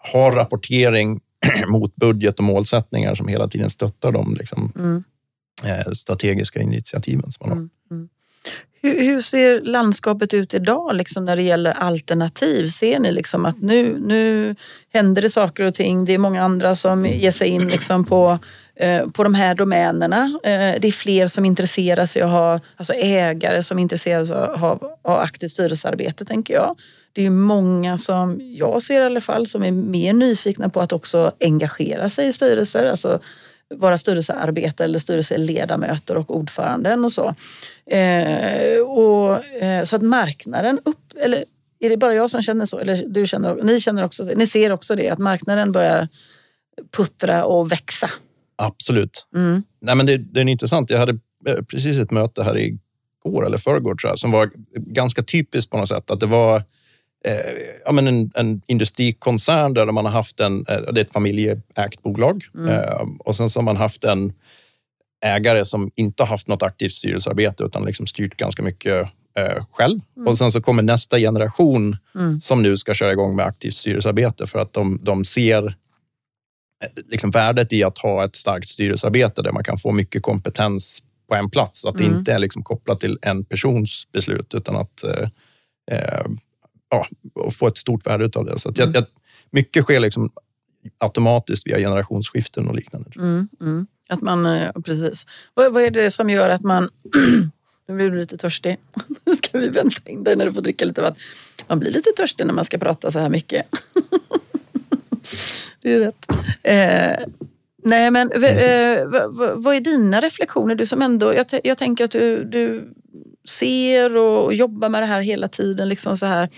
har 0.00 0.32
rapportering 0.32 1.20
mot 1.68 1.96
budget 1.96 2.38
och 2.38 2.44
målsättningar 2.44 3.14
som 3.14 3.28
hela 3.28 3.48
tiden 3.48 3.70
stöttar 3.70 4.12
de 4.12 4.34
liksom, 4.34 4.72
mm. 4.76 5.04
eh, 5.64 5.92
strategiska 5.92 6.62
initiativen 6.62 7.32
som 7.32 7.48
man 7.48 7.48
har. 7.48 7.56
Mm. 7.56 7.70
Hur, 8.82 9.00
hur, 9.00 9.20
ser 9.20 9.60
landskapet 9.60 10.34
ut 10.34 10.54
idag 10.54 10.96
liksom 10.96 11.24
när 11.24 11.36
det 11.36 11.42
gäller 11.42 11.70
alternativ? 11.70 12.68
Ser 12.68 12.98
ni 12.98 13.12
liksom 13.12 13.46
att 13.46 13.62
nu, 13.62 13.96
nu 14.00 14.54
händer 14.92 15.22
det 15.22 15.30
saker 15.30 15.64
och 15.64 15.74
ting? 15.74 16.04
Det 16.04 16.12
är 16.14 16.18
många 16.18 16.42
andra 16.42 16.74
som 16.76 17.06
ger 17.06 17.30
sig 17.30 17.48
in 17.48 17.68
liksom 17.68 18.04
på, 18.04 18.38
eh, 18.76 19.06
på 19.06 19.24
de 19.24 19.34
här 19.34 19.54
domänerna. 19.54 20.38
Eh, 20.42 20.80
det 20.80 20.88
är 20.88 20.92
fler 20.92 21.26
som 21.26 21.44
intresserar 21.44 22.06
sig 22.06 22.24
och 22.24 22.30
har 22.30 22.60
alltså 22.76 22.92
ägare 22.92 23.62
som 23.62 23.78
intresserar 23.78 24.24
sig 24.24 24.36
av, 24.36 24.92
av 25.02 25.18
aktivt 25.18 25.50
styrelsearbete, 25.50 26.24
tänker 26.24 26.54
jag. 26.54 26.76
Det 27.12 27.26
är 27.26 27.30
många 27.30 27.98
som 27.98 28.40
jag 28.40 28.82
ser 28.82 29.00
i 29.00 29.04
alla 29.04 29.20
fall 29.20 29.46
som 29.46 29.62
är 29.62 29.72
mer 29.72 30.12
nyfikna 30.12 30.68
på 30.68 30.80
att 30.80 30.92
också 30.92 31.32
engagera 31.40 32.10
sig 32.10 32.26
i 32.26 32.32
styrelser. 32.32 32.86
Alltså 32.86 33.20
vara 33.76 33.98
styrelsearbetare 33.98 34.84
eller 34.84 34.98
styrelseledamöter 34.98 36.16
och 36.16 36.36
ordföranden 36.36 37.04
och 37.04 37.12
så. 37.12 37.34
Eh, 37.86 38.80
och, 38.80 39.44
eh, 39.44 39.84
så 39.84 39.96
att 39.96 40.02
marknaden 40.02 40.80
upp, 40.84 41.12
eller 41.16 41.44
är 41.80 41.88
det 41.88 41.96
bara 41.96 42.14
jag 42.14 42.30
som 42.30 42.42
känner 42.42 42.66
så? 42.66 42.78
Eller 42.78 43.04
du 43.06 43.26
känner, 43.26 43.54
ni 43.54 43.80
känner 43.80 44.04
också 44.04 44.24
Ni 44.24 44.46
ser 44.46 44.72
också 44.72 44.94
det, 44.94 45.10
att 45.10 45.18
marknaden 45.18 45.72
börjar 45.72 46.08
puttra 46.96 47.44
och 47.44 47.72
växa? 47.72 48.10
Absolut. 48.56 49.26
Mm. 49.34 49.62
Nej, 49.80 49.94
men 49.94 50.06
det, 50.06 50.16
det 50.16 50.40
är 50.40 50.48
intressant. 50.48 50.90
Jag 50.90 50.98
hade 50.98 51.18
eh, 51.46 51.62
precis 51.62 51.98
ett 51.98 52.10
möte 52.10 52.42
här 52.42 52.58
igår 52.58 53.46
eller 53.46 53.58
förrgår 53.58 53.94
tror 53.94 54.10
jag, 54.10 54.18
som 54.18 54.30
var 54.30 54.50
ganska 54.74 55.22
typiskt 55.22 55.70
på 55.70 55.76
något 55.76 55.88
sätt. 55.88 56.10
Att 56.10 56.20
det 56.20 56.26
var 56.26 56.62
ja, 57.84 57.92
men 57.92 58.06
en, 58.06 58.30
en 58.34 58.62
industrikoncern 58.66 59.74
där 59.74 59.86
man 59.86 60.04
har 60.04 60.12
haft 60.12 60.40
en, 60.40 60.66
eh, 60.68 60.80
det 60.92 61.00
är 61.00 61.04
ett 61.04 61.12
familjeägt 61.12 62.02
bolag 62.02 62.44
mm. 62.54 62.68
eh, 62.68 63.06
och 63.18 63.36
sen 63.36 63.50
så 63.50 63.60
har 63.60 63.64
man 63.64 63.76
haft 63.76 64.04
en 64.04 64.32
ägare 65.24 65.64
som 65.64 65.90
inte 65.94 66.22
har 66.22 66.28
haft 66.28 66.48
något 66.48 66.62
aktivt 66.62 66.92
styrelsearbete 66.92 67.64
utan 67.64 67.84
liksom 67.84 68.06
styrt 68.06 68.36
ganska 68.36 68.62
mycket 68.62 69.08
eh, 69.38 69.64
själv. 69.70 69.98
Mm. 70.16 70.28
Och 70.28 70.38
sen 70.38 70.52
så 70.52 70.62
kommer 70.62 70.82
nästa 70.82 71.18
generation 71.18 71.96
mm. 72.14 72.40
som 72.40 72.62
nu 72.62 72.76
ska 72.76 72.94
köra 72.94 73.12
igång 73.12 73.36
med 73.36 73.46
aktivt 73.46 73.74
styrelsearbete 73.74 74.46
för 74.46 74.58
att 74.58 74.72
de, 74.72 74.98
de 75.02 75.24
ser 75.24 75.66
eh, 75.66 77.02
liksom 77.06 77.30
värdet 77.30 77.72
i 77.72 77.84
att 77.84 77.98
ha 77.98 78.24
ett 78.24 78.36
starkt 78.36 78.68
styrelsearbete 78.68 79.42
där 79.42 79.52
man 79.52 79.64
kan 79.64 79.78
få 79.78 79.92
mycket 79.92 80.22
kompetens 80.22 81.02
på 81.28 81.34
en 81.34 81.50
plats. 81.50 81.84
Att 81.84 81.98
det 81.98 82.04
inte 82.04 82.32
är 82.32 82.38
liksom 82.38 82.62
kopplat 82.62 83.00
till 83.00 83.18
en 83.22 83.44
persons 83.44 84.08
beslut 84.12 84.54
utan 84.54 84.76
att 84.76 85.04
eh, 85.04 86.24
ja, 86.92 87.06
få 87.50 87.66
ett 87.66 87.78
stort 87.78 88.06
värde 88.06 88.30
av 88.34 88.44
det. 88.44 88.58
Så 88.58 88.68
att 88.68 88.78
jag, 88.78 88.96
jag, 88.96 89.04
mycket 89.50 89.84
sker 89.84 90.00
liksom 90.00 90.30
automatiskt 90.98 91.66
via 91.66 91.78
generationsskiften 91.78 92.68
och 92.68 92.74
liknande. 92.74 93.10
Mm, 93.16 93.48
mm. 93.60 93.86
Att 94.08 94.20
man, 94.20 94.46
eh, 94.46 94.72
precis. 94.84 95.26
Vad, 95.54 95.72
vad, 95.72 95.82
är 95.82 95.90
det 95.90 96.10
som 96.10 96.30
gör 96.30 96.50
att 96.50 96.62
man... 96.62 96.88
nu 97.88 97.94
blir 97.94 98.10
du 98.10 98.18
lite 98.18 98.36
törstig. 98.36 98.76
Nu 99.24 99.36
ska 99.42 99.58
vi 99.58 99.68
vänta 99.68 100.10
in 100.10 100.24
dig 100.24 100.36
när 100.36 100.46
du 100.46 100.52
får 100.52 100.60
dricka 100.60 100.84
lite 100.84 101.02
vatten. 101.02 101.22
Man 101.66 101.78
blir 101.78 101.90
lite 101.90 102.10
törstig 102.16 102.46
när 102.46 102.54
man 102.54 102.64
ska 102.64 102.78
prata 102.78 103.10
så 103.10 103.18
här 103.18 103.28
mycket. 103.28 103.66
det 105.82 105.92
är 105.92 105.98
rätt. 105.98 106.26
Eh, 106.62 107.26
nej, 107.84 108.10
men 108.10 108.32
eh, 108.32 109.28
vad, 109.30 109.62
vad 109.62 109.74
är 109.74 109.80
dina 109.80 110.20
reflektioner? 110.20 110.74
Du 110.74 110.86
som 110.86 111.02
ändå, 111.02 111.34
jag, 111.34 111.46
jag 111.64 111.78
tänker 111.78 112.04
att 112.04 112.10
du, 112.10 112.44
du 112.44 112.92
ser 113.48 114.16
och 114.16 114.54
jobbar 114.54 114.88
med 114.88 115.02
det 115.02 115.06
här 115.06 115.20
hela 115.20 115.48
tiden. 115.48 115.88
Liksom 115.88 116.16
så 116.16 116.26
här. 116.26 116.48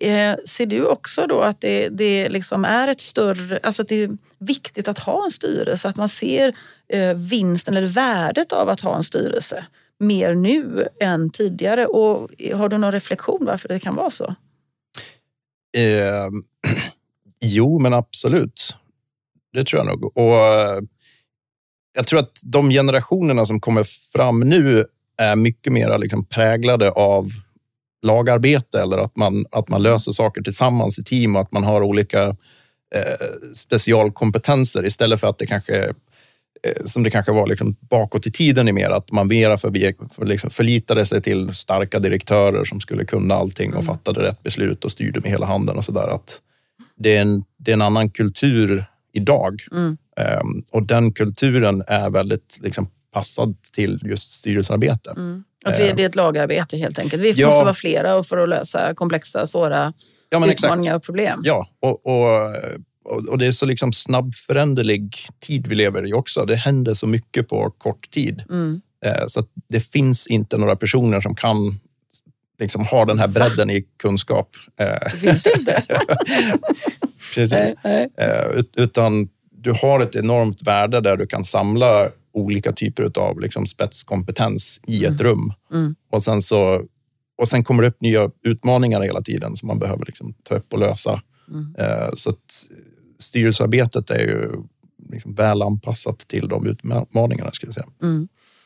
Eh, 0.00 0.36
ser 0.44 0.66
du 0.66 0.86
också 0.86 1.26
då 1.26 1.40
att 1.40 1.60
det, 1.60 1.88
det 1.88 2.28
liksom 2.28 2.64
är 2.64 2.88
ett 2.88 3.00
större, 3.00 3.58
alltså 3.62 3.82
att 3.82 3.88
det 3.88 4.02
är 4.02 4.10
viktigt 4.38 4.88
att 4.88 4.98
ha 4.98 5.24
en 5.24 5.30
styrelse, 5.30 5.88
att 5.88 5.96
man 5.96 6.08
ser 6.08 6.54
eh, 6.88 7.14
vinsten 7.14 7.76
eller 7.76 7.86
värdet 7.86 8.52
av 8.52 8.68
att 8.68 8.80
ha 8.80 8.96
en 8.96 9.04
styrelse 9.04 9.64
mer 9.98 10.34
nu 10.34 10.88
än 11.00 11.30
tidigare? 11.30 11.86
Och 11.86 12.30
har 12.54 12.68
du 12.68 12.78
någon 12.78 12.92
reflektion 12.92 13.44
varför 13.44 13.68
det 13.68 13.80
kan 13.80 13.94
vara 13.94 14.10
så? 14.10 14.34
Eh, 15.76 16.28
jo, 17.40 17.78
men 17.78 17.94
absolut. 17.94 18.76
Det 19.52 19.64
tror 19.64 19.80
jag 19.80 19.86
nog. 19.86 20.16
Och 20.16 20.34
eh, 20.34 20.80
jag 21.92 22.06
tror 22.06 22.20
att 22.20 22.40
de 22.44 22.70
generationerna 22.70 23.46
som 23.46 23.60
kommer 23.60 23.84
fram 24.12 24.40
nu 24.40 24.86
är 25.16 25.36
mycket 25.36 25.72
mer 25.72 25.98
liksom 25.98 26.24
präglade 26.24 26.90
av 26.90 27.30
lagarbete 28.02 28.80
eller 28.80 28.98
att 28.98 29.16
man, 29.16 29.44
att 29.50 29.68
man 29.68 29.82
löser 29.82 30.12
saker 30.12 30.42
tillsammans 30.42 30.98
i 30.98 31.04
team 31.04 31.36
och 31.36 31.42
att 31.42 31.52
man 31.52 31.64
har 31.64 31.82
olika 31.82 32.22
eh, 32.94 33.26
specialkompetenser 33.54 34.86
istället 34.86 35.20
för 35.20 35.28
att 35.28 35.38
det 35.38 35.46
kanske 35.46 35.84
eh, 36.62 36.84
som 36.86 37.02
det 37.02 37.10
kanske 37.10 37.32
var 37.32 37.46
liksom 37.46 37.76
bakåt 37.80 38.26
i 38.26 38.32
tiden 38.32 38.68
i 38.68 38.72
mer 38.72 38.90
att 38.90 39.12
man 39.12 39.28
mera 39.28 39.56
för, 39.56 39.70
för 40.14 40.26
liksom 40.26 40.50
förlitade 40.50 41.06
sig 41.06 41.22
till 41.22 41.54
starka 41.54 41.98
direktörer 41.98 42.64
som 42.64 42.80
skulle 42.80 43.04
kunna 43.04 43.34
allting 43.34 43.74
och 43.74 43.82
mm. 43.82 43.86
fattade 43.86 44.22
rätt 44.22 44.42
beslut 44.42 44.84
och 44.84 44.90
styrde 44.90 45.20
med 45.20 45.30
hela 45.30 45.46
handen 45.46 45.76
och 45.76 45.84
så 45.84 45.92
där. 45.92 46.08
Att 46.08 46.40
det, 46.96 47.16
är 47.16 47.22
en, 47.22 47.44
det 47.58 47.70
är 47.70 47.72
en 47.72 47.82
annan 47.82 48.10
kultur 48.10 48.84
idag 49.12 49.62
mm. 49.72 49.96
um, 50.42 50.64
och 50.70 50.82
den 50.82 51.12
kulturen 51.12 51.82
är 51.86 52.10
väldigt 52.10 52.58
liksom, 52.62 52.88
passad 53.12 53.56
till 53.72 54.00
just 54.04 54.32
styrelsearbete. 54.32 55.10
Mm. 55.10 55.44
Att 55.64 55.78
vi, 55.78 55.92
det 55.92 56.02
är 56.02 56.08
ett 56.08 56.14
lagarbete 56.14 56.76
helt 56.76 56.98
enkelt. 56.98 57.22
Vi 57.22 57.32
ja. 57.32 57.46
måste 57.46 57.64
vara 57.64 57.74
flera 57.74 58.24
för 58.24 58.38
att 58.38 58.48
lösa 58.48 58.94
komplexa, 58.94 59.46
svåra 59.46 59.92
ja, 60.30 60.46
utmaningar 60.46 60.96
och 60.96 61.02
problem. 61.02 61.40
Ja, 61.44 61.66
och, 61.80 62.06
och, 62.06 62.56
och 63.28 63.38
det 63.38 63.46
är 63.46 63.52
så 63.52 63.66
liksom 63.66 63.92
snabbföränderlig 63.92 65.16
tid 65.38 65.66
vi 65.66 65.74
lever 65.74 66.06
i 66.06 66.12
också. 66.12 66.44
Det 66.44 66.56
händer 66.56 66.94
så 66.94 67.06
mycket 67.06 67.48
på 67.48 67.70
kort 67.70 68.10
tid. 68.10 68.44
Mm. 68.50 68.80
Eh, 69.04 69.24
så 69.26 69.44
det 69.68 69.80
finns 69.80 70.26
inte 70.26 70.58
några 70.58 70.76
personer 70.76 71.20
som 71.20 71.34
kan 71.34 71.56
liksom 72.58 72.84
ha 72.84 73.04
den 73.04 73.18
här 73.18 73.28
bredden 73.28 73.70
i 73.70 73.84
kunskap. 73.98 74.56
Det 74.76 75.10
finns 75.10 75.42
det 75.42 75.58
inte? 75.58 75.82
Precis. 77.34 77.52
Nej, 77.52 77.74
nej. 77.84 78.08
Eh, 78.16 78.62
utan 78.76 79.28
du 79.50 79.72
har 79.72 80.00
ett 80.00 80.16
enormt 80.16 80.62
värde 80.62 81.00
där 81.00 81.16
du 81.16 81.26
kan 81.26 81.44
samla 81.44 82.08
olika 82.32 82.72
typer 82.72 83.18
av 83.18 83.40
liksom 83.40 83.66
spetskompetens 83.66 84.80
i 84.86 85.04
ett 85.04 85.20
mm. 85.20 85.22
rum. 85.22 85.52
Mm. 85.72 85.94
Och, 86.10 86.22
sen 86.22 86.42
så, 86.42 86.82
och 87.38 87.48
sen 87.48 87.64
kommer 87.64 87.82
det 87.82 87.88
upp 87.88 88.00
nya 88.00 88.30
utmaningar 88.42 89.00
hela 89.00 89.22
tiden 89.22 89.56
som 89.56 89.66
man 89.66 89.78
behöver 89.78 90.04
liksom 90.06 90.34
ta 90.42 90.54
upp 90.54 90.72
och 90.72 90.78
lösa. 90.78 91.22
Mm. 91.48 91.74
Eh, 91.78 92.08
så 92.14 92.30
att 92.30 92.66
styrelsearbetet 93.18 94.10
är 94.10 94.20
ju 94.20 94.50
liksom 95.10 95.34
väl 95.34 95.62
anpassat 95.62 96.18
till 96.18 96.48
de 96.48 96.66
utmaningarna. 96.66 97.50
Skulle 97.52 97.68
jag 97.68 97.74
säga. 97.74 97.88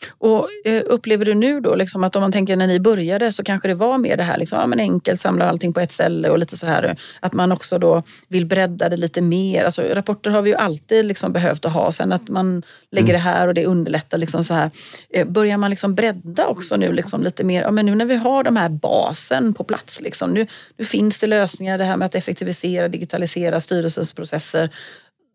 Och 0.08 0.48
eh, 0.64 0.82
Upplever 0.86 1.24
du 1.24 1.34
nu 1.34 1.60
då 1.60 1.74
liksom 1.74 2.04
att 2.04 2.16
om 2.16 2.22
man 2.22 2.32
tänker 2.32 2.56
när 2.56 2.66
ni 2.66 2.80
började 2.80 3.32
så 3.32 3.44
kanske 3.44 3.68
det 3.68 3.74
var 3.74 3.98
mer 3.98 4.16
det 4.16 4.22
här 4.22 4.38
liksom, 4.38 4.58
ja, 4.58 4.66
men 4.66 4.80
enkelt, 4.80 5.20
samla 5.20 5.48
allting 5.48 5.72
på 5.72 5.80
ett 5.80 5.92
ställe 5.92 6.30
och 6.30 6.38
lite 6.38 6.56
så 6.56 6.66
här. 6.66 6.96
Att 7.20 7.32
man 7.32 7.52
också 7.52 7.78
då 7.78 8.02
vill 8.28 8.46
bredda 8.46 8.88
det 8.88 8.96
lite 8.96 9.20
mer. 9.20 9.64
Alltså, 9.64 9.82
rapporter 9.82 10.30
har 10.30 10.42
vi 10.42 10.50
ju 10.50 10.56
alltid 10.56 11.04
liksom 11.04 11.32
behövt 11.32 11.64
att 11.64 11.72
ha. 11.72 11.92
Sen 11.92 12.12
att 12.12 12.28
man 12.28 12.62
lägger 12.90 13.08
mm. 13.08 13.14
det 13.14 13.30
här 13.30 13.48
och 13.48 13.54
det 13.54 13.66
underlättar. 13.66 14.18
Liksom 14.18 14.44
så 14.44 14.54
här. 14.54 14.70
Eh, 15.10 15.26
börjar 15.26 15.56
man 15.58 15.70
liksom 15.70 15.94
bredda 15.94 16.46
också 16.46 16.76
nu 16.76 16.92
liksom 16.92 17.22
lite 17.22 17.44
mer? 17.44 17.62
Ja, 17.62 17.70
men 17.70 17.86
nu 17.86 17.94
när 17.94 18.04
vi 18.04 18.16
har 18.16 18.44
de 18.44 18.56
här 18.56 18.68
basen 18.68 19.54
på 19.54 19.64
plats. 19.64 20.00
Liksom, 20.00 20.30
nu, 20.30 20.46
nu 20.76 20.84
finns 20.84 21.18
det 21.18 21.26
lösningar. 21.26 21.78
Det 21.78 21.84
här 21.84 21.96
med 21.96 22.06
att 22.06 22.14
effektivisera, 22.14 22.88
digitalisera 22.88 23.60
styrelsens 23.60 24.12
processer. 24.12 24.70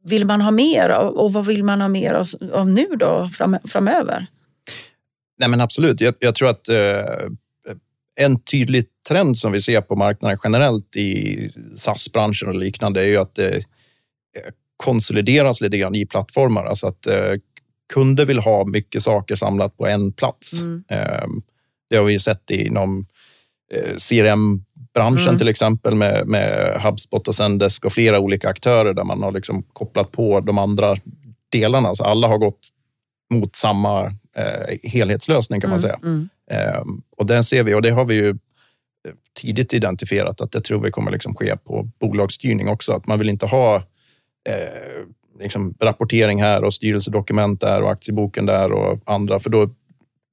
Vill 0.04 0.26
man 0.26 0.42
ha 0.42 0.52
mer 0.52 0.90
och 0.92 1.34
vad 1.34 1.46
vill 1.46 1.64
man 1.64 1.82
ha 1.82 1.88
mer 1.88 2.14
av, 2.14 2.28
av 2.54 2.68
nu 2.68 2.88
då 2.96 3.30
fram, 3.30 3.58
framöver? 3.64 4.28
Nej, 5.42 5.50
men 5.50 5.62
absolut. 5.62 6.02
Jag, 6.02 6.14
jag 6.20 6.36
tror 6.36 6.50
att 6.50 6.70
eh, 6.70 7.28
en 8.16 8.40
tydlig 8.40 8.86
trend 9.08 9.38
som 9.38 9.52
vi 9.52 9.62
ser 9.62 9.82
på 9.82 9.96
marknaden 9.96 10.38
generellt 10.44 10.96
i 10.96 11.50
SaaS-branschen 11.76 12.50
och 12.50 12.56
liknande 12.56 13.02
är 13.02 13.06
ju 13.06 13.18
att 13.18 13.36
det 13.36 13.64
konsolideras 14.78 15.62
lite 15.62 15.78
grann 15.78 15.96
i 15.96 16.06
plattformar. 16.06 16.66
Alltså 16.66 16.88
att 16.88 17.08
eh, 17.08 17.34
kunder 17.94 18.26
vill 18.26 18.40
ha 18.40 18.66
mycket 18.66 19.04
saker 19.04 19.36
samlat 19.36 19.78
på 19.78 19.88
en 19.88 20.14
plats. 20.14 20.62
Mm. 20.62 20.84
Eh, 20.88 21.28
det 21.90 21.98
har 21.98 22.04
vi 22.04 22.20
sett 22.20 22.50
inom 22.50 23.06
eh, 23.74 23.96
CRM-branschen 24.10 25.28
mm. 25.28 25.38
till 25.38 25.48
exempel 25.48 25.96
med, 25.96 26.28
med 26.28 26.78
HubSpot 26.82 27.28
och 27.28 27.36
Zendesk 27.36 27.86
och 27.86 27.94
flera 27.94 28.20
olika 28.20 28.50
aktörer 28.50 28.94
där 28.94 29.04
man 29.04 29.24
har 29.24 29.32
liksom 29.32 29.64
kopplat 29.64 30.12
på 30.12 30.40
de 30.40 30.58
andra 30.58 30.96
delarna. 31.50 31.96
Så 31.96 32.04
alla 32.04 32.28
har 32.28 32.38
gått 32.38 32.70
mot 33.34 33.56
samma 33.56 34.14
eh, 34.36 34.92
helhetslösning 34.92 35.62
kan 35.62 35.70
man 35.70 35.80
mm, 35.80 35.82
säga. 35.82 36.00
Mm. 36.04 36.30
Eh, 36.52 36.84
och 37.18 37.26
den 37.26 37.44
ser 37.44 37.64
vi 37.64 37.74
och 37.74 37.82
det 37.82 37.90
har 37.90 38.06
vi 38.06 38.16
ju 38.16 38.30
eh, 38.30 38.36
tidigt 39.42 39.74
identifierat 39.74 40.42
att 40.42 40.52
det 40.52 40.62
tror 40.62 40.82
vi 40.82 40.92
kommer 40.92 41.12
liksom 41.12 41.36
ske 41.36 41.58
på 41.58 41.90
bolagsstyrning 42.00 42.68
också. 42.68 42.94
Att 42.94 43.08
man 43.08 43.20
vill 43.20 43.30
inte 43.30 43.46
ha 43.46 43.76
eh, 44.50 45.06
liksom 45.40 45.74
rapportering 45.80 46.42
här 46.42 46.64
och 46.64 46.74
styrelsedokument 46.74 47.62
där 47.62 47.82
och 47.82 47.92
aktieboken 47.92 48.46
där 48.46 48.72
och 48.72 49.00
andra, 49.06 49.40
för 49.40 49.50
då, 49.50 49.70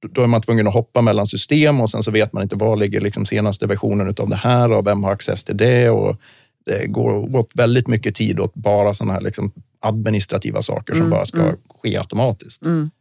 då 0.09 0.23
är 0.23 0.27
man 0.27 0.41
tvungen 0.41 0.67
att 0.67 0.73
hoppa 0.73 1.01
mellan 1.01 1.27
system 1.27 1.81
och 1.81 1.89
sen 1.89 2.03
så 2.03 2.11
vet 2.11 2.33
man 2.33 2.43
inte 2.43 2.55
var 2.55 2.75
ligger 2.77 3.01
liksom 3.01 3.25
senaste 3.25 3.67
versionen 3.67 4.15
av 4.19 4.29
det 4.29 4.35
här 4.35 4.71
och 4.71 4.87
vem 4.87 5.03
har 5.03 5.11
access 5.11 5.43
till 5.43 5.57
det. 5.57 5.89
Och 5.89 6.17
det 6.65 6.87
går 6.87 7.35
åt 7.35 7.51
väldigt 7.53 7.87
mycket 7.87 8.15
tid 8.15 8.39
åt 8.39 8.53
bara 8.53 8.93
sådana 8.93 9.13
här 9.13 9.21
liksom 9.21 9.51
administrativa 9.79 10.61
saker 10.61 10.93
som 10.93 11.01
mm, 11.01 11.09
bara 11.09 11.25
ska 11.25 11.41
mm. 11.41 11.55
ske 11.81 11.97
automatiskt. 11.97 12.65
Mm. 12.65 12.91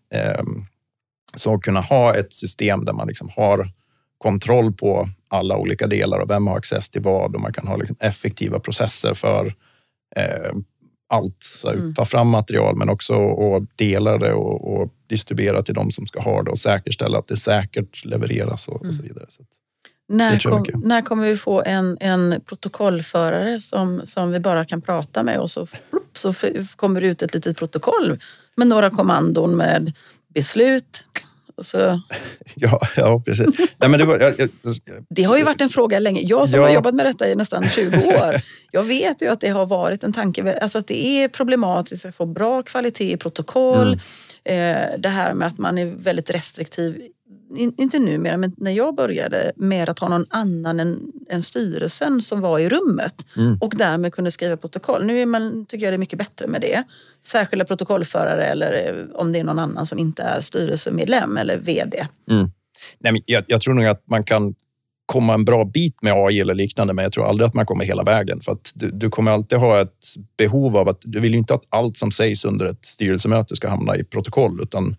Um, 0.40 0.66
så 1.36 1.54
att 1.54 1.62
kunna 1.62 1.80
ha 1.80 2.14
ett 2.14 2.32
system 2.32 2.84
där 2.84 2.92
man 2.92 3.08
liksom 3.08 3.30
har 3.36 3.68
kontroll 4.18 4.72
på 4.72 5.08
alla 5.28 5.56
olika 5.56 5.86
delar 5.86 6.18
och 6.18 6.30
vem 6.30 6.46
har 6.46 6.56
access 6.56 6.90
till 6.90 7.02
vad 7.02 7.34
och 7.34 7.40
man 7.40 7.52
kan 7.52 7.66
ha 7.66 7.76
liksom 7.76 7.96
effektiva 8.00 8.58
processer 8.58 9.14
för 9.14 9.46
eh, 10.16 10.52
allt. 11.08 11.36
Så 11.42 11.70
mm. 11.70 11.94
Ta 11.94 12.04
fram 12.04 12.28
material 12.28 12.76
men 12.76 12.88
också 12.88 13.14
och 13.14 13.66
dela 13.76 14.18
det 14.18 14.32
och, 14.32 14.74
och, 14.74 14.94
distribuera 15.06 15.62
till 15.62 15.74
de 15.74 15.90
som 15.90 16.06
ska 16.06 16.20
ha 16.20 16.42
det 16.42 16.50
och 16.50 16.58
säkerställa 16.58 17.18
att 17.18 17.28
det 17.28 17.36
säkert 17.36 18.04
levereras 18.04 18.68
och, 18.68 18.76
mm. 18.76 18.88
och 18.88 18.94
så 18.94 19.02
vidare. 19.02 19.26
Så 19.28 19.42
när, 20.08 20.38
kom, 20.38 20.64
när 20.84 21.02
kommer 21.02 21.28
vi 21.28 21.36
få 21.36 21.62
en, 21.62 21.96
en 22.00 22.40
protokollförare 22.46 23.60
som, 23.60 24.02
som 24.04 24.30
vi 24.30 24.40
bara 24.40 24.64
kan 24.64 24.80
prata 24.80 25.22
med 25.22 25.38
och 25.38 25.50
så, 25.50 25.66
så 26.12 26.34
kommer 26.76 27.00
det 27.00 27.06
ut 27.06 27.22
ett 27.22 27.34
litet 27.34 27.56
protokoll 27.56 28.18
med 28.56 28.66
några 28.66 28.90
kommandon 28.90 29.56
med 29.56 29.92
beslut. 30.38 31.04
Och 31.56 31.66
så... 31.66 32.00
ja, 32.54 32.80
ja, 32.96 33.22
precis. 33.26 33.46
Nej, 33.58 33.90
men 33.90 33.98
det, 33.98 34.04
var, 34.04 34.18
jag, 34.20 34.34
jag, 34.38 34.50
det 35.10 35.22
har 35.22 35.36
ju 35.36 35.44
varit 35.44 35.60
en 35.60 35.68
fråga 35.68 35.98
länge. 35.98 36.20
Jag 36.20 36.48
som 36.48 36.60
ja. 36.60 36.66
har 36.66 36.74
jobbat 36.74 36.94
med 36.94 37.06
detta 37.06 37.28
i 37.28 37.34
nästan 37.34 37.68
20 37.68 37.96
år. 37.96 38.34
Jag 38.72 38.82
vet 38.82 39.22
ju 39.22 39.28
att 39.28 39.40
det 39.40 39.48
har 39.48 39.66
varit 39.66 40.04
en 40.04 40.12
tanke, 40.12 40.58
alltså 40.60 40.78
att 40.78 40.86
det 40.86 41.06
är 41.06 41.28
problematiskt 41.28 42.04
att 42.04 42.16
få 42.16 42.26
bra 42.26 42.62
kvalitet 42.62 43.12
i 43.12 43.16
protokoll. 43.16 44.00
Mm. 44.44 44.84
Eh, 44.84 44.98
det 44.98 45.08
här 45.08 45.34
med 45.34 45.48
att 45.48 45.58
man 45.58 45.78
är 45.78 45.86
väldigt 45.86 46.30
restriktiv 46.30 47.02
inte 47.56 47.98
numera, 47.98 48.36
men 48.36 48.54
när 48.56 48.70
jag 48.70 48.94
började 48.94 49.52
med 49.56 49.88
att 49.88 49.98
ha 49.98 50.08
någon 50.08 50.26
annan 50.30 50.80
än, 50.80 51.12
än 51.30 51.42
styrelsen 51.42 52.22
som 52.22 52.40
var 52.40 52.58
i 52.58 52.68
rummet 52.68 53.26
mm. 53.36 53.58
och 53.60 53.72
därmed 53.76 54.14
kunde 54.14 54.30
skriva 54.30 54.56
protokoll. 54.56 55.06
Nu 55.06 55.22
är 55.22 55.26
man, 55.26 55.66
tycker 55.66 55.86
jag 55.86 55.92
det 55.92 55.96
är 55.96 55.98
mycket 55.98 56.18
bättre 56.18 56.46
med 56.46 56.60
det. 56.60 56.84
Särskilda 57.24 57.64
protokollförare 57.64 58.44
eller 58.46 58.72
eh, 58.72 59.20
om 59.20 59.32
det 59.32 59.38
är 59.38 59.44
någon 59.44 59.58
annan 59.58 59.86
som 59.86 59.98
inte 59.98 60.22
är 60.22 60.40
styrelsemedlem 60.40 61.36
eller 61.36 61.56
VD. 61.56 62.06
Mm. 62.30 62.50
Nej, 62.98 63.12
men 63.12 63.22
jag, 63.26 63.44
jag 63.46 63.60
tror 63.60 63.74
nog 63.74 63.84
att 63.84 64.02
man 64.08 64.24
kan 64.24 64.54
komma 65.06 65.34
en 65.34 65.44
bra 65.44 65.64
bit 65.64 66.02
med 66.02 66.12
AI 66.12 66.40
eller 66.40 66.54
liknande, 66.54 66.94
men 66.94 67.02
jag 67.02 67.12
tror 67.12 67.28
aldrig 67.28 67.48
att 67.48 67.54
man 67.54 67.66
kommer 67.66 67.84
hela 67.84 68.02
vägen. 68.02 68.40
För 68.40 68.52
att 68.52 68.72
du, 68.74 68.90
du 68.90 69.10
kommer 69.10 69.30
alltid 69.30 69.58
ha 69.58 69.80
ett 69.80 70.06
behov 70.36 70.76
av 70.76 70.88
att 70.88 70.98
du 71.02 71.20
vill 71.20 71.34
inte 71.34 71.54
att 71.54 71.64
allt 71.68 71.96
som 71.96 72.10
sägs 72.10 72.44
under 72.44 72.66
ett 72.66 72.84
styrelsemöte 72.84 73.56
ska 73.56 73.68
hamna 73.68 73.96
i 73.96 74.04
protokoll, 74.04 74.60
utan 74.62 74.96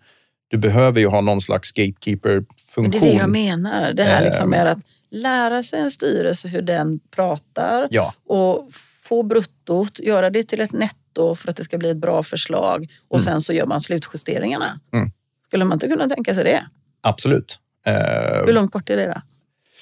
du 0.48 0.58
behöver 0.58 1.00
ju 1.00 1.08
ha 1.08 1.22
någon 1.22 1.42
slags 1.42 1.72
gatekeeper-funktion. 1.72 2.92
Det 2.92 2.98
är 2.98 3.12
det 3.12 3.18
jag 3.18 3.30
menar. 3.30 3.94
Det 3.94 4.04
här 4.04 4.26
liksom 4.26 4.50
med 4.50 4.68
att 4.68 4.78
lära 5.12 5.64
sig 5.64 5.80
en 5.80 5.92
styrelse 5.92 6.48
hur 6.48 6.62
den 6.62 7.00
pratar 7.12 7.88
Ja. 7.92 8.14
och 8.26 8.70
få 9.04 9.24
bruttot, 9.24 10.00
göra 10.00 10.30
det 10.30 10.44
till 10.44 10.62
ett 10.62 10.72
netto 10.74 11.36
för 11.36 11.50
att 11.50 11.56
det 11.58 11.64
ska 11.64 11.78
bli 11.78 11.90
ett 11.90 11.98
bra 11.98 12.24
förslag 12.24 12.88
och 13.08 13.22
sen 13.22 13.42
så 13.42 13.54
gör 13.54 13.66
man 13.66 13.82
slutjusteringarna. 13.82 14.80
Mm. 14.94 15.10
Skulle 15.48 15.66
man 15.66 15.76
inte 15.76 15.88
kunna 15.88 16.10
tänka 16.10 16.36
sig 16.36 16.44
det? 16.44 16.66
Absolut. 17.02 17.60
Eh, 17.86 18.46
Hur 18.46 18.54
långt 18.54 18.72
bort 18.72 18.90
är 18.90 18.98
det 18.98 19.06
då? 19.06 19.22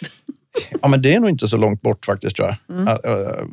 Ja, 0.81 0.87
men 0.87 1.01
det 1.01 1.15
är 1.15 1.19
nog 1.19 1.29
inte 1.29 1.47
så 1.47 1.57
långt 1.57 1.81
bort 1.81 2.05
faktiskt 2.05 2.35
tror 2.35 2.47
jag. 2.47 2.77
Mm. 2.77 2.87
Äh, 2.87 3.43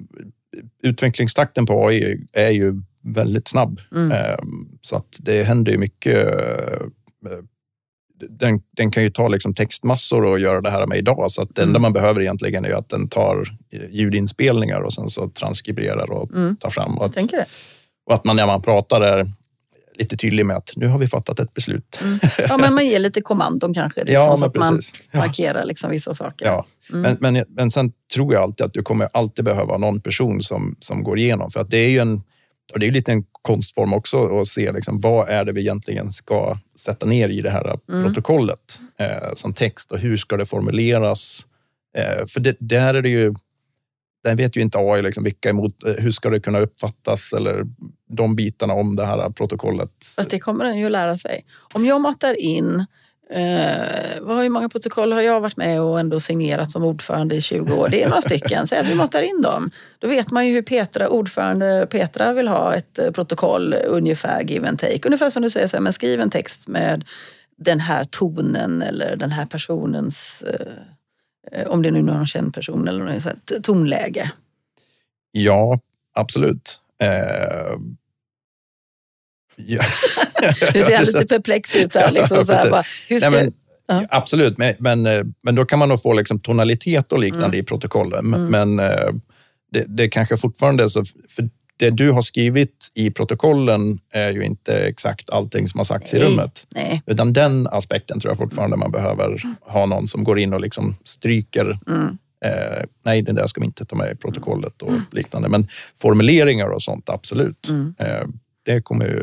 Utvecklingstakten 0.83 1.67
på 1.67 1.87
AI 1.87 2.27
är 2.33 2.51
ju 2.51 2.75
väldigt 3.03 3.49
snabb. 3.49 3.81
Mm. 3.95 4.13
Äh, 4.13 4.37
Så 4.83 4.97
att 4.97 5.17
det 5.21 5.43
händer 5.43 5.73
ju 5.73 5.79
mycket. 5.79 6.29
Den, 8.31 8.61
den 8.77 8.91
kan 8.91 9.03
ju 9.03 9.11
ta 9.11 9.29
liksom 9.29 9.55
textmassor 9.55 10.25
och 10.25 10.39
göra 10.39 10.61
det 10.61 10.71
här 10.71 10.87
med 10.87 10.99
idag. 10.99 11.31
Så 11.31 11.43
att 11.43 11.49
det 11.55 11.63
enda 11.63 11.71
Mm. 11.71 11.83
man 11.83 11.93
behöver 11.93 12.21
egentligen 12.21 12.65
är 12.65 12.73
att 12.73 12.89
den 12.89 13.09
tar 13.09 13.45
ljudinspelningar 13.91 14.81
och 14.81 14.93
sen 14.93 15.11
så 15.11 15.29
transkriberar 15.29 16.11
och 16.11 16.31
Mm. 16.33 16.57
tar 16.57 16.71
fram. 16.71 16.99
Och 16.99 17.05
att, 17.05 17.17
och 18.07 18.15
att 18.15 18.25
man 18.25 18.37
när 18.37 18.47
man 18.47 18.63
pratar 18.63 19.01
är 19.01 19.25
lite 19.99 20.17
tydlig 20.17 20.47
med 20.47 20.57
att 20.57 20.73
nu 20.77 20.87
har 20.87 20.99
vi 20.99 21.07
fattat 21.07 21.41
ett 21.41 21.55
beslut. 21.55 22.01
Mm. 22.03 22.19
Ja, 22.49 22.57
men 22.59 22.75
man 22.75 22.87
ger 22.87 22.99
lite 22.99 23.21
kommandon 23.21 23.75
kanske. 23.75 24.01
Liksom, 24.05 24.15
Ja, 24.15 24.37
så 24.37 24.45
att 24.45 24.55
man. 24.55 24.81
Ja. 25.11 25.19
markerar 25.19 25.65
liksom 25.65 25.91
vissa 25.91 26.15
saker. 26.15 26.47
Ja, 26.47 26.67
Mm. 26.93 27.03
men, 27.21 27.35
men, 27.35 27.45
men 27.49 27.71
sen 27.71 27.93
tror 28.15 28.35
jag 28.35 28.43
alltid 28.43 28.67
att 28.67 28.73
du 28.75 28.83
kommer 28.83 29.09
alltid 29.13 29.45
behöva 29.45 29.77
någon 29.79 30.01
person 30.01 30.43
som, 30.43 30.77
som 30.81 31.03
går 31.03 31.19
igenom. 31.19 31.51
För 31.51 31.61
att 31.61 31.71
det 31.71 31.79
är 31.79 31.89
ju 31.89 31.99
en, 31.99 32.23
och 32.73 32.79
det 32.81 32.85
är 32.85 32.89
ju 32.89 32.93
lite 32.93 33.13
en 33.13 33.25
konstform 33.43 33.93
också 33.95 34.41
att 34.41 34.49
se 34.49 34.73
liksom, 34.73 35.01
vad 35.01 35.29
är 35.29 35.45
det 35.45 35.53
vi 35.53 35.61
egentligen 35.61 36.13
ska 36.13 36.59
sätta 36.79 37.07
ner 37.07 37.29
i 37.29 37.41
det 37.41 37.51
här 37.51 37.79
Mm. 37.89 38.05
protokollet 38.05 38.81
eh, 38.99 39.35
som 39.35 39.53
text 39.55 39.93
och 39.93 39.99
hur 39.99 40.17
ska 40.17 40.37
det 40.37 40.47
formuleras? 40.47 41.47
Eh, 41.97 42.27
för 42.27 42.41
det, 42.41 42.57
där 42.61 42.95
är 42.95 43.03
det 43.03 43.09
ju, 43.09 43.35
där 44.25 44.35
vet 44.35 44.57
ju 44.57 44.61
inte 44.61 44.79
AI 44.79 45.03
liksom 45.03 45.25
vilka 45.25 45.51
emot, 45.51 45.85
eh, 45.85 45.95
hur 45.95 46.11
ska 46.11 46.31
det 46.31 46.41
kunna 46.41 46.59
uppfattas 46.61 47.33
eller 47.33 47.65
de 48.11 48.37
bitarna 48.37 48.75
om 48.75 48.97
det 48.97 49.05
här 49.07 49.31
protokollet. 49.31 49.91
Fast 50.17 50.31
det 50.31 50.39
kommer 50.39 50.65
den 50.65 50.79
ju 50.79 50.89
lära 50.89 51.17
sig. 51.19 51.45
Om 51.75 51.87
jag 51.87 52.01
matar 52.01 52.41
in 52.41 52.87
Eh, 53.31 54.37
hur 54.37 54.49
många 54.49 54.69
protokoll 54.69 55.13
har 55.13 55.21
jag 55.21 55.41
varit 55.41 55.57
med 55.57 55.81
och 55.81 56.01
ändå 56.01 56.21
signerat 56.21 56.73
som 56.73 56.85
ordförande 56.85 57.35
i 57.35 57.41
20 57.41 57.75
år? 57.75 57.89
Det 57.89 58.03
är 58.03 58.09
några 58.09 58.21
stycken. 58.21 58.67
Säg 58.67 58.79
att 58.79 58.87
vi 58.87 58.95
matar 58.95 59.23
in 59.23 59.43
dem. 59.43 59.71
Då 59.99 60.09
vet 60.09 60.31
man 60.31 60.47
ju 60.47 60.53
hur 60.53 60.63
Petra, 60.63 61.09
ordförande 61.09 61.87
Petra 61.91 62.33
vill 62.33 62.49
ha 62.49 62.75
ett 62.75 62.99
eh, 62.99 63.11
protokoll 63.11 63.75
ungefär 63.87 64.43
give 64.43 64.69
and 64.69 64.79
take. 64.79 65.01
Ungefär 65.05 65.31
som 65.31 65.43
du 65.43 65.51
säger, 65.51 65.67
så 65.67 65.77
här, 65.77 65.83
men 65.83 65.93
skriv 65.93 66.21
en 66.21 66.31
text 66.31 66.69
med 66.69 67.05
den 67.57 67.81
här 67.81 68.05
tonen 68.05 68.83
eller 68.83 69.17
den 69.17 69.31
här 69.31 69.47
personens, 69.47 70.43
eh, 70.43 71.61
eh 71.61 71.67
om 71.67 71.83
det 71.83 71.91
nu 71.91 71.99
är 71.99 72.03
någon 72.03 72.27
känd 72.27 72.55
person 72.55 72.89
eller 72.89 73.05
något, 73.05 73.23
så 73.23 73.29
här, 73.29 73.61
tonläge. 73.61 74.31
Ja, 75.33 75.81
absolut. 76.15 76.81
Eh, 76.99 77.79
ja. 79.57 79.83
Du 80.73 80.83
ser 80.83 81.01
lite 81.01 81.27
perplex 81.27 81.77
ut 81.77 81.93
där. 81.93 82.11
Liksom, 82.11 82.45
så 82.45 82.53
här, 82.53 82.71
bara, 82.71 82.83
Nej, 83.11 83.31
men, 83.31 83.53
Ja. 83.87 84.07
Absolut, 84.11 84.59
men, 84.59 84.75
men, 84.79 85.07
eh, 85.07 85.23
men 85.43 85.55
då 85.55 85.65
kan 85.65 85.79
man 85.79 85.89
nog 85.89 86.03
få 86.03 86.13
liksom 86.13 86.41
tonalitet 86.41 87.13
och 87.13 87.19
liknande 87.19 87.57
i 87.57 87.63
protokollen. 87.63 88.27
Men- 88.31 88.47
Men 88.51 88.79
eh, 88.81 89.09
det, 89.73 89.85
det 89.89 90.09
kanske 90.09 90.37
fortfarande 90.37 90.85
är 90.85 90.89
så, 90.89 91.05
för 91.29 91.49
det 91.77 91.91
du 91.91 92.11
har 92.11 92.23
skrivit 92.23 92.89
i 92.95 93.11
protokollen 93.11 93.99
är 94.13 94.31
ju 94.31 94.45
inte 94.45 94.75
exakt 94.75 95.31
allting 95.31 95.69
som 95.69 95.79
har 95.79 95.85
sagts 95.85 96.15
i 96.15 96.19
Nej. 96.19 96.27
rummet. 96.29 96.67
Nej. 96.71 97.03
Utan 97.07 97.33
den 97.33 97.67
aspekten 97.71 98.21
tror 98.21 98.31
jag 98.31 98.39
fortfarande 98.39 98.77
man 98.77 98.91
behöver 98.91 99.43
ha 99.61 99.87
någon 99.87 100.09
som 100.09 100.25
går 100.25 100.39
in 100.39 100.55
och 100.55 100.61
liksom 100.61 100.97
stryker. 101.05 101.79
Mm. 101.87 102.19
Eh, 102.45 102.85
nej, 103.05 103.23
det 103.23 103.33
där 103.33 103.47
ska 103.47 103.61
vi 103.61 103.67
inte 103.67 103.85
ta 103.85 103.97
med 103.97 104.13
i 104.13 104.17
protokollet 104.17 104.83
och 104.83 104.93
liknande. 105.13 105.49
Men 105.49 105.69
formuleringar 106.01 106.67
och 106.69 106.83
sånt, 106.83 107.09
absolut. 107.09 107.69
Mm. 107.69 107.95
Det 108.65 108.83
kommer 108.83 109.07
ju 109.07 109.23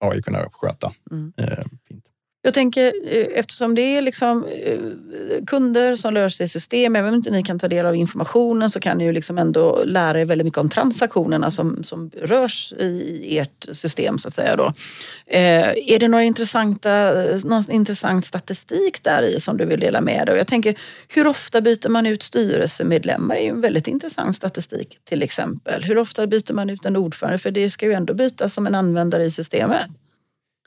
AI 0.00 0.22
kunna 0.22 0.50
sköta. 0.52 0.92
Mm. 1.10 1.32
Eh, 1.36 1.64
fint. 1.88 2.05
Jag 2.46 2.54
tänker 2.54 2.86
eh, 2.86 3.26
eftersom 3.38 3.74
det 3.74 3.82
är 3.82 4.02
liksom 4.02 4.44
eh, 4.44 5.44
kunder 5.46 5.96
som 5.96 6.14
rör 6.14 6.28
sig 6.28 6.46
i 6.46 6.48
system, 6.48 6.96
även 6.96 7.08
om 7.08 7.14
inte 7.14 7.30
ni 7.30 7.42
kan 7.42 7.58
ta 7.58 7.68
del 7.68 7.86
av 7.86 7.96
informationen 7.96 8.70
så 8.70 8.80
kan 8.80 8.98
ni 8.98 9.04
ju 9.04 9.12
liksom 9.12 9.38
ändå 9.38 9.82
lära 9.84 10.20
er 10.20 10.24
väldigt 10.24 10.44
mycket 10.44 10.58
om 10.58 10.68
transaktionerna 10.68 11.50
som, 11.50 11.84
som 11.84 12.10
rörs 12.22 12.72
i 12.72 13.38
ert 13.38 13.66
system 13.72 14.18
så 14.18 14.28
att 14.28 14.34
säga. 14.34 14.56
Då. 14.56 14.72
Eh, 15.26 15.68
är 15.68 15.98
det 15.98 16.08
några 16.08 16.24
intressanta, 16.24 17.24
eh, 17.24 17.44
någon 17.44 17.70
intressant 17.70 18.26
statistik 18.26 19.02
där 19.02 19.22
i 19.22 19.40
som 19.40 19.56
du 19.56 19.64
vill 19.64 19.80
dela 19.80 20.00
med 20.00 20.26
dig? 20.26 20.32
Och 20.32 20.38
Jag 20.38 20.46
tänker, 20.46 20.74
hur 21.08 21.26
ofta 21.26 21.60
byter 21.60 21.88
man 21.88 22.06
ut 22.06 22.22
styrelsemedlemmar? 22.22 23.34
Det 23.34 23.40
är 23.40 23.44
ju 23.44 23.50
en 23.50 23.60
väldigt 23.60 23.88
intressant 23.88 24.36
statistik 24.36 24.98
till 25.04 25.22
exempel. 25.22 25.84
Hur 25.84 25.98
ofta 25.98 26.26
byter 26.26 26.52
man 26.52 26.70
ut 26.70 26.84
en 26.84 26.96
ordförande? 26.96 27.38
För 27.38 27.50
det 27.50 27.70
ska 27.70 27.86
ju 27.86 27.92
ändå 27.92 28.14
bytas 28.14 28.54
som 28.54 28.66
en 28.66 28.74
användare 28.74 29.24
i 29.24 29.30
systemet. 29.30 29.86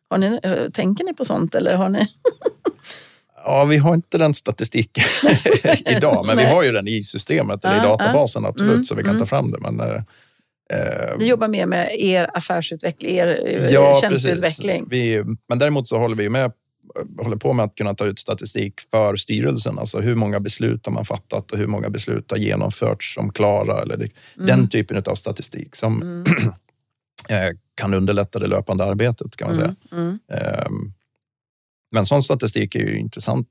Har 0.10 0.18
ni, 0.18 0.40
eh, 0.44 0.70
tänker 0.74 1.06
ni 1.06 1.14
på 1.14 1.26
sånt 1.26 1.56
eller 1.56 1.76
har 1.76 1.90
ni? 1.90 2.08
Ja, 3.46 3.66
vi 3.66 3.78
har 3.78 3.94
inte 3.94 4.18
den 4.18 4.34
statistiken 4.34 5.04
idag, 5.86 6.26
men 6.26 6.38
vi 6.38 6.44
har 6.44 6.64
ju 6.64 6.72
den 6.72 6.88
i 6.88 7.02
systemet, 7.04 7.66
eller 7.66 7.78
i 7.78 7.80
databasen, 7.88 8.46
absolut, 8.46 8.74
Mm, 8.74 8.86
så 8.86 8.96
vi 8.96 9.04
kan 9.04 9.10
mm. 9.10 9.20
ta 9.20 9.26
fram 9.26 9.52
det. 9.52 9.60
Men, 9.60 9.80
eh, 9.80 10.02
eh, 10.74 11.18
Ni 11.20 11.28
jobbar 11.28 11.48
mer 11.48 11.66
med 11.66 11.90
er 12.00 12.30
affärsutveckling, 12.34 13.18
er 13.18 13.28
eh, 13.28 13.66
ja, 13.72 14.00
tjänsteutveckling. 14.02 14.88
Vi, 14.90 15.24
men 15.48 15.60
däremot 15.60 15.88
så 15.88 15.98
håller 15.98 16.16
vi 16.16 16.30
med 16.30 16.52
håller 17.22 17.38
på 17.38 17.54
med 17.54 17.66
att 17.66 17.76
kunna 17.76 17.94
ta 17.94 18.06
ut 18.06 18.20
statistik 18.20 18.82
för 18.92 19.16
styrelsen. 19.16 19.80
Alltså 19.80 20.00
hur 20.00 20.16
många 20.16 20.40
beslut 20.40 20.86
har 20.86 20.94
man 20.94 21.06
fattat 21.06 21.52
och 21.52 21.58
hur 21.58 21.68
många 21.68 21.90
beslut 21.90 22.32
har 22.32 22.38
genomförts 22.38 23.14
som 23.14 23.34
klara. 23.34 23.82
Eller 23.82 23.98
det, 23.98 24.10
Mm. 24.36 24.48
Den 24.48 24.70
typen 24.70 25.04
av 25.06 25.16
statistik 25.16 25.76
som 25.76 26.24
eh, 26.28 26.34
kan 27.76 27.94
underlätta 27.94 28.40
det 28.40 28.48
löpande 28.48 28.84
arbetet 28.84 29.36
kan 29.36 29.48
man 29.48 29.56
säga. 29.56 29.76
Mm. 29.92 30.20
Ehm, 30.34 30.94
Men 31.92 32.06
sån 32.06 32.24
statistik 32.24 32.76
är 32.76 32.80
ju 32.80 33.00
intressant 33.00 33.48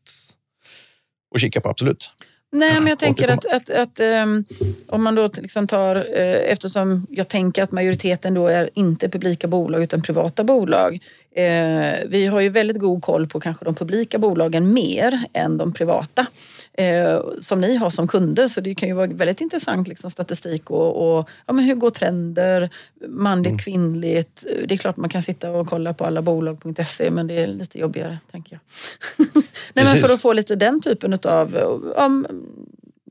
att 1.35 1.41
kika 1.41 1.61
på, 1.61 1.69
absolut. 1.69 2.11
Nej, 2.53 2.75
men 2.75 2.87
jag 2.87 2.99
tänker 2.99 3.29
att, 3.29 3.47
att, 3.47 3.71
att 3.71 4.01
ehm, 4.01 4.45
om 4.89 5.03
man 5.03 5.15
då 5.15 5.31
liksom 5.35 5.67
tar, 5.67 5.97
eh, 5.97 6.53
eftersom 6.53 7.07
jag 7.11 7.29
tänker 7.29 7.63
att 7.63 7.73
majoriteten 7.73 8.35
då 8.35 8.47
är 8.47 8.71
inte 8.75 9.09
publika 9.09 9.49
bolag 9.49 9.83
utan 9.83 10.03
privata 10.03 10.45
bolag. 10.45 10.99
Eh, 11.39 11.99
vi 12.07 12.27
har 12.27 12.41
ju 12.41 12.49
väldigt 12.49 12.79
god 12.79 13.03
koll 13.03 13.27
på 13.27 13.41
kanske 13.41 13.65
de 13.65 13.75
publika 13.75 14.19
bolagen 14.19 14.73
mer 14.73 15.25
än 15.33 15.59
de 15.59 15.73
privata 15.73 16.27
eh, 16.73 17.21
som 17.41 17.61
ni 17.61 17.77
har 17.77 17.91
som 17.91 18.09
kunder. 18.09 18.49
Så 18.49 18.61
det 18.61 18.75
kan 18.75 18.89
ju 18.89 18.95
vara 18.95 19.07
väldigt 19.07 19.41
intressant 19.41 19.89
liksom, 19.89 20.11
statistik 20.11 20.71
och, 20.71 21.19
och 21.19 21.29
ja, 21.47 21.53
men 21.53 21.65
hur 21.65 21.75
går 21.75 21.91
trender, 21.91 22.71
manligt, 23.09 23.61
kvinnligt. 23.61 24.45
Det 24.67 24.75
är 24.75 24.79
klart 24.79 24.97
man 24.97 25.11
kan 25.11 25.23
sitta 25.23 25.51
och 25.51 25.69
kolla 25.69 25.95
på 25.95 26.05
alla 26.05 26.23
bolag.se 26.23 27.11
men 27.11 27.27
det 27.27 27.35
är 27.35 27.47
lite 27.47 27.79
jobbigare 27.79 28.19
tänker 28.31 28.53
jag. 28.53 29.27
Nej, 29.73 29.85
men 29.85 29.99
för 29.99 30.15
att 30.15 30.21
få 30.21 30.33
lite 30.33 30.57
den 30.57 30.81
typen 30.81 31.19
av 31.23 31.59
ja, 31.97 32.11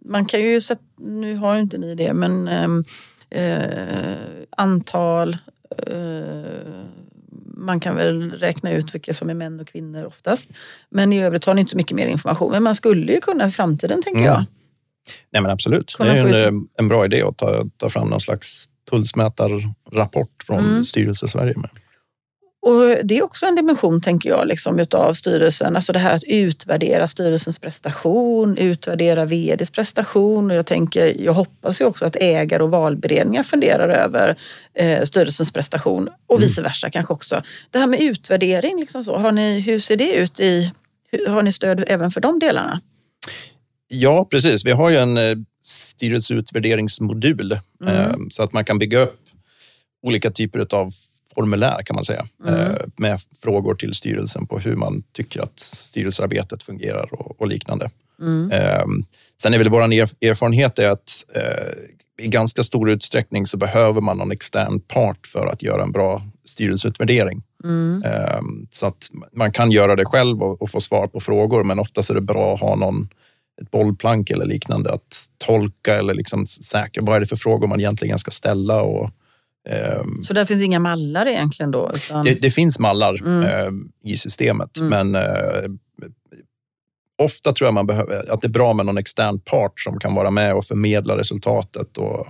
man 0.06 0.26
kan 0.26 0.42
ju 0.42 0.62
sätta, 0.62 0.84
nu 0.96 1.36
har 1.36 1.56
ju 1.56 1.62
inte 1.62 1.78
ni 1.78 1.96
det, 1.96 2.14
men 2.14 2.48
ehm, 2.48 2.86
eh, 3.30 4.18
antal, 4.50 5.38
eh, 5.88 6.88
man 7.58 7.80
kan 7.80 7.96
väl 7.96 8.32
räkna 8.32 8.72
ut 8.72 8.96
vilka 8.96 9.14
som 9.14 9.30
är 9.30 9.34
män 9.34 9.60
och 9.60 9.68
kvinnor 9.68 10.06
oftast. 10.06 10.50
Men 10.90 11.14
i 11.14 11.24
övrigt 11.24 11.46
har 11.46 11.54
ni 11.54 11.62
inte 11.62 11.72
så 11.72 11.78
mycket 11.78 11.96
mer 11.96 12.08
information. 12.08 12.52
Men 12.52 12.64
man 12.64 12.76
skulle 12.76 13.14
ju 13.14 13.22
kunna 13.22 13.48
i 13.48 13.52
framtiden, 13.52 14.02
tänker 14.02 14.20
Mm. 14.22 14.32
jag. 14.34 14.46
Nej, 15.32 15.42
men 15.42 15.52
absolut. 15.52 15.94
Kunna 15.98 16.14
det 16.14 16.20
är 16.20 16.28
ju 16.28 16.44
en, 16.46 16.56
eh, 16.56 16.62
en 16.78 16.88
bra 16.88 17.06
idé 17.06 17.22
att 17.22 17.38
ta, 17.38 17.66
ta 17.78 17.90
fram 17.90 18.10
någon 18.10 18.22
slags 18.22 18.68
pulsmätarrapport 18.92 20.44
från 20.44 20.60
Mm. 20.60 20.86
Styrelse 20.86 21.28
Sverige. 21.28 21.54
Med. 21.58 21.70
Och 22.68 23.06
det 23.06 23.18
är 23.18 23.24
också 23.24 23.46
en 23.46 23.56
dimension, 23.56 24.02
tänker 24.02 24.30
jag, 24.30 24.48
liksom, 24.48 24.80
utav 24.80 25.14
styrelsen. 25.14 25.76
Alltså 25.76 25.94
det 25.94 26.00
här 26.00 26.16
att 26.16 26.24
utvärdera 26.24 27.08
styrelsens 27.08 27.60
prestation, 27.60 28.58
utvärdera 28.58 29.26
vds 29.26 29.70
prestation. 29.70 30.52
Och 30.52 30.58
jag, 30.58 30.66
tänker, 30.66 31.22
jag 31.22 31.34
hoppas 31.34 31.82
ju 31.82 31.86
också 31.86 32.06
att 32.06 32.16
ägare 32.16 32.64
och 32.64 32.72
valberedningar 32.72 33.44
funderar 33.44 33.90
över 33.90 34.36
eh, 34.74 35.04
styrelsens 35.04 35.52
prestation 35.52 36.10
och 36.28 36.42
vice 36.42 36.62
versa 36.62 36.90
kanske 36.90 37.14
också. 37.14 37.44
Det 37.72 37.80
här 37.80 37.88
med 37.88 38.00
utvärdering, 38.00 38.80
liksom 38.80 39.04
så, 39.04 39.18
har 39.18 39.32
ni, 39.32 39.60
hur 39.60 39.80
ser 39.80 39.98
det 39.98 40.14
ut? 40.14 40.40
i 40.40 40.72
Har 41.28 41.42
ni 41.42 41.52
stöd 41.52 41.84
även 41.88 42.12
för 42.12 42.22
de 42.22 42.40
delarna? 42.40 42.82
Ja, 43.88 44.26
precis. 44.26 44.66
Vi 44.66 44.72
har 44.72 44.90
ju 44.90 44.98
en 44.98 45.18
eh, 45.18 45.38
styrelseutvärderingsmodul 45.64 47.60
Mm. 47.82 47.96
eh, 47.96 48.16
så 48.30 48.44
att 48.44 48.54
man 48.54 48.66
kan 48.66 48.80
bygga 48.80 49.00
upp 49.00 49.20
olika 50.04 50.32
typer 50.32 50.76
av 50.76 50.92
formulär 51.38 51.82
kan 51.86 51.96
man 51.96 52.04
säga 52.04 52.26
Mm. 52.44 52.60
eh, 52.60 52.76
med 52.96 53.20
frågor 53.42 53.76
till 53.76 53.94
styrelsen 53.94 54.48
på 54.48 54.60
hur 54.60 54.76
man 54.76 55.04
tycker 55.12 55.42
att 55.42 55.60
styrelsearbetet 55.60 56.64
fungerar 56.64 57.14
och, 57.14 57.42
och 57.42 57.48
liknande. 57.48 57.90
Mm. 58.22 58.52
Eh, 58.52 58.86
sen 59.42 59.54
är 59.54 59.58
väl 59.58 59.70
vår 59.70 59.82
erfarenhet 59.82 60.80
är 60.80 60.90
att 60.90 61.26
eh, 61.36 62.26
i 62.26 62.28
ganska 62.28 62.64
stor 62.64 62.90
utsträckning 62.90 63.48
så 63.48 63.58
behöver 63.58 64.02
man 64.02 64.18
någon 64.18 64.32
extern 64.32 64.80
part 64.80 65.28
för 65.28 65.48
att 65.48 65.64
göra 65.64 65.84
en 65.84 65.92
bra 65.92 66.22
styrelseutvärdering. 66.46 67.44
Mm. 67.64 68.04
Um, 68.40 68.68
så 68.72 68.86
att 68.86 69.10
man 69.34 69.52
kan 69.52 69.72
göra 69.72 69.96
det 69.96 70.06
själv 70.06 70.44
och, 70.44 70.70
få 70.70 70.82
svar 70.82 71.08
på 71.08 71.20
frågor, 71.20 71.64
men 71.64 71.80
oftast 71.80 72.10
är 72.10 72.16
det 72.16 72.22
bra 72.22 72.54
att 72.54 72.60
ha 72.60 72.76
någon 72.76 73.10
ett 73.62 73.72
bollplank 73.72 74.30
eller 74.30 74.46
liknande 74.46 74.94
att 74.94 75.26
tolka 75.38 75.98
eller 75.98 76.14
liksom 76.14 76.48
säkra 76.48 77.04
vad 77.04 77.16
är 77.16 77.20
det 77.20 77.26
för 77.26 77.36
frågor 77.36 77.68
man 77.68 77.80
egentligen 77.80 78.20
ska 78.20 78.32
ställa. 78.32 78.82
Och, 78.82 79.12
så 80.24 80.34
där 80.34 80.46
finns 80.46 80.64
inga 80.64 80.80
mallar 80.80 81.28
egentligen 81.28 81.72
då? 81.72 81.92
Utan... 81.96 82.26
Det, 82.26 82.42
det, 82.42 82.52
finns 82.52 82.80
mallar 82.80 83.22
mm. 83.26 83.44
uh, 83.44 83.82
i 84.04 84.18
systemet, 84.18 84.78
mm. 84.78 84.90
men 84.90 85.16
uh, 85.16 85.70
ofta 87.18 87.54
tror 87.54 87.68
jag 87.68 87.74
man 87.74 87.88
behöver, 87.88 88.32
att 88.32 88.42
det 88.42 88.48
är 88.48 88.50
bra 88.50 88.74
med 88.74 88.86
någon 88.86 88.98
extern 88.98 89.40
part 89.40 89.80
som 89.80 90.00
kan 90.00 90.16
vara 90.16 90.32
med 90.32 90.56
och 90.56 90.66
förmedla 90.66 91.18
resultatet. 91.18 91.98
Och, 91.98 92.28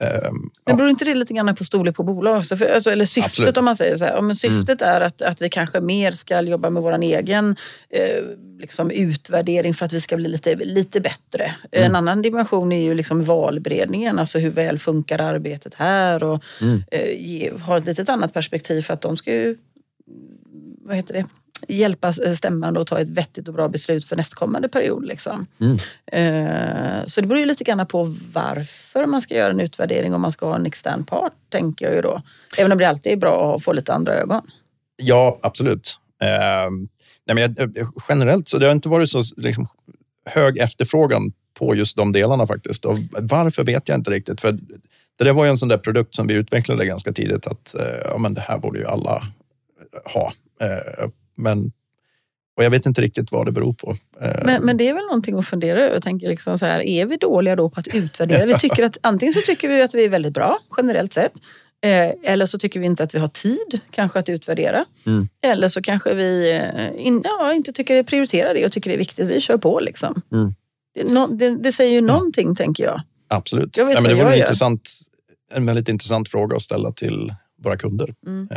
Um, 0.00 0.50
men 0.66 0.76
beror 0.76 0.90
inte 0.90 1.04
det 1.04 1.14
lite 1.14 1.34
grann 1.34 1.54
på 1.54 1.64
storlek 1.64 1.96
på 1.96 2.02
bolag? 2.02 2.38
Också? 2.38 2.56
För, 2.56 2.66
alltså, 2.66 2.90
eller 2.90 3.04
syftet 3.04 3.30
Absolut. 3.32 3.56
om 3.56 3.64
man 3.64 3.76
säger 3.76 3.96
så 3.96 4.04
här. 4.04 4.16
Om 4.16 4.36
syftet 4.36 4.82
mm. 4.82 4.94
är 4.94 5.00
att, 5.00 5.22
att 5.22 5.42
vi 5.42 5.48
kanske 5.48 5.80
mer 5.80 6.12
ska 6.12 6.40
jobba 6.40 6.70
med 6.70 6.82
vår 6.82 7.02
egen 7.02 7.56
eh, 7.90 8.24
liksom 8.58 8.90
utvärdering 8.90 9.74
för 9.74 9.86
att 9.86 9.92
vi 9.92 10.00
ska 10.00 10.16
bli 10.16 10.28
lite, 10.28 10.54
lite 10.54 11.00
bättre. 11.00 11.54
Mm. 11.72 11.86
En 11.86 11.96
annan 11.96 12.22
dimension 12.22 12.72
är 12.72 12.82
ju 12.82 12.94
liksom 12.94 13.24
valberedningen, 13.24 14.18
alltså 14.18 14.38
hur 14.38 14.50
väl 14.50 14.78
funkar 14.78 15.20
arbetet 15.20 15.74
här 15.74 16.24
och 16.24 16.42
mm. 16.60 16.82
eh, 16.90 17.20
ge, 17.20 17.50
ha 17.50 17.78
ett 17.78 17.86
litet 17.86 18.08
annat 18.08 18.32
perspektiv 18.32 18.82
för 18.82 18.94
att 18.94 19.00
de 19.00 19.16
ska 19.16 19.32
ju, 19.32 19.56
vad 20.84 20.96
heter 20.96 21.14
det, 21.14 21.24
hjälpa 21.68 22.12
stämman 22.12 22.76
att 22.76 22.86
ta 22.86 22.98
ett 22.98 23.08
vettigt 23.08 23.48
och 23.48 23.54
bra 23.54 23.68
beslut 23.68 24.04
för 24.04 24.16
nästkommande 24.16 24.68
period. 24.68 25.06
Liksom. 25.06 25.46
Mm. 25.60 25.76
Eh, 26.06 27.06
så 27.06 27.20
det 27.20 27.26
beror 27.26 27.40
ju 27.40 27.46
lite 27.46 27.64
grann 27.64 27.86
på 27.86 28.16
varför 28.32 29.06
man 29.06 29.22
ska 29.22 29.34
göra 29.34 29.50
en 29.50 29.60
utvärdering 29.60 30.14
om 30.14 30.20
man 30.20 30.32
ska 30.32 30.46
ha 30.46 30.56
en 30.56 30.66
extern 30.66 31.04
part, 31.04 31.32
tänker 31.48 31.86
jag 31.86 31.94
ju 31.94 32.02
då. 32.02 32.22
Även 32.56 32.72
om 32.72 32.78
det 32.78 32.84
alltid 32.84 33.12
är 33.12 33.16
bra 33.16 33.56
att 33.56 33.64
få 33.64 33.72
lite 33.72 33.92
andra 33.92 34.14
ögon. 34.14 34.42
Ja, 34.96 35.38
absolut. 35.42 35.98
Eh, 36.22 36.70
nej, 37.26 37.34
men 37.34 37.72
generellt 38.08 38.48
så 38.48 38.58
det 38.58 38.66
har 38.66 38.72
inte 38.72 38.88
varit 38.88 39.10
så 39.10 39.22
liksom, 39.36 39.68
hög 40.26 40.58
efterfrågan 40.58 41.32
på 41.58 41.74
just 41.74 41.96
de 41.96 42.12
delarna 42.12 42.46
faktiskt. 42.46 42.84
Och 42.84 42.98
varför 43.18 43.64
vet 43.64 43.88
jag 43.88 43.98
inte 43.98 44.10
riktigt. 44.10 44.40
För 44.40 44.52
det 45.18 45.24
där 45.24 45.32
var 45.32 45.44
ju 45.44 45.50
en 45.50 45.58
sån 45.58 45.68
där 45.68 45.78
produkt 45.78 46.14
som 46.14 46.26
vi 46.26 46.34
utvecklade 46.34 46.86
ganska 46.86 47.12
tidigt 47.12 47.46
att 47.46 47.74
eh, 47.74 48.00
ja, 48.04 48.18
men 48.18 48.34
det 48.34 48.40
här 48.40 48.58
borde 48.58 48.78
ju 48.78 48.86
alla 48.86 49.22
ha. 50.04 50.32
Men, 51.34 51.72
och 52.56 52.64
jag 52.64 52.70
vet 52.70 52.86
inte 52.86 53.00
riktigt 53.00 53.32
vad 53.32 53.46
det 53.46 53.52
beror 53.52 53.72
på. 53.72 53.96
Eh, 54.20 54.44
men, 54.44 54.64
men 54.64 54.76
det 54.76 54.88
är 54.88 54.94
väl 54.94 55.04
någonting 55.04 55.38
att 55.38 55.46
fundera 55.46 55.80
över. 55.80 55.94
Jag 55.94 56.02
tänker 56.02 56.28
liksom 56.28 56.58
så 56.58 56.66
här, 56.66 56.80
är 56.80 57.06
vi 57.06 57.16
dåliga 57.16 57.56
då 57.56 57.70
på 57.70 57.80
att 57.80 57.88
utvärdera? 57.88 58.46
Vi 58.46 58.54
tycker 58.54 58.84
att, 58.84 58.98
antingen 59.00 59.32
så 59.32 59.40
tycker 59.40 59.68
vi 59.68 59.82
att 59.82 59.94
vi 59.94 60.04
är 60.04 60.08
väldigt 60.08 60.34
bra 60.34 60.58
generellt 60.76 61.12
sett. 61.12 61.32
Eh, 61.84 62.32
eller 62.32 62.46
så 62.46 62.58
tycker 62.58 62.80
vi 62.80 62.86
inte 62.86 63.04
att 63.04 63.14
vi 63.14 63.18
har 63.18 63.28
tid 63.28 63.80
kanske 63.90 64.18
att 64.18 64.28
utvärdera. 64.28 64.84
Mm. 65.06 65.28
Eller 65.42 65.68
så 65.68 65.82
kanske 65.82 66.14
vi 66.14 66.52
eh, 66.52 67.06
in, 67.06 67.22
ja, 67.24 67.52
inte 67.52 67.72
tycker 67.72 68.02
prioriterar 68.02 68.54
det 68.54 68.66
och 68.66 68.72
tycker 68.72 68.90
det 68.90 68.96
är 68.96 68.98
viktigt. 68.98 69.28
Vi 69.28 69.40
kör 69.40 69.56
på 69.56 69.80
liksom. 69.80 70.22
Mm. 70.32 70.54
Det, 70.94 71.36
det, 71.36 71.56
det, 71.56 71.72
säger 71.72 71.92
ju 71.92 71.98
mm. 71.98 72.06
någonting 72.06 72.44
mm. 72.44 72.56
tänker 72.56 72.84
jag. 72.84 73.00
Absolut. 73.28 73.76
Jag 73.76 73.86
vet 73.86 73.94
ja, 73.94 74.00
men 74.00 74.16
det 74.16 74.24
var 74.24 74.32
en, 74.32 74.38
intressant, 74.38 74.90
en 75.54 75.66
väldigt 75.66 75.88
intressant 75.88 76.28
fråga 76.28 76.56
att 76.56 76.62
ställa 76.62 76.92
till 76.92 77.34
våra 77.64 77.76
kunder. 77.76 78.14
Mm. 78.26 78.48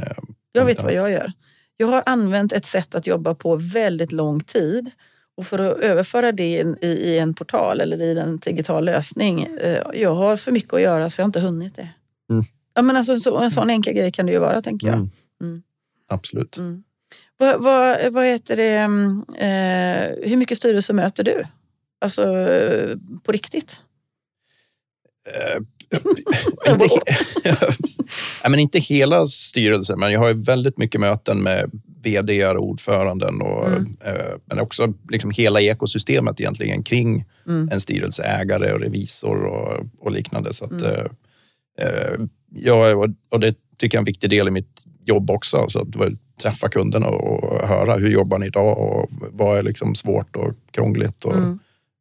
jag 0.52 0.66
vet 0.66 0.84
vad 0.84 0.94
jag 0.94 1.12
gör. 1.12 1.32
Jag 1.78 1.88
har 1.88 2.04
använt 2.06 2.54
ett 2.54 2.66
sätt 2.66 2.96
att 2.96 3.08
jobba 3.08 3.36
på 3.36 3.56
väldigt 3.56 4.12
lång 4.12 4.44
tid 4.44 4.92
och 5.38 5.48
för 5.48 5.60
att 5.60 5.78
överföra 5.78 6.32
det 6.32 6.64
i, 6.82 7.18
en 7.18 7.34
portal 7.34 7.82
eller 7.82 8.02
i 8.02 8.20
en 8.20 8.38
digital 8.38 8.86
lösning. 8.86 9.44
Eh, 9.44 9.84
jag 9.94 10.16
har 10.16 10.38
för 10.38 10.52
mycket 10.52 10.74
att 10.74 10.82
göra 10.82 11.10
så 11.10 11.22
jag 11.22 11.24
har 11.24 11.30
inte 11.30 11.40
hunnit 11.40 11.76
det. 11.76 11.90
Mm. 12.30 12.46
Ja, 12.74 12.82
men 12.82 12.98
alltså, 12.98 13.20
så, 13.20 13.38
en 13.38 13.52
sån 13.52 13.70
enkel 13.70 13.94
grej 13.94 14.12
kan 14.12 14.26
det 14.26 14.32
ju 14.32 14.40
vara, 14.40 14.62
tänker 14.62 14.88
jag. 14.88 14.96
Mm. 14.96 15.10
mm. 15.42 15.64
Absolut. 16.08 16.58
Mm. 16.58 16.84
Vad, 17.38 17.62
vad, 17.62 18.14
vad 18.14 18.26
heter 18.26 18.58
det, 18.58 18.76
eh, 19.46 20.30
hur 20.30 20.38
mycket 20.38 20.58
styrelse 20.58 20.94
möter 20.94 21.24
du? 21.24 21.46
Alltså 22.02 22.24
på 23.24 23.32
riktigt? 23.32 23.82
Inte, 26.68 26.88
ja, 28.44 28.50
men 28.50 28.60
inte 28.60 28.80
hela 28.80 29.26
styrelsen, 29.26 30.00
men 30.00 30.12
jag 30.12 30.20
har 30.20 30.34
väldigt 30.34 30.78
mycket 30.78 31.02
möten 31.02 31.44
med 31.44 31.72
vd 32.04 32.46
och 32.46 32.64
ordföranden 32.64 33.42
och, 33.42 33.68
mm. 33.68 33.98
eh, 34.06 34.36
men 34.46 34.60
också 34.60 34.94
liksom 35.10 35.32
hela 35.32 35.62
ekosystemet 35.62 36.40
egentligen 36.40 36.84
kring 36.84 37.26
mm. 37.48 37.70
en 37.72 37.82
styrelseägare 37.82 38.74
och 38.74 38.80
revisor 38.80 39.46
och, 39.46 39.86
och 40.00 40.12
liknande. 40.12 40.54
Så 40.54 40.66
att, 40.66 40.72
mm. 40.72 40.86
eh, 40.86 41.88
eh 41.88 42.20
ja, 42.56 43.08
och 43.32 43.40
det 43.40 43.56
tycker 43.78 43.98
jag 43.98 44.00
är 44.00 44.02
en 44.02 44.06
viktig 44.06 44.30
del 44.30 44.48
i 44.48 44.52
mitt 44.52 44.86
jobb 45.06 45.32
också. 45.32 45.66
Så 45.70 45.80
att 45.80 45.88
träffa 46.42 46.70
kunderna 46.70 47.08
och 47.08 47.68
höra 47.68 47.98
hur 47.98 48.10
jobbar 48.10 48.40
ni 48.40 48.46
idag 48.46 48.78
och 48.78 49.10
vad 49.12 49.58
är 49.58 49.64
liksom 49.64 49.96
svårt 49.96 50.36
och 50.36 50.54
krångligt. 50.72 51.26
Och, 51.26 51.36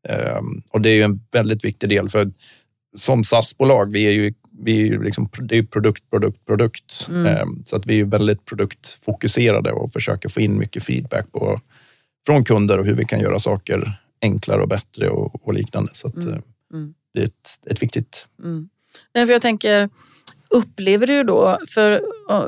eh, 0.09 0.41
och 0.71 0.81
det 0.81 0.91
är 0.91 0.95
ju 0.95 1.03
en 1.03 1.21
väldigt 1.33 1.65
viktig 1.65 1.89
del 1.89 2.09
för 2.09 2.31
som 2.95 3.25
SAS-bolag, 3.25 3.93
vi 3.93 4.07
är 4.07 4.11
ju, 4.11 4.35
vi 4.65 4.81
är 4.81 4.87
ju 4.87 5.03
liksom, 5.03 5.29
det 5.39 5.59
är 5.59 5.63
produkt, 5.63 6.11
produkt, 6.11 6.47
produkt. 6.47 7.07
Mm. 7.11 7.27
Ehm, 7.27 7.63
så 7.67 7.77
att 7.77 7.87
vi 7.87 8.01
är 8.01 8.05
väldigt 8.05 8.45
produktfokuserade 8.45 9.73
och 9.73 9.93
försöker 9.93 10.29
få 10.29 10.41
in 10.41 10.59
mycket 10.59 10.85
feedback 10.85 11.33
på, 11.33 11.61
från 12.27 12.45
kunder 12.45 12.79
och 12.79 12.87
hur 12.87 12.95
vi 12.95 13.05
kan 13.05 13.21
göra 13.21 13.39
saker 13.39 13.93
enklare 14.23 14.63
och 14.63 14.69
bättre 14.69 15.09
och, 15.09 15.47
och 15.47 15.55
liknande. 15.55 15.91
Så 15.95 16.09
att, 16.09 16.15
mm. 16.15 16.29
Eh, 16.29 16.41
mm. 16.73 16.95
det 17.15 17.21
är 17.21 17.27
ett, 17.27 17.61
ett 17.71 17.83
viktigt... 17.83 18.27
Mm. 18.43 18.69
Nej, 19.15 19.27
för 19.27 19.33
jag 19.33 19.43
tänker, 19.43 19.89
upplever 20.51 21.07
du 21.07 21.23
då, 21.23 21.59
för 21.69 22.03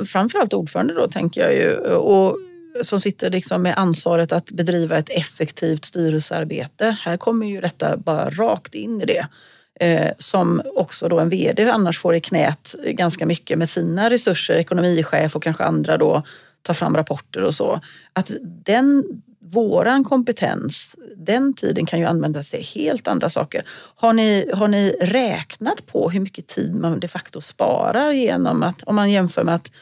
framförallt 0.05 0.55
ordförande 0.55 0.95
då 0.95 1.09
tänker 1.09 1.41
jag 1.41 1.55
ju, 1.55 1.77
och 1.95 2.39
som 2.83 3.01
sitter 3.01 3.31
liksom 3.31 3.63
med 3.63 3.79
ansvaret 3.79 4.33
att 4.33 4.51
bedriva 4.51 4.99
ett 4.99 5.11
effektivt 5.11 5.85
styrelsearbete. 5.85 6.97
Här 7.01 7.17
kommer 7.17 7.47
ju 7.47 7.61
detta 7.61 7.97
bara 7.97 8.31
rakt 8.31 8.75
in 8.75 9.03
i 9.03 9.05
det 9.05 9.27
eh, 9.81 10.13
som 10.19 10.63
också 10.75 11.09
då 11.09 11.21
en 11.21 11.29
vd 11.29 11.71
annars 11.71 11.99
får 11.99 12.15
i 12.15 12.21
knät 12.21 12.75
ganska 12.85 13.27
mycket 13.27 13.59
med 13.59 13.69
sina 13.69 14.11
resurser, 14.11 14.55
ekonomichef 14.55 15.37
och 15.37 15.43
kanske 15.43 15.65
andra 15.65 15.97
då 15.97 16.23
tar 16.63 16.75
fram 16.75 16.97
rapporter 16.97 17.43
och 17.43 17.55
så. 17.55 17.81
Att 18.13 18.31
den, 18.65 19.05
våran 19.41 20.05
kompetens, 20.05 20.97
den 21.17 21.55
tiden 21.55 21.87
kan 21.87 21.99
ju 21.99 22.05
användas 22.05 22.51
till 22.51 22.65
helt 22.75 23.09
andra 23.09 23.31
saker. 23.31 23.65
Har 23.97 24.13
ni, 24.13 24.51
har 24.55 24.69
ni 24.69 24.97
räknat 25.01 25.87
på 25.87 26.11
hur 26.11 26.21
mycket 26.21 26.47
tid 26.47 26.75
man 26.75 27.01
de 27.01 27.09
facto 27.09 27.41
sparar 27.41 28.13
genom 28.13 28.63
att, 28.63 28.83
om 28.83 28.97
man 28.97 29.11
jämför 29.11 29.45
med 29.45 29.55
att 29.55 29.73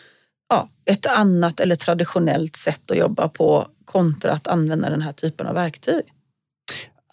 ja, 0.49 0.69
ett 0.85 1.07
annat 1.07 1.61
eller 1.61 1.77
traditionellt 1.77 2.57
sätt 2.57 2.91
att 2.91 2.99
jobba 2.99 3.29
på 3.29 3.69
kontra 3.85 4.33
att 4.33 4.47
använda 4.47 4.91
den 4.91 5.03
här 5.03 5.13
typen 5.13 5.47
av 5.47 5.55
verktyg? 5.55 6.03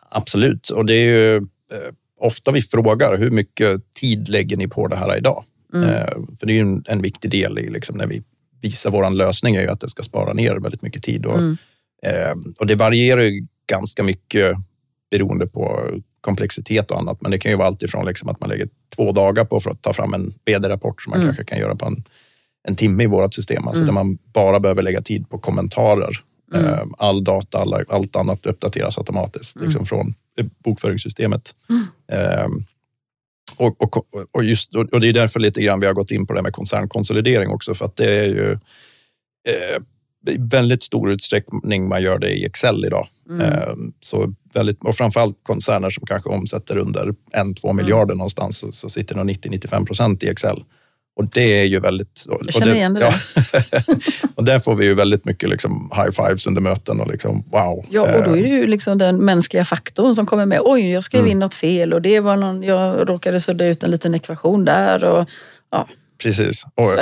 Absolut, 0.10 0.70
och 0.70 0.86
det 0.86 0.94
är 0.94 1.06
ju 1.06 1.36
eh, 1.38 1.94
ofta 2.22 2.51
vi 2.51 2.61
frågar 2.61 3.17
hur 3.17 3.32
mycket 3.32 3.93
tid 3.93 4.30
lägger 4.30 4.57
ni 4.57 4.67
på 4.67 4.88
det 4.88 4.95
här 4.95 5.17
idag? 5.17 5.43
Mm. 5.74 5.89
Eh, 5.89 6.07
för 6.39 6.47
det 6.47 6.57
är 6.57 6.61
en, 6.61 6.84
en 6.88 7.01
viktig 7.01 7.32
del 7.32 7.59
i 7.59 7.69
liksom 7.69 7.97
när 7.97 8.07
vi 8.07 8.24
visar 8.61 8.89
vår 8.89 9.09
lösning 9.09 9.55
är 9.55 9.61
ju 9.61 9.67
att 9.67 9.80
det 9.80 9.89
ska 9.89 10.03
spara 10.03 10.34
ner 10.34 10.55
väldigt 10.55 10.82
mycket 10.82 11.03
tid. 11.03 11.26
Och, 11.26 11.39
mm. 11.39 11.57
eh, 12.03 12.36
och 12.59 12.67
det 12.67 12.76
varierar 12.76 13.22
ju 13.22 13.47
ganska 13.67 14.03
mycket 14.03 14.57
beroende 15.11 15.47
på 15.47 15.89
komplexitet 16.22 16.91
och 16.91 16.99
annat. 16.99 17.22
Men 17.22 17.32
det 17.32 17.39
kan 17.39 17.51
ju 17.51 17.57
vara 17.57 17.67
alltifrån 17.67 18.05
liksom 18.05 18.30
att 18.30 18.39
man 18.39 18.49
lägger 18.49 18.69
två 18.95 19.11
dagar 19.11 19.45
på 19.45 19.59
för 19.59 19.72
att 19.72 19.82
ta 19.82 19.93
fram 19.93 20.13
en 20.13 20.34
vd-rapport 20.45 21.01
som 21.01 21.09
man 21.09 21.19
mm. 21.19 21.28
kanske 21.28 21.43
kan 21.43 21.59
göra 21.59 21.76
på 21.76 21.86
en, 21.86 22.03
en 22.67 22.76
timme 22.76 23.03
i 23.03 23.07
vårt 23.07 23.34
system. 23.34 23.67
Alltså 23.67 23.84
mm. 23.84 23.95
där 23.95 24.03
man 24.03 24.17
bara 24.34 24.59
behöver 24.59 24.82
lägga 24.82 25.01
tid 25.01 25.30
på 25.30 25.38
kommentarer. 25.38 26.11
Mm. 26.54 26.66
Eh, 26.66 26.84
all 26.97 27.24
data, 27.24 27.58
all, 27.58 27.86
allt 27.89 28.16
annat 28.16 28.45
uppdateras 28.45 28.97
automatiskt 28.97 29.56
mm. 29.56 29.66
liksom 29.66 29.86
från 29.86 30.14
bokföringssystemet. 30.64 31.56
Mm. 31.70 32.45
Um, 32.45 32.66
och, 33.58 33.84
och, 33.84 34.06
och, 34.32 34.43
just, 34.43 34.76
och 34.76 34.99
det 34.99 35.08
är 35.08 35.14
därför 35.14 35.39
lite 35.39 35.62
grann 35.62 35.80
vi 35.80 35.86
har 35.86 35.93
gått 35.93 36.12
in 36.12 36.28
på 36.28 36.34
det 36.34 36.41
med 36.41 36.54
koncernkonsolidering 36.54 37.49
också, 37.49 37.74
för 37.74 37.86
att 37.86 37.95
det 37.95 38.20
är 38.20 38.26
ju 38.28 38.52
eh, 39.47 39.82
i 40.28 40.38
väldigt 40.39 40.84
stor 40.84 41.12
utsträckning 41.12 41.89
man 41.89 42.04
gör 42.04 42.20
det 42.20 42.32
i 42.32 42.45
Excel 42.45 42.86
idag. 42.86 43.08
Mm. 43.30 43.41
Eh, 43.41 43.74
så 44.02 44.34
väldigt, 44.54 44.84
och 44.84 44.95
framförallt 44.95 45.39
koncerner 45.43 45.89
som 45.89 46.06
kanske 46.06 46.30
omsätter 46.30 46.78
under 46.78 47.14
1-2 47.34 47.64
mm. 47.64 47.76
miljarder 47.76 48.16
någonstans 48.16 48.58
så, 48.58 48.72
så 48.72 48.89
sitter 48.89 49.16
nog 49.16 49.30
90-95 49.30 49.86
procent 49.86 50.24
i 50.24 50.30
Excel. 50.30 50.64
Och 51.16 51.26
det 51.26 51.62
är 51.62 51.64
ju 51.64 51.80
väldigt... 51.80 52.26
Jag 52.26 52.53
känner 52.53 52.76
igen 52.76 52.93
det 52.93 52.99
där. 52.99 53.24
Ja. 53.72 53.84
och 54.36 54.43
där 54.43 54.59
får 54.59 54.76
vi 54.76 54.86
ju 54.86 54.93
väldigt 54.93 55.26
mycket 55.26 55.49
liksom 55.49 55.91
high 55.95 56.12
fives 56.12 56.47
under 56.47 56.62
möten 56.62 56.99
och 56.99 57.07
liksom 57.07 57.43
wow. 57.51 57.86
Ja, 57.89 58.01
och 58.16 58.24
då 58.24 58.38
är 58.38 58.41
det 58.41 58.49
ju 58.49 58.68
liksom 58.68 58.97
den 58.97 59.18
mänskliga 59.26 59.66
faktorn 59.66 60.16
som 60.16 60.26
kommer 60.26 60.45
med. 60.45 60.59
Oj, 60.64 60.91
jag 60.91 61.03
skrev 61.03 61.20
mm. 61.20 61.32
in 61.32 61.39
något 61.39 61.55
fel 61.55 61.93
och 61.93 62.01
det 62.01 62.20
var 62.20 62.38
någon, 62.38 62.64
jag 62.64 63.09
råkade 63.09 63.41
sudda 63.41 63.66
ut 63.66 63.84
en 63.84 63.91
liten 63.91 64.16
ekvation 64.16 64.66
där. 64.66 65.03
Och, 65.03 65.30
ja. 65.72 65.88
Precis. 66.24 66.66
Och, 66.76 66.84
och, 66.84 66.97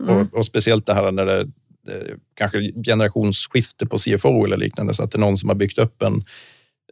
mm. 0.00 0.20
och, 0.20 0.38
och, 0.38 0.46
speciellt 0.46 0.86
det 0.86 0.94
här 0.94 1.12
när 1.12 1.26
det, 1.26 1.44
det 1.86 2.16
kanske 2.34 2.72
generationsskifte 2.84 3.86
på 3.86 3.98
CFO 3.98 4.44
eller 4.44 4.56
liknande, 4.56 4.94
så 4.94 5.02
att 5.02 5.10
det 5.10 5.16
är 5.16 5.20
någon 5.20 5.38
som 5.38 5.48
har 5.48 5.56
byggt 5.56 5.78
upp 5.78 6.02
en 6.02 6.24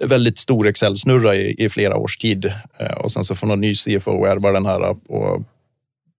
väldigt 0.01 0.39
stor 0.39 0.67
Excel-snurra 0.67 1.37
i, 1.37 1.65
i 1.65 1.69
flera 1.69 1.97
års 1.97 2.19
tid 2.19 2.53
eh, 2.79 2.93
och 2.93 3.13
sen 3.13 3.25
så 3.25 3.35
får 3.35 3.47
någon 3.47 3.61
ny 3.61 3.75
CFO 3.75 4.25
ärva 4.25 4.53
den 4.53 4.67
här 4.67 4.97
och 5.09 5.43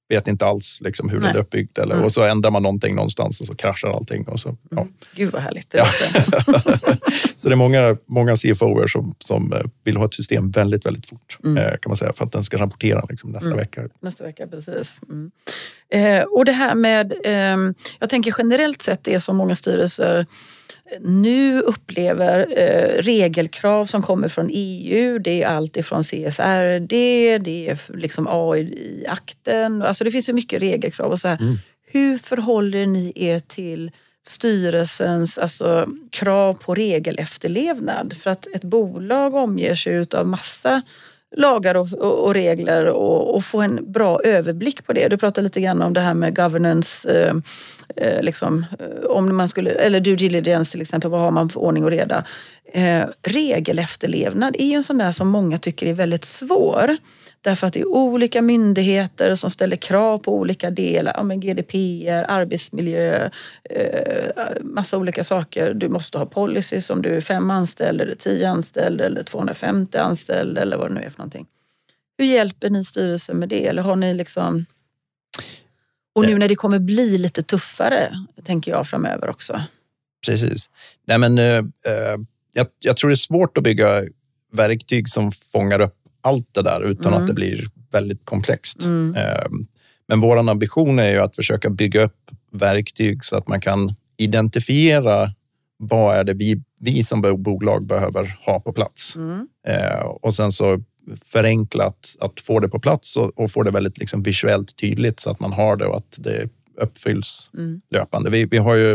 vet 0.10 0.28
inte 0.28 0.46
alls 0.46 0.82
liksom 0.82 1.10
hur 1.10 1.20
Nej. 1.20 1.34
det 1.34 1.40
är 1.40 1.42
uppbyggt. 1.42 1.78
Eller, 1.78 1.94
mm. 1.96 2.06
Och 2.06 2.14
så 2.14 2.24
ändrar 2.24 2.52
man 2.52 2.64
någonting 2.64 2.96
någonstans 2.96 3.42
och 3.42 3.48
så 3.48 3.56
kraschar 3.56 3.90
allting. 3.90 4.28
Och 4.28 4.40
så, 4.40 4.58
ja. 4.70 4.82
Mm. 4.82 4.94
Gud 5.16 5.32
vad 5.32 5.42
härligt. 5.42 5.70
Det 5.70 5.78
ja. 5.78 5.86
så 7.38 7.50
det 7.50 7.54
är 7.54 7.56
många, 7.56 7.98
många 8.06 8.36
CFOer 8.36 8.88
som, 8.88 9.16
som 9.20 9.54
eh, 9.54 9.60
vill 9.84 9.98
ha 9.98 10.06
ett 10.06 10.14
system 10.14 10.52
väldigt, 10.52 10.86
väldigt 10.86 11.10
fort. 11.10 11.38
Mm. 11.44 11.58
Eh, 11.58 11.72
kan 11.72 11.90
man 11.90 11.98
säga, 11.98 12.14
för 12.14 12.26
att 12.26 12.32
den 12.32 12.44
ska 12.44 12.58
rapportera 12.58 13.04
liksom, 13.10 13.32
nästa 13.32 13.48
mm. 13.48 13.60
vecka. 13.60 13.82
Nästa 14.02 14.24
vecka, 14.24 14.48
precis. 14.48 15.02
Mm. 15.10 15.32
Eh, 15.90 16.24
och 16.24 16.46
det 16.46 16.52
här 16.52 16.76
med, 16.76 17.14
eh, 17.24 17.74
jag 18.00 18.10
tänker 18.10 18.36
generellt 18.38 18.82
sett 18.82 19.04
det 19.04 19.20
som 19.20 19.38
många 19.38 19.56
styrelser 19.56 20.26
nu 21.02 21.62
upplever 21.62 22.48
eh, 22.58 23.02
regelkrav 23.02 23.86
som 23.86 24.02
kommer 24.02 24.28
från 24.28 24.50
EU. 24.54 25.20
Det 25.20 25.44
är 25.44 25.48
allt 25.48 25.78
ifrån 25.78 26.04
CSRD, 26.04 26.90
det 27.38 27.70
är 27.70 27.98
liksom 27.98 28.28
AI-akten. 28.30 29.82
Alltså 29.82 30.04
det 30.04 30.12
finns 30.12 30.26
så 30.26 30.34
mycket 30.34 30.62
regelkrav. 30.62 31.12
Och 31.12 31.20
så 31.20 31.28
mm. 31.28 31.58
Hur 31.92 32.18
förhåller 32.18 32.86
ni 32.86 33.12
er 33.16 33.40
till 33.40 33.92
styrelsens 34.28 35.38
alltså, 35.38 35.90
krav 36.10 36.54
på 36.54 36.76
regelefterlevnad? 36.76 38.14
För 38.20 38.30
att 38.30 38.48
ett 38.48 38.64
bolag 38.64 39.36
omger 39.36 39.76
sig 39.76 40.08
av 40.14 40.28
massa 40.28 40.82
lagar 41.36 41.76
och, 41.76 41.94
och, 41.94 42.26
och 42.26 42.34
regler 42.34 42.86
och, 42.86 43.36
och, 43.36 43.44
få 43.44 43.62
en 43.62 43.92
bra 43.92 44.20
överblick 44.24 44.86
på 44.86 44.94
det. 44.94 45.08
Du 45.08 45.18
pratade 45.18 45.44
lite 45.44 45.62
grann 45.62 45.82
om 45.82 45.94
det 45.94 46.02
här 46.02 46.14
med 46.14 46.36
governance, 46.36 47.10
eh, 47.10 47.36
eh, 47.96 48.22
liksom, 48.22 48.66
eh, 48.80 49.06
om 49.10 49.38
man 49.38 49.50
skulle, 49.50 49.72
eller 49.72 50.00
due 50.00 50.16
diligence 50.16 50.72
till 50.72 50.82
exempel, 50.82 51.12
vad 51.12 51.20
har 51.20 51.32
man 51.32 51.50
för 51.50 51.60
ordning 51.60 51.84
och 51.84 51.92
reda? 51.92 52.24
Eh, 52.74 53.08
regelefterlevnad 53.24 54.56
är 54.60 54.66
ju 54.66 54.74
en 54.74 54.84
sån 54.84 54.98
där 54.98 55.12
som 55.12 55.28
många 55.28 55.58
tycker 55.58 55.86
är 55.86 55.94
väldigt 55.94 56.26
svår. 56.26 56.98
Därför 57.42 57.68
att 57.68 57.74
det 57.74 57.80
är 57.80 57.88
olika 57.88 58.42
myndigheter 58.42 59.36
som 59.36 59.52
ställer 59.52 59.76
krav 59.76 60.18
på 60.18 60.36
olika 60.36 60.72
delar. 60.72 61.14
Ja, 61.18 61.24
men 61.24 61.40
GDPR, 61.40 62.26
arbetsmiljö, 62.28 63.30
eh, 63.64 64.62
massa 64.62 64.98
olika 64.98 65.24
saker. 65.24 65.74
Du 65.74 65.90
måste 65.90 66.18
ha 66.18 66.26
policies 66.26 66.90
om 66.90 67.02
du 67.02 67.10
är 67.10 67.22
fem 67.22 67.52
anställda, 67.52 68.04
eller 68.04 68.16
tio 68.16 68.50
anställda 68.50 69.06
eller 69.06 69.24
250 69.24 69.98
anställda 69.98 70.62
eller 70.62 70.78
vad 70.78 70.92
det 70.92 70.94
nu 70.94 71.02
är 71.02 71.10
för 71.10 71.20
någonting. 71.20 71.48
Hur 72.18 72.26
hjälper 72.26 72.70
ni 72.70 72.86
styrelsen 72.86 73.38
med 73.38 73.50
det? 73.50 73.68
Eller 73.68 73.82
har 73.82 73.96
ni 73.96 74.14
liksom... 74.14 74.66
Och 76.16 76.26
nu 76.26 76.32
eh. 76.32 76.38
när 76.38 76.48
det 76.48 76.56
kommer 76.56 76.80
bli 76.80 77.18
lite 77.18 77.44
tuffare, 77.44 78.14
tänker 78.44 78.72
jag 78.72 78.88
framöver 78.88 79.30
också. 79.30 79.62
Precis. 80.26 80.70
Nej, 81.06 81.18
men, 81.18 81.38
uh, 81.38 81.64
uh, 81.64 82.26
jag, 82.54 82.68
jag 82.80 82.98
tror 82.98 83.10
det 83.10 83.14
är 83.14 83.16
svårt 83.16 83.58
att 83.58 83.64
bygga 83.64 84.04
verktyg 84.52 85.10
som 85.10 85.32
fångar 85.32 85.82
upp 85.82 85.96
allt 86.22 86.54
det 86.54 86.62
där 86.62 86.82
utan 86.82 87.14
mm. 87.14 87.22
att 87.22 87.28
det 87.28 87.34
blir 87.34 87.66
väldigt 87.92 88.26
komplext. 88.26 88.84
Mm. 88.84 89.16
Ehm, 89.16 89.68
men 90.08 90.22
vår 90.22 90.38
ambition 90.38 91.00
är 91.00 91.12
ju 91.12 91.20
att 91.20 91.36
försöka 91.36 91.70
bygga 91.70 92.04
upp 92.04 92.32
verktyg 92.52 93.24
så 93.24 93.38
att 93.38 93.48
man 93.48 93.62
kan 93.62 93.94
identifiera 94.18 95.30
vad 95.78 96.18
är 96.18 96.24
det 96.24 96.34
vi, 96.34 96.64
vi 96.80 97.04
som 97.04 97.44
bolag 97.44 97.86
behöver 97.86 98.38
ha 98.46 98.60
på 98.60 98.74
plats. 98.74 99.16
Mm. 99.16 99.48
Ehm, 99.68 100.08
och 100.08 100.36
sen 100.36 100.52
så 100.52 100.84
förenklat 101.26 102.16
att 102.20 102.40
få 102.40 102.60
det 102.60 102.70
på 102.70 102.80
plats 102.80 103.18
och, 103.18 103.40
och 103.40 103.52
få 103.52 103.64
det 103.64 103.72
väldigt 103.72 103.98
liksom 103.98 104.24
visuellt 104.24 104.76
tydligt 104.76 105.20
så 105.20 105.30
att 105.30 105.40
man 105.40 105.54
har 105.54 105.76
det 105.76 105.86
och 105.86 105.98
att 105.98 106.16
det 106.18 106.50
uppfylls 106.78 107.50
mm. 107.54 107.82
löpande. 107.90 108.30
Vi, 108.30 108.46
vi 108.46 108.58
har 108.58 108.76
ju 108.76 108.94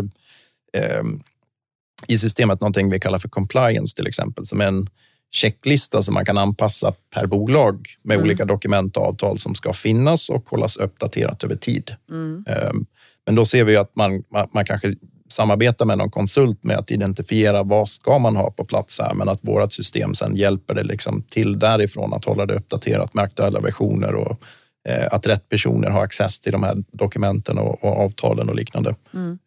eh, 0.73 1.03
i 2.09 2.19
systemet 2.19 2.61
någonting 2.61 2.91
vi 2.91 3.01
kallar 3.01 3.19
för 3.19 3.29
compliance 3.29 3.97
till 3.97 4.07
exempel, 4.07 4.47
som 4.47 4.61
är 4.61 4.67
en 4.67 4.89
checklista 5.35 6.03
som 6.03 6.15
man 6.15 6.25
kan 6.25 6.39
anpassa 6.39 6.93
per 7.15 7.27
bolag 7.27 7.89
med 8.03 8.15
mm. 8.15 8.25
olika 8.25 8.45
dokument 8.45 8.97
och 8.97 9.03
avtal 9.03 9.39
som 9.39 9.55
ska 9.55 9.73
finnas 9.73 10.29
och 10.29 10.49
hållas 10.49 10.77
uppdaterat 10.77 11.45
över 11.45 11.57
tid. 11.57 11.95
Mm. 12.11 12.45
Ehm, 12.49 12.87
men 13.27 13.35
då 13.35 13.45
ser 13.45 13.65
vi 13.65 13.77
att 13.77 13.97
man, 13.97 14.23
man 14.53 14.65
kanske 14.65 14.95
samarbetar 15.29 15.85
med 15.85 15.99
någon 15.99 16.11
konsult 16.11 16.65
med 16.65 16.79
att 16.79 16.91
identifiera 16.91 17.63
vad 17.63 17.89
ska 17.89 18.19
man 18.19 18.37
ha 18.37 18.51
på 18.51 18.65
plats 18.65 19.01
här, 19.01 19.15
men 19.15 19.29
att 19.29 19.39
vårt 19.43 19.73
system 19.73 20.15
sen 20.15 20.37
hjälper 20.37 20.75
det 20.75 20.83
liksom 20.83 21.23
till 21.23 21.59
därifrån 21.59 22.15
att 22.15 22.25
hålla 22.25 22.47
det 22.47 22.55
uppdaterat 22.55 23.15
med 23.15 23.25
aktuella 23.25 23.61
versioner 23.61 24.15
och 24.15 24.41
eh, 24.89 25.09
att 25.11 25.27
rätt 25.27 25.49
personer 25.49 25.91
har 25.91 26.05
access 26.05 26.41
till 26.41 26.53
de 26.53 26.63
här 26.63 26.85
dokumenten 26.93 27.59
och, 27.59 27.85
och 27.85 28.05
avtalen 28.05 28.49
och 28.49 28.55
liknande. 28.55 28.95
Mm. 29.15 29.39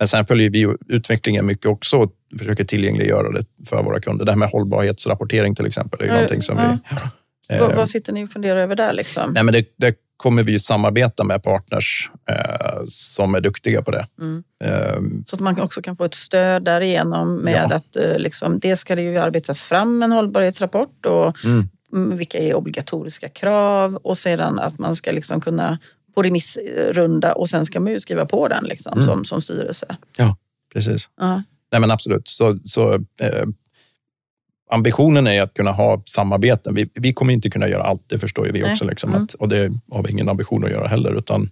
Men 0.00 0.08
sen 0.08 0.26
följer 0.26 0.50
vi 0.50 0.74
utvecklingen 0.88 1.46
mycket 1.46 1.66
också 1.66 1.96
och 1.96 2.12
försöker 2.38 2.64
tillgängliggöra 2.64 3.32
det 3.32 3.44
för 3.68 3.82
våra 3.82 4.00
kunder. 4.00 4.24
Det 4.24 4.32
här 4.32 4.38
med 4.38 4.48
hållbarhetsrapportering 4.48 5.54
till 5.54 5.66
exempel 5.66 6.00
är 6.00 6.04
ju 6.04 6.12
någonting 6.12 6.42
som 6.42 6.58
ja. 6.58 6.78
vi... 6.88 6.96
Ja. 6.96 7.66
Vad, 7.66 7.76
vad, 7.76 7.88
sitter 7.88 8.12
ni 8.12 8.24
och 8.24 8.30
funderar 8.30 8.60
över 8.60 8.76
där? 8.76 8.92
Liksom? 8.92 9.32
Nej, 9.32 9.42
men 9.42 9.54
det, 9.54 9.66
det 9.76 9.94
kommer 10.16 10.42
vi 10.42 10.58
samarbeta 10.58 11.24
med 11.24 11.42
partners 11.42 12.10
eh, 12.28 12.84
som 12.88 13.34
är 13.34 13.40
duktiga 13.40 13.82
på 13.82 13.90
det. 13.90 14.06
Mm. 14.20 14.42
Eh, 14.64 15.22
så 15.26 15.36
att 15.36 15.40
man 15.40 15.60
också 15.60 15.82
kan 15.82 15.96
få 15.96 16.04
ett 16.04 16.14
stöd 16.14 16.64
därigenom 16.64 17.36
med 17.36 17.68
ja. 17.70 17.76
att 17.76 17.96
eh, 17.96 18.18
liksom, 18.18 18.58
det 18.58 18.76
ska 18.76 18.96
det 18.96 19.02
ju 19.02 19.18
arbetas 19.18 19.64
fram 19.64 20.02
en 20.02 20.12
hållbarhetsrapport 20.12 21.06
och 21.06 21.44
mm. 21.44 22.16
vilka 22.16 22.38
är 22.38 22.54
obligatoriska 22.54 23.28
krav 23.28 23.96
och 23.96 24.18
sedan 24.18 24.58
att 24.58 24.78
man 24.78 24.96
ska 24.96 25.12
liksom 25.12 25.40
kunna 25.40 25.78
på 26.14 26.22
remissrunda 26.22 27.32
och 27.32 27.48
sen 27.48 27.66
ska 27.66 27.80
man 27.80 27.92
ju 27.92 28.00
skriva 28.00 28.26
på 28.26 28.48
den 28.48 28.64
liksom, 28.64 28.92
mm. 28.92 29.04
som, 29.04 29.24
som 29.24 29.42
styrelse. 29.42 29.96
Ja, 30.16 30.36
precis. 30.72 31.10
Uh. 31.22 31.40
Nej, 31.72 31.80
men 31.80 31.90
absolut. 31.90 32.28
Så, 32.28 32.58
så 32.64 32.94
eh, 32.94 33.46
ambitionen 34.70 35.26
är 35.26 35.42
att 35.42 35.54
kunna 35.54 35.72
ha 35.72 36.02
samarbeten. 36.06 36.74
Vi, 36.74 36.90
vi 36.94 37.12
kommer 37.12 37.32
inte 37.32 37.50
kunna 37.50 37.68
göra 37.68 37.82
allt, 37.82 38.02
det 38.06 38.18
förstår 38.18 38.46
ju 38.46 38.52
vi 38.52 38.72
också. 38.72 38.84
Liksom, 38.84 39.10
mm. 39.10 39.22
att, 39.22 39.34
och 39.34 39.48
det 39.48 39.72
har 39.90 40.02
vi 40.02 40.10
ingen 40.10 40.28
ambition 40.28 40.64
att 40.64 40.70
göra 40.70 40.88
heller. 40.88 41.14
Utan, 41.18 41.50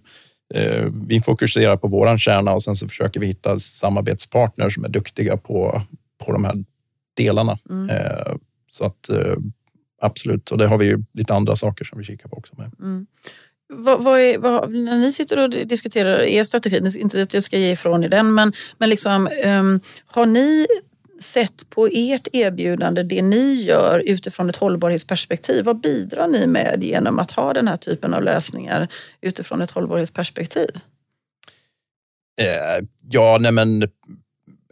eh, 0.53 0.85
vi 1.07 1.21
fokuserar 1.21 1.77
på 1.77 1.87
våran 1.87 2.19
kärna 2.19 2.53
och 2.53 2.63
sen 2.63 2.75
så 2.75 2.87
försöker 2.87 3.19
vi 3.19 3.27
hitta 3.27 3.59
samarbetspartners 3.59 4.73
som 4.73 4.85
är 4.85 4.89
duktiga 4.89 5.37
på, 5.37 5.81
på 6.25 6.31
de 6.31 6.45
här 6.45 6.63
delarna. 7.13 7.57
Mm. 7.69 7.89
Eh, 7.89 8.33
så 8.69 8.85
att 8.85 9.09
eh, 9.09 9.35
absolut, 10.01 10.51
och 10.51 10.57
det 10.57 10.67
har 10.67 10.77
vi 10.77 10.85
ju 10.85 11.03
lite 11.13 11.33
andra 11.33 11.55
saker 11.55 11.85
som 11.85 11.97
vi 11.97 12.03
kikar 12.03 12.29
på 12.29 12.37
också. 12.37 12.53
Med. 12.57 12.71
Vad, 13.73 14.03
vad 14.03 14.19
är, 14.19 14.37
vad, 14.37 14.71
när 14.71 14.97
ni 14.97 15.11
sitter 15.11 15.39
och 15.39 15.49
diskuterar 15.49 16.21
er 16.21 16.43
strategi, 16.43 16.99
inte 16.99 17.21
att 17.21 17.33
jag 17.33 17.43
ska 17.43 17.57
ge 17.57 17.71
ifrån 17.71 18.03
er 18.03 18.09
den, 18.09 18.33
men, 18.33 18.53
men 18.77 18.89
liksom, 18.89 19.29
um, 19.45 19.79
har 20.05 20.25
ni 20.25 20.67
sett 21.19 21.69
på 21.69 21.89
ert 21.91 22.27
erbjudande, 22.33 23.03
det 23.03 23.21
ni 23.21 23.53
gör 23.53 24.03
utifrån 24.05 24.49
ett 24.49 24.55
hållbarhetsperspektiv? 24.55 25.65
Vad 25.65 25.79
bidrar 25.79 26.27
ni 26.27 26.47
med 26.47 26.83
genom 26.83 27.19
att 27.19 27.31
ha 27.31 27.53
den 27.53 27.67
här 27.67 27.77
typen 27.77 28.13
av 28.13 28.23
lösningar 28.23 28.87
utifrån 29.21 29.61
ett 29.61 29.71
hållbarhetsperspektiv? 29.71 30.69
Eh, 32.41 32.85
ja, 33.09 33.37
nej 33.41 33.51
men 33.51 33.89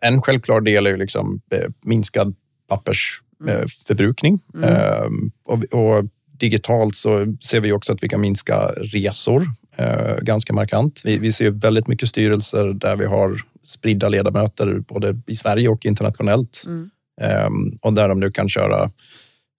en 0.02 0.22
självklar 0.22 0.62
del 0.62 0.88
är 0.88 0.92
ju 0.92 0.98
liksom 0.98 1.42
eh, 1.52 1.70
minskad 1.84 2.36
pappersförbrukning. 2.68 4.40
Mm. 4.54 4.70
Mm. 4.70 4.82
Eh, 4.82 5.10
och, 5.44 5.64
och 5.64 6.06
digitalt 6.40 6.96
så 6.96 7.36
ser 7.44 7.60
vi 7.60 7.72
också 7.72 7.94
att 7.94 8.04
vi 8.04 8.10
kan 8.10 8.22
minska 8.22 8.58
resor 8.68 9.48
eh, 9.76 10.16
ganska 10.22 10.54
markant. 10.54 11.02
Vi, 11.06 11.18
vi 11.18 11.32
ser 11.32 11.52
väldigt 11.52 11.88
mycket 11.88 12.10
styrelser 12.10 12.74
där 12.74 12.96
vi 12.96 13.06
har 13.06 13.38
spridda 13.64 14.10
ledamöter 14.10 14.80
både 14.80 15.22
i 15.28 15.36
Sverige 15.36 15.70
och 15.70 15.86
internationellt. 15.86 16.64
Mm. 16.66 16.90
Eh, 17.22 17.50
och 17.82 17.94
där 17.94 18.10
de 18.10 18.20
nu 18.20 18.32
kan 18.32 18.50
köra 18.50 18.90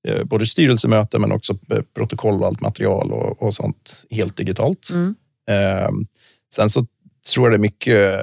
eh, 0.09 0.25
både 0.25 0.47
styrelsemöten 0.47 1.21
men 1.21 1.33
också 1.33 1.59
eh, 1.71 1.83
protokoll 1.95 2.41
och 2.41 2.47
allt 2.47 2.61
material 2.61 3.13
och, 3.13 3.43
och 3.43 3.55
sånt 3.55 4.05
helt 4.11 4.37
digitalt. 4.37 4.91
Mm. 4.93 5.15
Ehm, 5.51 6.07
sen 6.55 6.71
så 6.71 6.87
tror 7.35 7.47
jag 7.47 7.53
det 7.53 7.57
är 7.57 7.71
mycket 7.71 8.21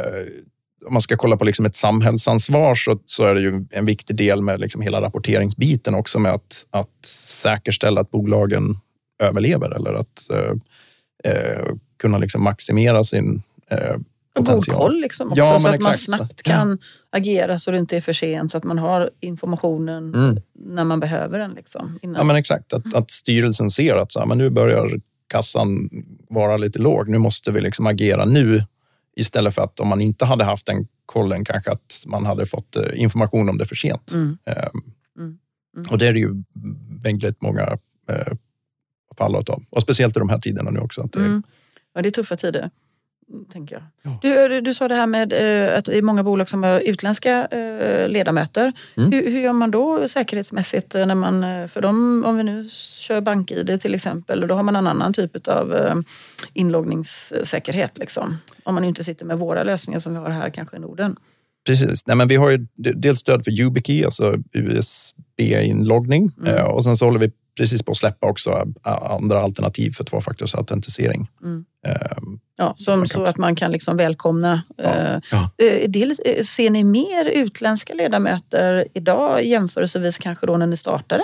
om 0.88 0.94
man 0.94 1.02
ska 1.02 1.18
kolla 1.18 1.38
på 1.38 1.46
liksom 1.46 1.66
ett 1.66 1.76
samhällsansvar 1.76 2.76
så, 2.76 3.00
så 3.06 3.26
är 3.26 3.36
det 3.36 3.42
ju 3.42 3.66
en 3.72 3.86
viktig 3.86 4.16
del 4.16 4.42
med 4.42 4.60
liksom 4.60 4.82
hela 4.82 5.02
rapporteringsbiten 5.02 5.96
också 5.96 6.20
med 6.20 6.32
att, 6.32 6.66
att 6.70 7.06
säkerställa 7.06 8.02
att 8.02 8.12
bolagen 8.12 8.76
överlever 9.20 9.76
eller 9.76 9.94
att 9.94 10.30
eh, 10.30 10.52
eh 11.32 11.66
kunna 11.98 12.18
liksom 12.18 12.44
maximera 12.44 13.04
sin 13.04 13.42
eh, 13.70 13.96
potential. 14.36 14.76
God 14.76 14.84
koll 14.84 15.02
liksom 15.02 15.28
också, 15.28 15.40
ja, 15.44 15.60
så 15.60 15.68
att 15.68 15.76
exakt. 15.76 16.08
man 16.08 16.18
snabbt 16.18 16.44
kan 16.44 16.70
ja. 16.70 17.18
agera 17.18 17.60
så 17.60 17.72
det 17.72 17.78
inte 17.78 17.98
är 17.98 18.02
för 18.02 18.14
sent, 18.14 18.52
så 18.52 18.58
att 18.58 18.64
man 18.64 18.80
har 18.80 19.10
informationen 19.20 20.16
mm. 20.16 20.42
när 20.54 20.84
man 20.84 21.00
behöver 21.00 21.40
den. 21.40 21.52
Liksom, 21.52 22.00
innan. 22.02 22.16
Ja, 22.16 22.24
men 22.24 22.36
exakt. 22.36 22.74
Att, 22.74 22.94
att 22.94 23.12
styrelsen 23.12 23.70
ser 23.70 23.96
att 23.96 24.12
så 24.12 24.20
här, 24.20 24.26
men 24.26 24.38
nu 24.38 24.50
börjar 24.50 25.00
kassan 25.28 25.90
vara 26.30 26.58
lite 26.58 26.80
låg. 26.80 27.10
Nu 27.10 27.18
måste 27.18 27.52
vi 27.52 27.62
liksom 27.62 27.88
agera 27.88 28.26
nu 28.26 28.64
Istället 29.16 29.56
för 29.56 29.62
att 29.62 29.80
om 29.80 29.88
man 29.88 30.02
inte 30.02 30.26
hade 30.26 30.44
haft 30.44 30.66
den 30.66 30.88
kollen 31.06 31.46
kanske 31.46 31.72
att 31.72 32.04
man 32.06 32.26
hade 32.26 32.46
fått 32.46 32.76
eh, 32.76 33.02
information 33.02 33.50
om 33.50 33.58
det 33.58 33.66
för 33.66 33.76
sent. 33.76 34.12
Mm. 34.12 34.38
Ehm, 34.46 34.56
mm. 35.20 35.38
Mm. 35.78 35.92
Och 35.92 35.98
det 35.98 36.08
är 36.08 36.14
det 36.14 36.20
ju 36.20 36.44
väldigt 37.04 37.42
många 37.42 37.78
eh, 38.10 38.34
fall 39.18 39.36
av. 39.36 39.64
Och 39.70 39.82
speciellt 39.82 40.18
i 40.18 40.20
de 40.20 40.30
här 40.30 40.40
tiderna 40.40 40.72
nu 40.72 40.80
också. 40.80 41.02
Att 41.02 41.12
det, 41.12 41.20
mm. 41.20 41.44
Ja, 41.94 42.02
det 42.02 42.10
är 42.10 42.12
tuffa 42.12 42.36
tider. 42.36 42.70
Tänker 43.54 43.76
jag. 43.76 43.84
Ja. 44.02 44.20
Du, 44.22 44.62
du 44.62 44.74
sa 44.74 44.88
det 44.88 44.96
här 44.96 45.08
med 45.08 45.34
eh, 45.34 45.78
att 45.78 45.86
det 45.86 45.98
är 45.98 46.02
många 46.02 46.24
bolag 46.24 46.50
som 46.50 46.64
har 46.64 46.80
utländska 46.80 47.46
eh, 47.46 48.10
ledamöter. 48.10 48.74
Mm. 48.98 49.12
Hur, 49.12 49.32
hur, 49.32 49.40
gör 49.40 49.54
man 49.54 49.72
då 49.72 50.08
säkerhetsmässigt? 50.08 50.94
när 50.94 51.16
man, 51.16 51.44
eh, 51.44 51.68
för 51.68 51.82
dem, 51.82 52.24
Om 52.28 52.38
vi 52.38 52.44
nu 52.44 52.68
kör 53.02 53.22
BankID 53.22 53.82
till 53.82 53.96
exempel, 53.96 54.48
då 54.48 54.56
har 54.56 54.64
man 54.64 54.76
en 54.76 54.88
annan 54.88 55.14
typ 55.14 55.48
av 55.48 56.04
inloggningssäkerhet. 56.54 57.98
Liksom. 57.98 58.38
Om 58.64 58.76
man 58.76 58.84
inte 58.84 59.04
sitter 59.04 59.26
med 59.26 59.40
våra 59.40 59.64
lösningar 59.64 60.00
som 60.00 60.14
vi 60.14 60.20
har 60.20 60.30
här 60.30 60.50
kanske 60.50 60.78
i 60.78 60.80
Norden. 60.80 61.16
Precis. 61.66 62.08
Nej, 62.08 62.16
men 62.16 62.28
vi 62.28 62.36
har 62.36 62.50
ju 62.50 62.68
dels 62.76 63.20
stöd 63.20 63.44
för 63.44 63.52
YubiKey, 63.52 64.06
alltså 64.06 64.38
USB-inloggning. 64.54 66.32
Mm. 66.42 66.66
Och 66.66 66.84
sen 66.84 66.98
så 66.98 67.06
håller 67.06 67.20
vi 67.20 67.32
precis 67.58 67.84
på 67.84 67.92
att 67.92 67.98
släppa 67.98 68.28
också 68.28 68.66
andra 68.84 69.42
alternativ 69.42 69.92
för 69.92 70.04
tvåfaktorsautentisering. 70.04 71.28
Mm. 71.44 71.66
Um, 72.18 72.40
ja, 72.58 72.74
som, 72.78 73.08
så 73.08 73.24
att 73.24 73.38
man 73.38 73.56
kan 73.56 73.72
liksom 73.72 73.98
välkomna. 73.98 74.62
Ja, 74.78 74.84
uh, 74.84 75.22
ja. 75.32 75.50
Det, 75.88 76.04
eh, 76.26 76.44
ser 76.44 76.70
ni 76.70 76.84
mer 76.84 77.26
utländska 77.26 77.94
ledamöter 77.94 78.88
idag 78.94 79.46
jämförelsevis 79.46 80.18
kanske 80.18 80.48
då 80.48 80.58
när 80.58 80.68
ni 80.68 80.78
startade? 80.78 81.24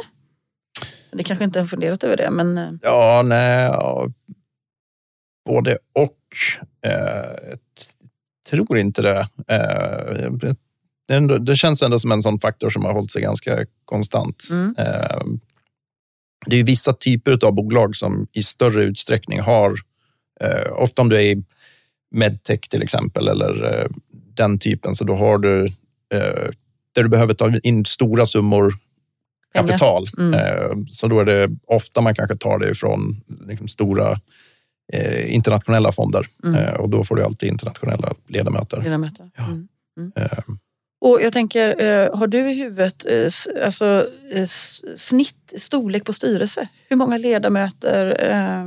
Ni 1.13 1.23
kanske 1.23 1.45
inte 1.45 1.59
har 1.59 1.67
funderat 1.67 2.03
över 2.03 2.17
det, 2.17 2.32
men... 2.32 2.79
Ja, 2.82 3.21
nej, 3.25 3.63
ja. 3.63 4.07
både 5.45 5.77
och. 5.93 6.17
Eh, 6.91 7.57
tror 8.49 8.77
inte 8.77 9.01
det. 9.01 9.27
Eh, 9.47 10.32
det, 11.07 11.39
det, 11.39 11.55
känns 11.55 11.84
ändå 11.84 11.99
som 11.99 12.11
en 12.11 12.21
sån 12.21 12.39
faktor 12.39 12.69
som 12.69 12.86
har 12.86 12.93
hållit 12.93 13.11
sig 13.11 13.21
ganska 13.21 13.65
konstant. 13.86 14.47
Mm. 14.51 14.75
Det 16.46 16.56
är 16.56 16.64
vissa 16.64 16.94
typer 16.94 17.46
av 17.46 17.54
bolag 17.54 17.96
som 17.96 18.28
i 18.32 18.44
större 18.44 18.84
utsträckning 18.84 19.39
har, 19.39 19.76
eh, 20.39 20.72
ofta 20.72 21.02
om 21.02 21.10
du 21.10 21.16
är 21.16 21.22
i 21.22 21.44
medtech 22.12 22.60
till 22.70 22.82
exempel 22.82 23.28
eller 23.28 23.80
eh, 23.80 23.88
den 24.34 24.60
typen, 24.60 24.96
så 24.96 25.04
då 25.04 25.16
har 25.16 25.38
du 25.38 25.66
eh, 26.14 26.50
där 26.96 27.04
du 27.04 27.10
behöver 27.10 27.34
ta 27.34 27.58
in 27.64 27.86
stora 27.86 28.26
summor 28.26 28.74
kapital. 29.54 30.08
Mm. 30.18 30.34
Eh, 30.34 30.78
så 30.89 31.08
då 31.08 31.20
är 31.20 31.26
det 31.26 31.50
ofta 31.68 32.02
man 32.02 32.16
kanske 32.16 32.36
tar 32.36 32.60
det 32.60 32.76
från 32.76 33.22
liksom, 33.48 33.68
stora 33.68 34.20
eh, 34.94 35.36
internationella 35.36 35.92
fonder 35.92 36.26
mm. 36.44 36.56
Eh, 36.56 36.74
och 36.74 36.89
då 36.89 37.04
får 37.04 37.16
du 37.16 37.24
alltid 37.24 37.50
internationella 37.50 38.14
ledamöter. 38.28 38.82
ledamöter. 38.82 39.32
Ja. 39.38 39.44
Mm. 39.44 39.68
Och 41.02 41.22
jag 41.22 41.34
tänker, 41.34 41.82
eh, 41.82 42.18
har 42.18 42.28
du 42.28 42.52
i 42.52 42.54
huvudet 42.54 43.06
eh, 43.06 43.66
alltså, 43.66 44.08
eh, 44.32 44.45
snitt, 44.95 45.54
storlek 45.58 46.06
på 46.06 46.14
styrelse? 46.14 46.68
Hur 46.89 46.95
många 46.95 47.18
ledamöter 47.18 48.30
eh, 48.30 48.66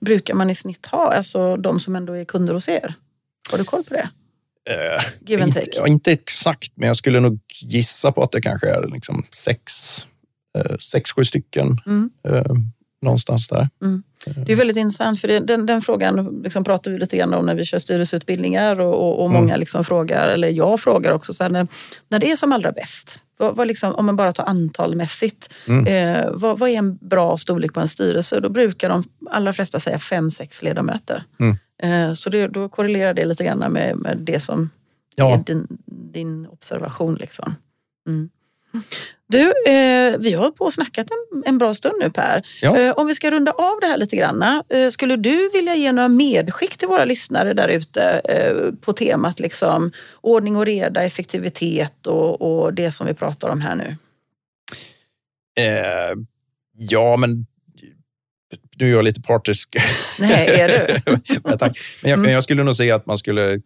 brukar 0.00 0.34
man 0.34 0.50
i 0.50 0.54
snitt 0.54 0.86
ha? 0.86 1.12
Alltså 1.12 1.56
de 1.56 1.80
som 1.80 1.96
ändå 1.96 2.16
är 2.16 2.24
kunder 2.24 2.54
hos 2.54 2.68
er. 2.68 2.94
Har 3.50 3.58
du 3.58 3.64
koll 3.64 3.84
på 3.84 3.94
det? 3.94 4.10
Give 5.20 5.42
and 5.42 5.54
take. 5.54 5.66
Inte, 5.66 5.88
inte, 5.88 6.12
exakt, 6.12 6.72
men 6.74 6.86
jag 6.86 6.96
skulle 6.96 7.20
nog 7.20 7.40
gissa 7.62 8.12
på 8.12 8.22
att 8.22 8.32
det 8.32 8.40
kanske 8.40 8.70
är 8.70 8.86
liksom 8.92 9.26
sex, 9.30 9.72
sex 10.80 11.12
sju 11.12 11.24
stycken. 11.24 11.76
Mm. 11.86 12.10
Någonstans 13.02 13.48
där. 13.48 13.68
Mm. 13.82 14.02
Det 14.46 14.52
är 14.52 14.56
väldigt 14.56 14.76
intressant 14.76 15.20
för 15.20 15.28
det, 15.28 15.38
den, 15.40 15.66
den, 15.66 15.80
frågan 15.80 16.40
liksom 16.44 16.64
pratar 16.64 16.90
vi 16.90 16.98
lite 16.98 17.16
grann 17.16 17.34
om 17.34 17.46
när 17.46 17.54
vi 17.54 17.64
kör 17.64 17.78
styrelseutbildningar 17.78 18.80
och, 18.80 18.94
och, 18.94 19.20
och 19.20 19.30
mm. 19.30 19.42
många 19.42 19.56
liksom 19.56 19.84
frågar, 19.84 20.28
eller 20.28 20.48
jag 20.48 20.80
frågar 20.80 21.12
också, 21.12 21.34
så 21.34 21.42
här, 21.42 21.50
när, 21.50 21.66
när 22.08 22.18
det 22.18 22.30
är 22.30 22.36
som 22.36 22.52
allra 22.52 22.72
bäst, 22.72 23.18
vad, 23.38 23.56
vad 23.56 23.66
liksom, 23.66 23.94
om 23.94 24.06
man 24.06 24.16
bara 24.16 24.32
tar 24.32 24.44
antalmässigt, 24.44 25.54
mm. 25.66 25.86
eh, 25.86 26.30
vad, 26.32 26.58
vad, 26.58 26.70
är 26.70 26.74
en 26.74 26.96
bra 26.96 27.36
storlek 27.36 27.74
på 27.74 27.80
en 27.80 27.88
styrelse? 27.88 28.40
Då 28.40 28.48
brukar 28.48 28.88
de 28.88 29.04
allra 29.30 29.52
flesta 29.52 29.80
säga 29.80 29.98
fem, 29.98 30.30
sex 30.30 30.62
ledamöter. 30.62 31.24
Mm. 31.40 31.56
Eh, 31.82 32.14
så 32.14 32.30
det, 32.30 32.48
då 32.48 32.68
korrelerar 32.68 33.14
det 33.14 33.24
lite 33.24 33.44
grann 33.44 33.72
med, 33.72 33.96
med 33.96 34.18
det 34.18 34.40
som 34.40 34.70
ja. 35.16 35.34
är 35.34 35.38
din, 35.38 35.66
din 35.86 36.46
observation. 36.46 37.14
Liksom. 37.14 37.54
Mm. 38.08 38.30
Du, 39.28 39.52
eh, 39.66 40.18
vi 40.18 40.32
har 40.32 40.50
på 40.50 40.64
och 40.64 40.72
snackat 40.72 41.06
en, 41.10 41.42
en 41.46 41.58
bra 41.58 41.74
stund 41.74 41.94
nu 42.00 42.10
Per. 42.10 42.42
Ja. 42.62 42.78
Eh, 42.78 42.92
om 42.92 43.06
vi 43.06 43.14
ska 43.14 43.30
runda 43.30 43.52
av 43.52 43.80
det 43.80 43.86
här 43.86 43.96
lite 43.96 44.16
grann. 44.16 44.42
Eh, 44.42 44.88
skulle 44.90 45.16
du 45.16 45.50
vilja 45.52 45.74
ge 45.74 45.92
några 45.92 46.08
medskick 46.08 46.76
till 46.76 46.88
våra 46.88 47.04
lyssnare 47.04 47.54
där 47.54 47.68
ute 47.68 48.02
eh, 48.24 48.72
på 48.80 48.92
temat 48.92 49.40
liksom, 49.40 49.92
ordning 50.20 50.56
och 50.56 50.66
reda, 50.66 51.02
effektivitet 51.02 52.06
och, 52.06 52.42
och 52.42 52.74
det 52.74 52.92
som 52.92 53.06
vi 53.06 53.14
pratar 53.14 53.48
om 53.48 53.60
här 53.60 53.74
nu? 53.74 53.96
Eh, 55.58 56.16
ja, 56.72 57.16
men 57.16 57.46
nu 58.76 58.86
är 58.86 58.90
jag 58.90 59.04
lite 59.04 59.20
partisk. 59.20 59.76
Nej, 60.18 60.60
är 60.60 60.68
du? 60.68 61.16
men, 61.44 61.58
tack. 61.58 61.78
Men 62.02 62.10
jag, 62.10 62.18
mm. 62.18 62.32
jag 62.32 62.44
skulle 62.44 62.62
nog 62.62 62.76
säga 62.76 62.94
att 62.94 63.06
man 63.06 63.18
skulle 63.18 63.60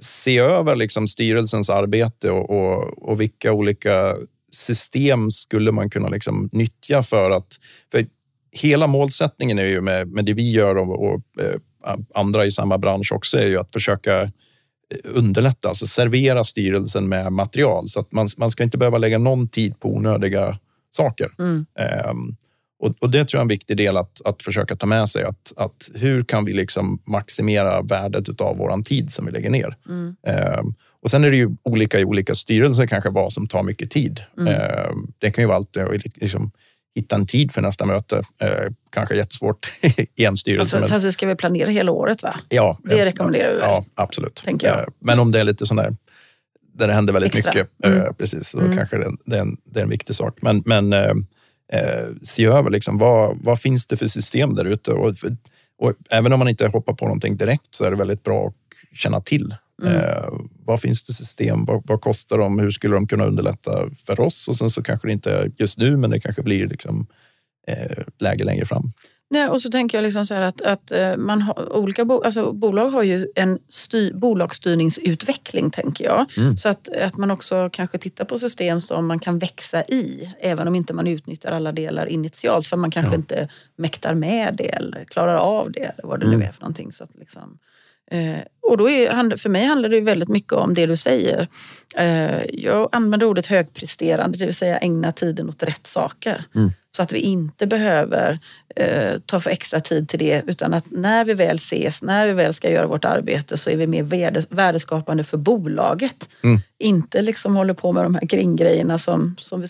se 0.00 0.38
över 0.38 0.76
liksom 0.76 1.08
styrelsens 1.08 1.70
arbete 1.70 2.30
och, 2.30 2.50
och, 2.50 3.08
och, 3.08 3.20
vilka 3.20 3.52
olika 3.52 4.16
system 4.52 5.30
skulle 5.30 5.72
man 5.72 5.90
kunna 5.90 6.08
liksom 6.08 6.48
nyttja 6.52 7.02
för 7.02 7.30
att... 7.30 7.58
För 7.92 8.06
hela 8.52 8.86
målsättningen 8.86 9.58
är 9.58 9.64
ju 9.64 9.80
med, 9.80 10.08
med 10.08 10.24
det 10.24 10.32
vi 10.32 10.50
gör 10.50 10.76
och, 10.76 11.04
och 11.04 11.22
eh, 11.40 11.60
andra 12.14 12.46
i 12.46 12.50
samma 12.50 12.78
bransch 12.78 13.12
också 13.12 13.38
är 13.38 13.46
ju 13.46 13.58
att 13.58 13.72
försöka 13.72 14.22
eh, 14.22 14.30
underlätta, 15.04 15.68
alltså 15.68 15.86
servera 15.86 16.44
styrelsen 16.44 17.08
med 17.08 17.32
material 17.32 17.88
så 17.88 18.00
att 18.00 18.12
man, 18.12 18.28
man 18.36 18.50
ska 18.50 18.62
inte 18.62 18.78
behöva 18.78 18.98
lägga 18.98 19.18
någon 19.18 19.48
tid 19.48 19.80
på 19.80 19.88
onödiga 19.88 20.58
saker. 20.90 21.30
Mm. 21.38 21.66
Um, 22.10 22.36
och, 22.80 22.94
och, 23.00 23.10
det 23.10 23.24
tror 23.24 23.38
jag 23.38 23.40
är 23.40 23.44
en 23.44 23.48
viktig 23.48 23.76
del 23.76 23.96
att, 23.96 24.20
att 24.24 24.42
försöka 24.42 24.76
ta 24.76 24.86
med 24.86 25.08
sig. 25.08 25.24
Att, 25.24 25.52
att 25.56 25.90
hur 25.94 26.24
kan 26.24 26.44
vi 26.44 26.52
liksom 26.52 27.02
maximera 27.06 27.82
värdet 27.82 28.40
av 28.40 28.56
vår 28.56 28.82
tid 28.82 29.12
som 29.12 29.26
vi 29.26 29.32
lägger 29.32 29.50
ner? 29.50 29.76
Mm. 29.88 30.16
Ehm, 30.26 30.74
och 31.02 31.10
sen 31.10 31.24
är 31.24 31.30
det 31.30 31.36
ju 31.36 31.50
olika 31.62 32.00
i 32.00 32.04
olika 32.04 32.34
styrelser 32.34 32.86
kanske 32.86 33.10
vad 33.10 33.32
som 33.32 33.48
tar 33.48 33.62
mycket 33.62 33.90
tid. 33.90 34.20
Mm. 34.38 34.54
Ehm, 34.54 35.12
det 35.18 35.30
kan 35.30 35.42
ju 35.42 35.48
vara 35.48 35.56
allt 35.56 35.76
liksom, 36.14 36.50
hitta 36.94 37.16
en 37.16 37.26
tid 37.26 37.52
för 37.52 37.62
nästa 37.62 37.86
möte. 37.86 38.22
Ehm, 38.38 38.74
kanske 38.90 39.16
jättesvårt 39.16 39.72
i 40.16 40.24
en 40.24 40.36
styrelse. 40.36 40.80
Fast, 40.80 40.92
fast 40.92 41.06
vi 41.06 41.12
ska 41.12 41.26
väl 41.26 41.36
planera 41.36 41.70
hela 41.70 41.92
året? 41.92 42.22
va? 42.22 42.30
Ja, 42.48 42.78
det 42.84 43.04
rekommenderar 43.04 43.48
vi 43.52 43.58
väl? 43.58 43.68
Ja, 43.68 43.84
absolut. 43.94 44.42
Tänker 44.44 44.66
jag. 44.66 44.78
Ehm, 44.78 44.92
men 44.98 45.18
om 45.18 45.32
det 45.32 45.40
är 45.40 45.44
lite 45.44 45.66
sån 45.66 45.76
där 45.76 45.96
där 46.72 46.88
det 46.88 46.94
händer 46.94 47.12
väldigt 47.12 47.34
Extra. 47.34 47.52
mycket, 47.54 47.70
eh, 47.84 47.92
mm. 47.92 48.14
precis, 48.14 48.52
då 48.52 48.60
mm. 48.60 48.76
kanske 48.76 48.98
det, 48.98 49.10
det, 49.24 49.36
är 49.36 49.40
en, 49.40 49.56
det 49.64 49.80
är 49.80 49.84
en 49.84 49.90
viktig 49.90 50.16
sak. 50.16 50.38
Men, 50.42 50.62
men 50.66 50.92
ehm, 50.92 51.26
eh, 51.72 52.08
se 52.22 52.44
över 52.44 52.70
liksom, 52.70 52.98
vad, 52.98 53.38
vad 53.42 53.60
finns 53.60 53.86
det 53.86 53.96
för 53.96 54.06
system 54.06 54.54
där 54.54 54.64
ute. 54.64 54.92
Och, 54.92 55.14
och, 55.78 55.92
även 56.10 56.32
om 56.32 56.38
man 56.38 56.48
inte 56.48 56.66
hoppar 56.66 56.94
på 56.94 57.04
någonting 57.04 57.36
direkt 57.36 57.74
så 57.74 57.84
är 57.84 57.90
det 57.90 57.96
väldigt 57.96 58.22
bra 58.22 58.46
att 58.46 58.54
känna 58.98 59.20
till. 59.20 59.54
Mm. 59.82 59.94
Eh, 59.94 60.28
vad 60.64 60.80
finns 60.80 61.06
det 61.06 61.12
system? 61.12 61.64
Vad, 61.64 61.82
vad, 61.86 62.00
kostar 62.00 62.38
de? 62.38 62.58
Hur 62.58 62.70
skulle 62.70 62.94
de 62.94 63.06
kunna 63.06 63.24
underlätta 63.24 63.90
för 64.06 64.20
oss? 64.20 64.48
Och 64.48 64.56
sen 64.56 64.70
så 64.70 64.82
kanske 64.82 65.08
det 65.08 65.12
inte 65.12 65.32
är 65.32 65.52
just 65.56 65.78
nu, 65.78 65.96
men 65.96 66.10
det 66.10 66.20
kanske 66.20 66.42
blir 66.42 66.66
liksom, 66.66 67.06
eh, 67.66 68.04
läge 68.18 68.44
längre 68.44 68.66
fram. 68.66 68.92
Nej, 69.32 69.48
och 69.48 69.62
så 69.62 69.70
tänker 69.70 69.98
jag 69.98 70.02
liksom 70.02 70.26
så 70.26 70.34
att, 70.34 70.62
att 70.62 70.92
eh, 70.92 71.16
man 71.16 71.42
har, 71.42 71.76
olika 71.76 72.04
bo, 72.04 72.22
alltså 72.22 72.52
bolag 72.52 72.90
har 72.90 73.02
ju 73.02 73.28
en 73.34 73.58
styr, 73.68 74.12
bolagsstyrningsutveckling, 74.12 75.70
tänker 75.70 76.04
jag. 76.04 76.26
Mm. 76.36 76.56
Så 76.56 76.68
att, 76.68 76.88
att 76.88 77.16
man 77.16 77.30
också 77.30 77.70
kanske 77.72 77.98
tittar 77.98 78.24
på 78.24 78.38
system 78.38 78.80
som 78.80 79.06
man 79.06 79.18
kan 79.18 79.38
växa 79.38 79.84
i, 79.84 80.32
även 80.40 80.68
om 80.68 80.74
inte 80.74 80.94
man 80.94 81.06
utnyttjar 81.06 81.52
alla 81.52 81.72
delar 81.72 82.06
initialt, 82.06 82.66
för 82.66 82.76
man 82.76 82.90
kanske 82.90 83.12
ja. 83.12 83.16
inte 83.16 83.48
mäktar 83.76 84.14
med 84.14 84.54
det 84.54 84.68
eller 84.68 85.04
klarar 85.04 85.36
av 85.36 85.72
det, 85.72 85.80
eller 85.80 86.08
vad 86.08 86.20
det 86.20 86.26
mm. 86.26 86.38
nu 86.38 86.44
är 86.44 86.52
för 86.52 86.60
någonting. 86.60 86.92
Så 86.92 87.04
att 87.04 87.10
liksom, 87.18 87.58
Eh, 88.10 88.38
och 88.62 88.76
då 88.76 88.90
är, 88.90 89.36
för 89.36 89.48
mig 89.48 89.64
handlar 89.64 89.88
det 89.88 90.00
väldigt 90.00 90.28
mycket 90.28 90.52
om 90.52 90.74
det 90.74 90.86
du 90.86 90.96
säger. 90.96 91.48
Eh, 91.96 92.44
jag 92.52 92.88
använder 92.92 93.26
ordet 93.26 93.46
högpresterande, 93.46 94.38
det 94.38 94.44
vill 94.44 94.54
säga 94.54 94.78
ägna 94.78 95.12
tiden 95.12 95.48
åt 95.48 95.62
rätt 95.62 95.86
saker. 95.86 96.44
Mm. 96.54 96.70
Så 96.96 97.02
att 97.02 97.12
vi 97.12 97.18
inte 97.18 97.66
behöver 97.66 98.38
eh, 98.76 99.18
ta 99.26 99.40
för 99.40 99.50
extra 99.50 99.80
tid 99.80 100.08
till 100.08 100.18
det 100.18 100.42
utan 100.46 100.74
att 100.74 100.84
när 100.90 101.24
vi 101.24 101.34
väl 101.34 101.56
ses, 101.56 102.02
när 102.02 102.26
vi 102.26 102.32
väl 102.32 102.54
ska 102.54 102.70
göra 102.70 102.86
vårt 102.86 103.04
arbete 103.04 103.56
så 103.56 103.70
är 103.70 103.76
vi 103.76 103.86
mer 103.86 104.44
värdeskapande 104.54 105.24
för 105.24 105.36
bolaget. 105.36 106.28
Mm. 106.42 106.60
Inte 106.78 107.22
liksom 107.22 107.56
håller 107.56 107.74
på 107.74 107.92
med 107.92 108.04
de 108.04 108.14
här 108.14 108.26
kringgrejerna 108.26 108.98
som, 108.98 109.36
som, 109.38 109.60
vi, 109.60 109.68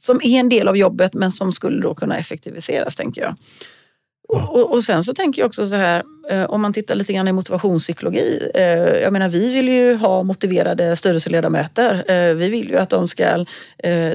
som 0.00 0.20
är 0.22 0.40
en 0.40 0.48
del 0.48 0.68
av 0.68 0.76
jobbet 0.76 1.14
men 1.14 1.32
som 1.32 1.52
skulle 1.52 1.82
då 1.82 1.94
kunna 1.94 2.16
effektiviseras 2.16 2.96
tänker 2.96 3.20
jag. 3.22 3.36
Och, 4.28 4.72
och, 4.72 4.84
sen 4.84 5.04
så 5.04 5.14
tänker 5.14 5.42
jag 5.42 5.46
också 5.46 5.66
så 5.66 5.74
här, 5.74 6.02
eh, 6.28 6.44
om 6.44 6.62
man 6.62 6.72
tittar 6.72 6.94
lite 6.94 7.12
grann 7.12 7.28
i 7.28 7.32
motivationspsykologi. 7.32 8.50
Eh, 8.54 8.62
jag 9.02 9.12
menar, 9.12 9.28
vi 9.28 9.52
vill 9.52 9.68
ju 9.68 9.94
ha 9.94 10.22
motiverade 10.22 10.96
styrelseledamöter. 10.96 12.04
Eh, 12.10 12.34
vi 12.34 12.48
vill 12.48 12.68
ju 12.68 12.76
att 12.76 12.90
de 12.90 13.08
ska 13.08 13.44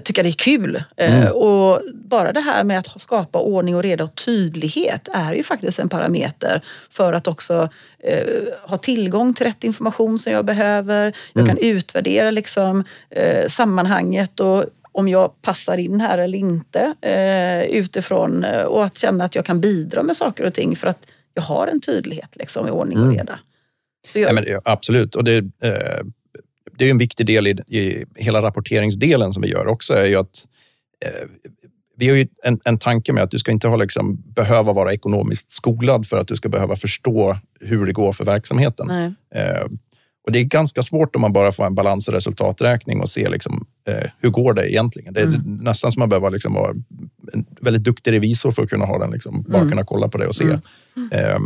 tycka 0.04 0.24
det 0.24 0.30
är 0.30 0.32
kul. 0.32 0.84
Mm. 0.98 1.32
Och 1.32 1.82
bara 1.94 2.32
det 2.32 2.40
här 2.40 2.64
med 2.64 2.80
att 2.80 3.02
skapa 3.02 3.40
ordning 3.40 3.76
och 3.76 3.84
reda 3.84 4.04
och 4.04 4.16
tydlighet 4.16 5.08
är 5.14 5.34
ju 5.34 5.44
faktiskt 5.44 5.80
en 5.80 5.90
parameter 5.90 6.62
för 6.90 7.14
att 7.14 7.28
också 7.28 7.70
ha 8.62 8.78
tillgång 8.78 9.34
till 9.34 9.46
rätt 9.46 9.64
information 9.64 10.20
som 10.20 10.32
jag 10.32 10.46
behöver. 10.46 11.14
Jag 11.34 11.44
mm. 11.44 11.56
kan 11.56 11.66
utvärdera 11.66 12.32
liksom, 12.32 12.84
sammanhanget 13.48 14.40
och 14.40 14.66
om 14.98 15.08
jag 15.08 15.42
passar 15.42 15.78
in 15.78 16.02
här 16.02 16.18
eller 16.18 16.38
inte 16.38 16.96
eh, 17.02 17.78
utifrån 17.78 18.44
eh, 18.44 18.64
och 18.64 18.86
att 18.86 18.98
känna 18.98 19.26
att 19.26 19.36
jag 19.36 19.46
kan 19.46 19.62
bidra 19.62 20.04
med 20.04 20.18
saker 20.18 20.46
och 20.46 20.54
ting 20.54 20.76
för 20.76 20.88
att 20.88 21.08
jag 21.34 21.42
har 21.42 21.68
en 21.68 21.82
tydlighet 21.82 22.36
liksom, 22.36 22.68
i 22.68 22.72
ordning 22.72 22.98
och 22.98 23.04
mm. 23.04 23.18
reda. 23.18 23.40
Jag... 24.14 24.34
Nej, 24.34 24.44
men, 24.48 24.62
absolut, 24.66 25.16
och 25.16 25.24
det, 25.24 25.38
eh, 25.38 26.06
det 26.78 26.86
är 26.86 26.90
en 26.90 26.98
viktig 26.98 27.26
del 27.26 27.48
i, 27.48 27.52
i 27.68 28.06
hela 28.16 28.42
rapporteringsdelen 28.42 29.34
som 29.34 29.42
vi 29.42 29.50
gör 29.50 29.68
också, 29.68 29.94
är 29.94 30.06
ju 30.06 30.16
att 30.16 30.46
vi 31.98 32.10
har 32.10 32.16
ju 32.16 32.28
en, 32.44 32.60
en 32.66 32.78
tanke 32.78 33.14
med 33.14 33.24
att 33.24 33.32
du 33.32 33.40
ska 33.40 33.52
inte 33.52 33.68
ha 33.68 33.76
liksom, 33.76 34.24
behöva 34.36 34.74
vara 34.74 34.94
ekonomiskt 34.94 35.52
skolad 35.52 36.08
för 36.08 36.18
att 36.18 36.28
du 36.28 36.36
ska 36.36 36.50
behöva 36.50 36.76
förstå 36.76 37.38
hur 37.60 37.86
det 37.86 37.94
går 37.94 38.14
för 38.14 38.26
verksamheten. 38.26 39.16
Eh, 39.36 39.66
och 40.28 40.34
Det 40.34 40.40
är 40.40 40.44
ganska 40.44 40.82
svårt 40.82 41.16
om 41.16 41.22
man 41.22 41.34
bara 41.34 41.52
får 41.52 41.66
en 41.66 41.76
balans 41.76 42.08
och 42.08 42.14
resultaträkning 42.14 43.02
och 43.02 43.10
se 43.10 43.30
liksom, 43.30 43.66
eh, 43.88 44.10
hur 44.20 44.30
går 44.30 44.54
det 44.54 44.72
egentligen. 44.72 45.14
Det 45.14 45.20
är 45.20 45.26
mm. 45.26 45.42
nästan 45.44 45.92
som 45.92 46.00
man 46.00 46.10
behöver 46.10 46.30
liksom 46.30 46.54
vara 46.54 46.72
en 47.34 47.46
väldigt 47.62 47.84
duktig 47.84 48.12
revisor 48.12 48.52
för 48.52 48.64
att 48.64 48.70
kunna 48.70 48.86
ha 48.86 49.00
den, 49.00 49.12
liksom, 49.12 49.46
bara 49.48 49.58
mm. 49.58 49.70
kunna 49.70 49.84
kolla 49.84 50.08
på 50.08 50.18
det 50.18 50.28
och 50.28 50.36
se. 50.36 50.44
Mm. 50.44 51.12
Eh, 51.12 51.40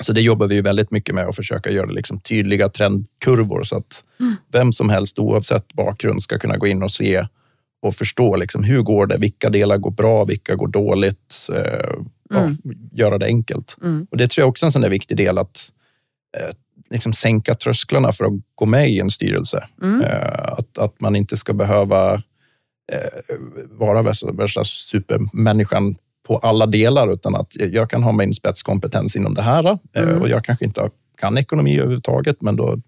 så 0.00 0.12
det 0.12 0.20
jobbar 0.20 0.46
vi 0.46 0.60
väldigt 0.60 0.90
mycket 0.90 1.14
med 1.14 1.26
att 1.26 1.36
försöka 1.36 1.70
göra 1.70 1.86
liksom 1.86 2.20
tydliga 2.20 2.68
trendkurvor 2.68 3.64
så 3.64 3.76
att 3.76 4.04
mm. 4.20 4.34
vem 4.52 4.72
som 4.72 4.88
helst 4.88 5.18
oavsett 5.18 5.72
bakgrund 5.72 6.22
ska 6.22 6.38
kunna 6.38 6.56
gå 6.56 6.66
in 6.66 6.82
och 6.82 6.90
se 6.90 7.26
och 7.82 7.94
förstå 7.94 8.36
liksom, 8.36 8.64
hur 8.64 8.82
går 8.82 9.06
det? 9.06 9.16
Vilka 9.18 9.50
delar 9.50 9.76
går 9.78 9.90
bra? 9.90 10.24
Vilka 10.24 10.54
går 10.54 10.68
dåligt? 10.68 11.48
Eh, 11.52 12.38
mm. 12.38 12.58
ja, 12.64 12.72
göra 12.92 13.18
det 13.18 13.26
enkelt. 13.26 13.76
Mm. 13.82 14.06
Och 14.10 14.16
Det 14.16 14.28
tror 14.28 14.42
jag 14.42 14.48
också 14.48 14.64
är 14.64 14.68
en 14.68 14.72
sån 14.72 14.82
där 14.82 14.90
viktig 14.90 15.16
del 15.16 15.38
att 15.38 15.72
eh, 16.38 16.54
liksom 16.92 17.12
sänka 17.12 17.54
trösklarna 17.54 18.12
för 18.12 18.24
att 18.24 18.32
gå 18.54 18.66
med 18.66 18.90
i 18.90 19.00
en 19.00 19.10
styrelse. 19.10 19.64
Mm. 19.82 20.00
Eh, 20.00 20.52
att, 20.52 20.78
att 20.78 21.00
man 21.00 21.16
inte 21.16 21.36
ska 21.36 21.52
behöva 21.52 22.14
eh, 22.92 23.34
vara 23.70 24.02
värsta, 24.02 24.32
värsta 24.32 24.64
supermänniskan 24.64 25.96
på 26.26 26.38
alla 26.38 26.66
delar, 26.66 27.12
utan 27.12 27.34
att 27.36 27.56
jag 27.56 27.90
kan 27.90 28.02
ha 28.02 28.12
min 28.12 28.34
spetskompetens 28.34 29.16
inom 29.16 29.34
det 29.34 29.42
här 29.42 29.78
eh, 29.96 30.02
mm. 30.02 30.22
och 30.22 30.28
jag 30.28 30.44
kanske 30.44 30.64
inte 30.64 30.90
kan 31.18 31.38
ekonomi 31.38 31.78
överhuvudtaget, 31.78 32.42
men 32.42 32.56
då 32.56 32.78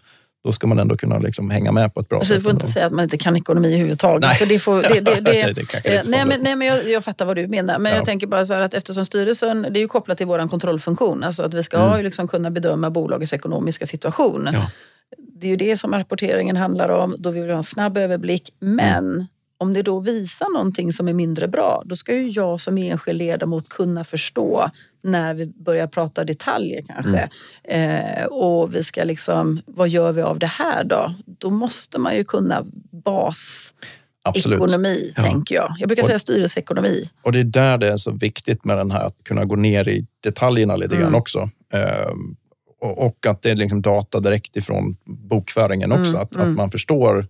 då 0.44 0.52
ska 0.52 0.66
man 0.66 0.78
ändå 0.78 0.96
kunna 0.96 1.18
liksom 1.18 1.50
hänga 1.50 1.72
med 1.72 1.94
på 1.94 2.00
ett 2.00 2.08
bra 2.08 2.18
alltså, 2.18 2.34
sätt. 2.34 2.40
Du 2.40 2.44
får 2.44 2.52
inte 2.52 2.66
säga 2.66 2.86
att 2.86 2.92
man 2.92 3.02
inte 3.02 3.18
kan 3.18 3.36
ekonomi 3.36 3.68
överhuvudtaget. 3.68 4.20
Nej, 4.20 4.36
för 4.36 4.46
det 4.46 4.58
får, 4.58 4.82
det, 4.82 5.00
det, 5.00 5.20
det, 5.20 5.82
det 5.84 6.02
nej, 6.06 6.24
men, 6.26 6.40
nej, 6.40 6.56
men 6.56 6.68
jag, 6.68 6.90
jag 6.90 7.04
fattar 7.04 7.24
vad 7.24 7.36
du 7.36 7.46
menar. 7.46 7.78
Men 7.78 7.92
ja. 7.92 7.98
jag 7.98 8.04
tänker 8.06 8.26
bara 8.26 8.46
så 8.46 8.54
här 8.54 8.60
att 8.60 8.74
eftersom 8.74 9.04
styrelsen, 9.04 9.66
det 9.70 9.78
är 9.78 9.80
ju 9.80 9.88
kopplat 9.88 10.18
till 10.18 10.26
vår 10.26 10.48
kontrollfunktion. 10.48 11.24
Alltså 11.24 11.42
att 11.42 11.54
vi 11.54 11.62
ska 11.62 11.76
mm. 11.76 12.04
liksom 12.04 12.28
kunna 12.28 12.50
bedöma 12.50 12.90
bolagets 12.90 13.32
ekonomiska 13.32 13.86
situation. 13.86 14.48
Ja. 14.52 14.70
Det 15.18 15.46
är 15.46 15.50
ju 15.50 15.56
det 15.56 15.76
som 15.76 15.92
rapporteringen 15.94 16.56
handlar 16.56 16.88
om. 16.88 17.14
Då 17.18 17.30
vill 17.30 17.42
vi 17.42 17.50
ha 17.50 17.56
en 17.56 17.64
snabb 17.64 17.96
överblick. 17.96 18.50
Men 18.60 19.04
mm. 19.14 19.26
Om 19.58 19.74
det 19.74 19.82
då 19.82 20.00
visar 20.00 20.52
någonting 20.52 20.92
som 20.92 21.08
är 21.08 21.12
mindre 21.12 21.48
bra, 21.48 21.82
då 21.84 21.96
ska 21.96 22.14
ju 22.14 22.28
jag 22.28 22.60
som 22.60 22.78
enskild 22.78 23.18
ledamot 23.18 23.68
kunna 23.68 24.04
förstå 24.04 24.70
när 25.04 25.34
vi 25.34 25.46
börjar 25.46 25.86
prata 25.86 26.24
detaljer 26.24 26.82
kanske. 26.86 27.28
Mm. 27.64 28.18
Eh, 28.18 28.24
och 28.24 28.74
vi 28.74 28.84
ska 28.84 29.04
liksom, 29.04 29.60
vad 29.66 29.88
gör 29.88 30.12
vi 30.12 30.22
av 30.22 30.38
det 30.38 30.46
här 30.46 30.84
då? 30.84 31.14
Då 31.26 31.50
måste 31.50 31.98
man 31.98 32.16
ju 32.16 32.24
kunna 32.24 32.64
bas 33.04 33.74
Absolut. 34.22 34.58
ekonomi, 34.58 35.12
ja. 35.16 35.22
tänker 35.22 35.54
jag. 35.54 35.74
Jag 35.78 35.88
brukar 35.88 36.02
och, 36.02 36.06
säga 36.06 36.18
styrelseekonomi. 36.18 37.10
Och 37.22 37.32
det 37.32 37.38
är 37.40 37.44
där 37.44 37.78
det 37.78 37.88
är 37.88 37.96
så 37.96 38.10
viktigt 38.10 38.64
med 38.64 38.76
den 38.76 38.90
här 38.90 39.04
att 39.04 39.16
kunna 39.24 39.44
gå 39.44 39.56
ner 39.56 39.88
i 39.88 40.06
detaljerna 40.20 40.76
lite 40.76 40.94
mm. 40.94 41.04
grann 41.04 41.14
också. 41.14 41.48
Ehm, 41.72 42.36
och, 42.80 43.06
och, 43.06 43.26
att 43.26 43.42
det 43.42 43.50
är 43.50 43.56
liksom 43.56 43.82
data 43.82 44.20
direkt 44.20 44.56
ifrån 44.56 44.96
bokföringen 45.04 45.92
också. 45.92 46.10
Mm. 46.10 46.22
Att, 46.22 46.36
att 46.36 46.42
mm. 46.42 46.54
man 46.54 46.70
förstår 46.70 47.26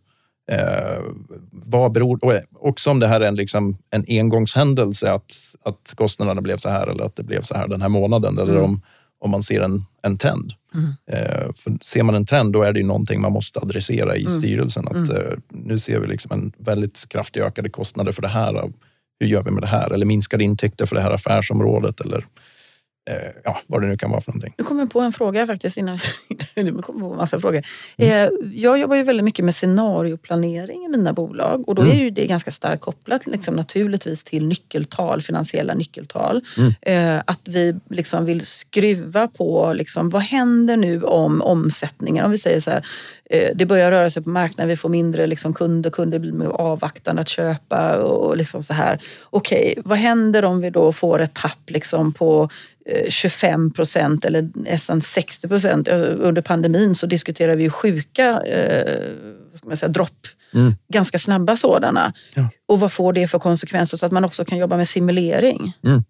Eh, 0.51 1.03
vad 1.51 1.93
beror, 1.93 2.25
och 2.25 2.35
också 2.61 2.91
om 2.91 3.01
det 3.01 3.07
här 3.07 3.21
är 3.21 3.29
en, 3.29 3.37
liksom, 3.37 3.79
en 3.91 4.05
engångshändelse, 4.09 5.13
att, 5.13 5.33
att 5.65 5.95
kostnaderna 5.95 6.41
blev 6.41 6.57
så 6.57 6.69
här 6.69 6.87
eller 6.87 7.05
att 7.05 7.17
det 7.17 7.23
blev 7.23 7.43
så 7.43 7.55
här 7.55 7.69
den 7.69 7.83
här 7.83 7.89
månaden. 7.89 8.39
Eller 8.39 8.53
mm. 8.53 8.65
om, 8.65 8.81
om 9.19 9.31
man 9.31 9.43
ser 9.43 9.61
en, 9.61 9.83
en 10.03 10.19
trend. 10.19 10.53
Mm. 10.75 10.93
Eh, 11.07 11.53
för 11.57 11.77
ser 11.81 12.03
man 12.03 12.15
en 12.15 12.27
trend, 12.27 12.53
då 12.53 12.63
är 12.63 12.73
det 12.73 12.79
ju 12.79 12.87
någonting 12.87 13.21
man 13.21 13.33
måste 13.33 13.61
adressera 13.61 14.17
i 14.17 14.21
mm. 14.21 14.31
styrelsen. 14.31 14.89
Att, 14.89 15.11
mm. 15.11 15.17
eh, 15.17 15.39
nu 15.49 15.79
ser 15.79 16.01
vi 16.01 16.07
liksom 16.07 16.33
en 16.33 16.53
väldigt 16.59 17.09
kraftigt 17.09 17.43
ökade 17.43 17.71
kostnader 17.71 18.13
för 18.13 18.23
det 18.23 18.29
här. 18.29 18.73
Hur 19.21 19.27
gör 19.27 19.43
vi 19.43 19.51
med 19.51 19.63
det 19.63 19.67
här? 19.67 19.91
Eller 19.91 20.07
minskade 20.07 20.45
intäkter 20.45 20.87
för 20.87 20.97
det 20.97 21.03
här 21.03 21.11
affärsområdet. 21.11 22.01
Eller 22.01 22.27
ja, 23.45 23.59
vad 23.67 23.83
det 23.83 23.87
nu 23.87 23.97
kan 23.97 24.11
vara 24.11 24.21
för 24.21 24.33
någonting. 24.33 24.55
Nu 24.59 24.65
kommer 24.65 24.83
jag 24.83 24.91
på 24.91 25.01
en 25.01 25.13
fråga 25.13 25.47
faktiskt. 25.47 25.77
Innan, 25.77 25.99
nu 26.55 26.83
kommer 26.83 27.01
på 27.01 27.11
en 27.13 27.17
massa 27.17 27.41
frågor. 27.41 27.63
Mm. 27.97 28.29
Eh, 28.29 28.31
jag 28.55 28.79
jobbar 28.79 28.97
ju 28.97 29.03
väldigt 29.03 29.25
mycket 29.25 29.45
med 29.45 29.55
scenarioplanering 29.55 30.85
i 30.85 30.89
mina 30.89 31.13
bolag 31.13 31.69
och 31.69 31.75
då 31.75 31.83
mm. 31.83 31.97
är 31.97 32.01
ju 32.01 32.11
det 32.11 32.27
ganska 32.27 32.51
starkt 32.51 32.83
kopplat 32.83 33.27
liksom, 33.27 33.55
naturligtvis 33.55 34.25
till 34.25 34.47
nyckeltal, 34.47 35.23
finansiella 35.23 35.75
nyckeltal. 35.75 36.45
Mm. 36.57 36.73
Eh, 36.83 37.23
att 37.27 37.41
vi 37.45 37.75
liksom 37.91 38.25
vill 38.25 38.47
skruva 38.47 39.29
på 39.29 39.73
liksom, 39.73 40.11
vad 40.11 40.23
händer 40.23 40.77
nu 40.77 41.03
om 41.03 41.43
omsättningen? 41.43 42.25
Om 42.25 42.31
vi 42.31 42.39
säger 42.39 42.61
så 42.61 42.71
här, 42.71 42.87
eh, 43.25 43.51
det 43.55 43.67
börjar 43.67 43.91
röra 43.91 44.11
sig 44.11 44.23
på 44.23 44.29
marknaden, 44.29 44.69
vi 44.69 44.77
får 44.77 44.89
mindre 44.89 45.27
liksom, 45.27 45.55
kunder, 45.55 45.91
kunder 45.91 46.19
blir 46.19 46.33
mer 46.33 46.47
avvaktande 46.47 47.23
att 47.23 47.29
köpa 47.29 47.97
och 47.97 48.37
liksom 48.37 48.63
så 48.63 48.75
här. 48.75 48.99
Okej, 49.23 49.73
okay, 49.73 49.83
vad 49.85 49.99
händer 49.99 50.45
om 50.45 50.61
vi 50.61 50.71
då 50.71 50.93
får 50.93 51.21
ett 51.21 51.35
tapp 51.35 51.71
liksom, 51.71 52.13
på 52.13 52.49
25 53.09 53.73
procent 53.73 54.25
eller 54.25 54.51
nästan 54.55 55.01
60 55.01 55.49
procent. 55.49 55.89
Under 55.89 56.43
pandemin 56.43 56.95
så 56.95 57.07
diskuterar 57.07 57.57
vi 57.57 57.71
sjuka 57.71 58.41
eh, 58.41 59.01
vad 59.51 59.59
ska 59.59 59.69
man 59.69 59.77
säga, 59.77 59.89
dropp. 59.89 60.27
Mm. 60.55 60.75
Ganska 60.93 61.19
snabba 61.19 61.57
sådana. 61.57 62.13
Ja. 62.35 62.49
Och 62.69 62.81
vad 62.81 62.93
får 62.93 63.13
det 63.13 63.29
för 63.29 63.39
konsekvenser 63.39 63.97
så 63.97 64.07
att 64.07 64.13
man 64.13 64.25
också 64.25 64.45
kan 64.45 64.59
jobba 64.59 64.77
med 64.77 64.89
simulering? 64.89 65.73
Mm. 65.85 66.05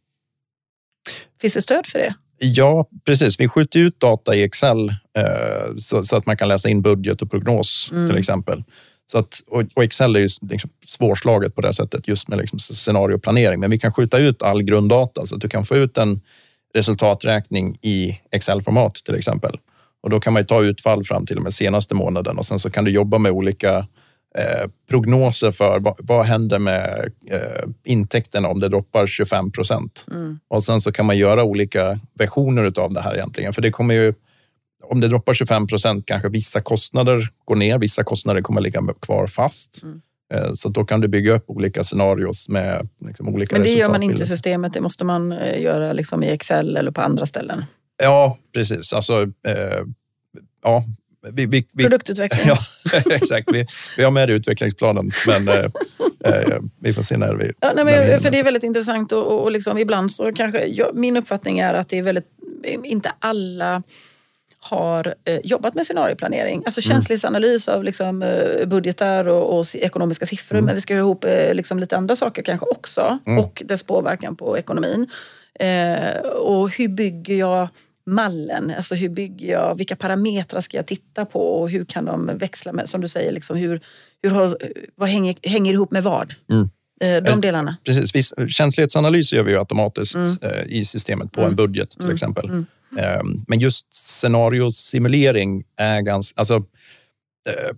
Finns 1.40 1.54
det 1.54 1.62
stöd 1.62 1.86
för 1.86 1.98
det? 1.98 2.14
Ja, 2.38 2.88
precis. 3.04 3.40
Vi 3.40 3.48
skjuter 3.48 3.80
ut 3.80 4.00
data 4.00 4.34
i 4.34 4.42
Excel 4.42 4.88
eh, 4.88 5.76
så, 5.78 6.04
så, 6.04 6.16
att 6.16 6.26
man 6.26 6.36
kan 6.36 6.48
läsa 6.48 6.68
in 6.68 6.82
budget 6.82 7.22
och 7.22 7.30
prognos 7.30 7.90
mm. 7.92 8.08
till 8.08 8.18
exempel. 8.18 8.64
Så 9.06 9.18
att, 9.18 9.42
och, 9.46 9.84
Excel 9.84 10.16
är 10.16 10.20
ju 10.20 10.28
liksom 10.40 10.70
svårslaget 10.86 11.54
på 11.54 11.60
det 11.60 11.74
sättet 11.74 12.08
just 12.08 12.28
med 12.28 12.38
liksom 12.38 12.58
scenarioplanering. 12.58 13.60
Men 13.60 13.70
vi 13.70 13.78
kan 13.78 13.92
skjuta 13.92 14.18
ut 14.18 14.42
all 14.42 14.62
grunddata 14.62 15.26
så 15.26 15.34
att 15.34 15.40
du 15.40 15.48
kan 15.48 15.64
få 15.64 15.76
ut 15.76 15.98
en 15.98 16.20
resultaträkning 16.74 17.78
i 17.82 18.20
Excel-format 18.30 18.94
till 18.94 19.14
exempel. 19.14 19.58
Och 20.02 20.10
då 20.10 20.20
kan 20.20 20.32
man 20.32 20.46
ta 20.46 20.62
utfall 20.62 21.04
fram 21.04 21.26
till 21.26 21.36
och 21.36 21.42
med 21.42 21.52
senaste 21.52 21.94
månaden 21.94 22.38
och 22.38 22.46
sen 22.46 22.58
så 22.58 22.70
kan 22.70 22.84
du 22.84 22.90
jobba 22.90 23.18
med 23.18 23.32
olika 23.32 23.86
eh, 24.38 24.70
prognoser 24.90 25.50
för 25.50 25.80
vad, 25.80 25.94
vad 25.98 26.26
händer 26.26 26.58
med 26.58 27.12
eh, 27.30 27.68
intäkterna 27.84 28.48
om 28.48 28.60
det 28.60 28.68
droppar 28.68 29.06
25 29.06 29.52
procent. 29.52 30.06
Mm. 30.10 30.38
Och 30.48 30.64
sen 30.64 30.80
så 30.80 30.92
kan 30.92 31.06
man 31.06 31.18
göra 31.18 31.44
olika 31.44 31.98
versioner 32.14 32.80
av 32.80 32.92
det 32.92 33.00
här 33.00 33.14
egentligen. 33.14 33.52
För 33.52 33.62
det 33.62 33.70
kommer 33.70 33.94
ju, 33.94 34.14
om 34.82 35.00
det 35.00 35.08
droppar 35.08 35.34
25 35.34 35.66
procent 35.66 36.06
kanske 36.06 36.28
vissa 36.28 36.60
kostnader 36.60 37.28
går 37.44 37.56
ner, 37.56 37.78
vissa 37.78 38.04
kostnader 38.04 38.42
kommer 38.42 38.60
ligga 38.60 38.82
kvar 39.00 39.26
fast. 39.26 39.82
Mm. 39.82 40.02
Eh, 40.34 40.54
så 40.54 40.68
då 40.68 40.84
kan 40.84 41.00
du 41.00 41.08
bygga 41.08 41.32
upp 41.32 41.44
olika 41.46 41.84
scenarios 41.84 42.48
med 42.48 42.88
liksom 43.06 43.28
olika 43.28 43.54
Men 43.54 43.62
det 43.62 43.70
gör 43.70 43.88
man 43.88 44.02
inte 44.02 44.22
i 44.22 44.26
systemet, 44.26 44.72
det 44.74 44.80
måste 44.80 45.04
man 45.04 45.32
eh, 45.32 45.62
göra 45.62 45.92
liksom 45.92 46.22
i 46.22 46.30
Excel 46.30 46.76
eller 46.76 46.90
på 46.90 47.00
andra 47.00 47.26
ställen? 47.26 47.64
Ja, 48.02 48.38
precis. 48.54 48.92
Alltså, 48.92 49.22
eh, 49.22 49.82
ja, 50.62 50.84
vi, 51.32 51.46
vi, 51.46 51.66
vi, 51.72 51.82
Produktutveckling. 51.82 52.46
Ja, 52.48 52.58
exakt. 53.10 53.52
Vi, 53.52 53.66
vi 53.96 54.04
har 54.04 54.10
med 54.10 54.28
det 54.28 54.32
i 54.32 54.36
utvecklingsplanen, 54.36 55.10
men 55.26 55.48
eh, 55.48 55.64
eh, 56.24 56.60
vi 56.80 56.92
får 56.92 57.02
se 57.02 57.16
när 57.16 57.34
vi... 57.34 57.52
Ja, 57.60 57.72
nej, 57.74 57.84
men, 57.84 58.10
vi 58.10 58.18
för 58.18 58.30
det 58.30 58.38
är 58.38 58.44
väldigt 58.44 58.62
intressant 58.62 59.12
och, 59.12 59.42
och 59.42 59.50
liksom, 59.50 59.78
ibland 59.78 60.12
så 60.12 60.32
kanske... 60.32 60.66
Jag, 60.66 60.96
min 60.96 61.16
uppfattning 61.16 61.58
är 61.58 61.74
att 61.74 61.88
det 61.88 61.98
är 61.98 62.02
väldigt... 62.02 62.26
Inte 62.84 63.12
alla 63.18 63.82
har 64.70 65.14
eh, 65.24 65.40
jobbat 65.44 65.74
med 65.74 65.86
scenarioplanering. 65.86 66.62
Alltså 66.66 66.80
mm. 66.80 66.94
känslighetsanalys 66.94 67.68
av 67.68 67.84
liksom, 67.84 68.22
eh, 68.22 68.66
budgetar 68.66 69.28
och, 69.28 69.58
och, 69.58 69.66
ekonomiska 69.74 70.26
siffror. 70.26 70.58
Mm. 70.58 70.66
Men 70.66 70.74
vi 70.74 70.80
ska 70.80 70.94
ha 70.94 70.98
ihop 70.98 71.24
eh, 71.24 71.54
liksom, 71.54 71.78
lite 71.78 71.96
andra 71.96 72.16
saker 72.16 72.42
kanske 72.42 72.66
också. 72.66 73.18
Mm. 73.26 73.44
Och 73.44 73.62
dess 73.66 73.82
påverkan 73.82 74.36
på 74.36 74.58
ekonomin. 74.58 75.06
Eh, 75.60 76.20
och 76.28 76.70
hur 76.70 76.88
bygger 76.88 77.34
jag 77.34 77.68
mallen? 78.06 78.72
Alltså 78.76 78.94
hur 78.94 79.08
bygger 79.08 79.52
jag, 79.52 79.74
vilka 79.78 79.96
parametrar 79.96 80.60
ska 80.60 80.76
jag 80.76 80.86
titta 80.86 81.24
på 81.24 81.60
och 81.60 81.70
hur 81.70 81.84
kan 81.84 82.04
de 82.04 82.30
växla 82.38 82.72
med, 82.72 82.88
som 82.88 83.00
du 83.00 83.08
säger, 83.08 83.32
liksom, 83.32 83.56
hur, 83.56 83.80
hur, 84.22 84.56
vad 84.94 85.08
hänger, 85.08 85.36
hänger 85.42 85.72
ihop 85.72 85.90
med 85.90 86.02
vad? 86.02 86.34
Mm. 86.50 86.68
De 87.24 87.40
delarna. 87.40 87.76
Precis, 87.84 88.34
känslighetsanalys 88.48 89.32
gör 89.32 89.42
vi 89.42 89.52
ju 89.52 89.58
automatiskt 89.58 90.14
mm. 90.14 90.66
I 90.66 90.84
systemet 90.84 91.32
på 91.32 91.40
en 91.40 91.46
mm. 91.46 91.56
budget 91.56 91.90
till 91.90 92.00
mm. 92.00 92.14
exempel. 92.14 92.64
Ehm, 92.98 93.44
men 93.48 93.58
just 93.58 93.94
scenariosimulering 93.94 95.64
är 95.76 96.00
ganska... 96.00 96.40
Alltså, 96.40 96.54
eh, 97.48 97.76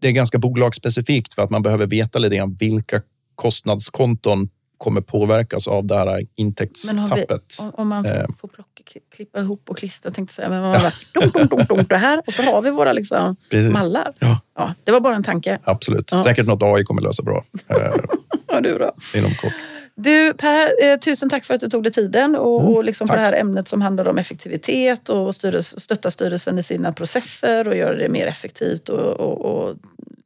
det 0.00 0.08
är 0.08 0.12
ganska 0.12 0.38
bolagsspecifikt 0.38 1.34
för 1.34 1.42
att 1.42 1.50
man 1.50 1.62
behöver 1.62 1.86
veta 1.86 2.18
lite 2.18 2.36
grann 2.36 2.54
vilka 2.54 3.02
kostnadskonton 3.34 4.48
kommer 4.78 5.00
påverkas 5.00 5.68
av 5.68 5.86
det 5.86 5.96
här 5.96 6.22
intäktstappet. 6.34 7.56
Vi, 7.60 7.70
om 7.74 7.88
man 7.88 8.04
får, 8.04 8.10
ehm. 8.10 8.32
plocka, 8.54 8.82
klippa 9.16 9.40
ihop 9.40 9.70
och 9.70 9.78
klistra, 9.78 10.12
tänkte 10.12 10.34
säga, 10.34 10.48
men 10.48 10.62
man 10.62 10.72
bara, 10.72 10.92
dum, 11.30 11.48
dum, 11.48 11.66
dum, 11.68 11.86
det 11.88 11.96
här 11.96 12.22
och 12.26 12.32
så 12.32 12.42
har 12.42 12.62
vi 12.62 12.70
våra 12.70 12.92
liksom 12.92 13.36
mallar. 13.70 14.12
Ja. 14.18 14.40
ja. 14.56 14.74
det 14.84 14.92
var 14.92 15.00
bara 15.00 15.16
en 15.16 15.22
tanke. 15.22 15.58
Absolut. 15.64 16.08
Ja. 16.12 16.22
Säkert 16.22 16.46
något 16.46 16.62
AI 16.62 16.84
kommer 16.84 17.02
lösa 17.02 17.22
bra. 17.22 17.44
ja, 18.48 18.60
du 18.60 18.78
då. 18.78 18.92
Inom 19.16 19.30
kort. 19.30 19.52
Du 19.94 20.34
Per, 20.34 20.84
eh, 20.84 20.98
tusen 20.98 21.28
tack 21.28 21.44
för 21.44 21.54
att 21.54 21.60
du 21.60 21.68
tog 21.68 21.82
dig 21.82 21.92
tiden 21.92 22.36
och, 22.36 22.60
Mm, 22.60 22.74
och 22.74 22.84
liksom 22.84 23.08
på 23.08 23.14
det 23.14 23.20
här 23.20 23.32
ämnet 23.32 23.68
som 23.68 23.82
handlar 23.82 24.08
om 24.08 24.18
effektivitet 24.18 25.08
och 25.08 25.34
styrelse, 25.34 25.80
stötta 25.80 26.10
styrelsen 26.10 26.58
i 26.58 26.62
sina 26.62 26.92
processer 26.92 27.68
och 27.68 27.76
göra 27.76 27.94
det 27.94 28.08
mer 28.08 28.26
effektivt. 28.26 28.88
Och, 28.88 29.20
och, 29.20 29.40
och 29.40 29.76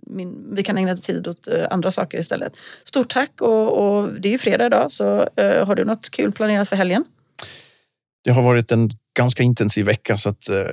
min, 0.07 0.55
vi 0.55 0.63
kan 0.63 0.79
ägna 0.79 0.97
tid 0.97 1.29
åt 1.29 1.49
eh, 1.49 1.67
andra 1.71 1.91
saker 1.91 2.19
istället. 2.19 2.53
Stort 2.85 3.09
tack 3.09 3.41
och, 3.41 3.73
och 3.73 4.09
det 4.21 4.29
är 4.29 4.33
ju 4.33 4.39
fredag 4.39 4.67
idag 4.67 4.93
så 4.93 5.29
eh, 5.37 5.67
har 5.67 5.75
du 5.75 5.85
något 5.85 6.11
kul 6.11 6.33
planerat 6.33 6.69
för 6.69 6.77
helgen? 6.77 7.05
Det 8.25 8.31
har 8.31 8.43
varit 8.43 8.73
en 8.73 8.91
ganska 9.17 9.43
intensiv 9.43 9.87
vecka 9.87 10.17
så 10.17 10.29
att, 10.29 10.49
eh, 10.49 10.65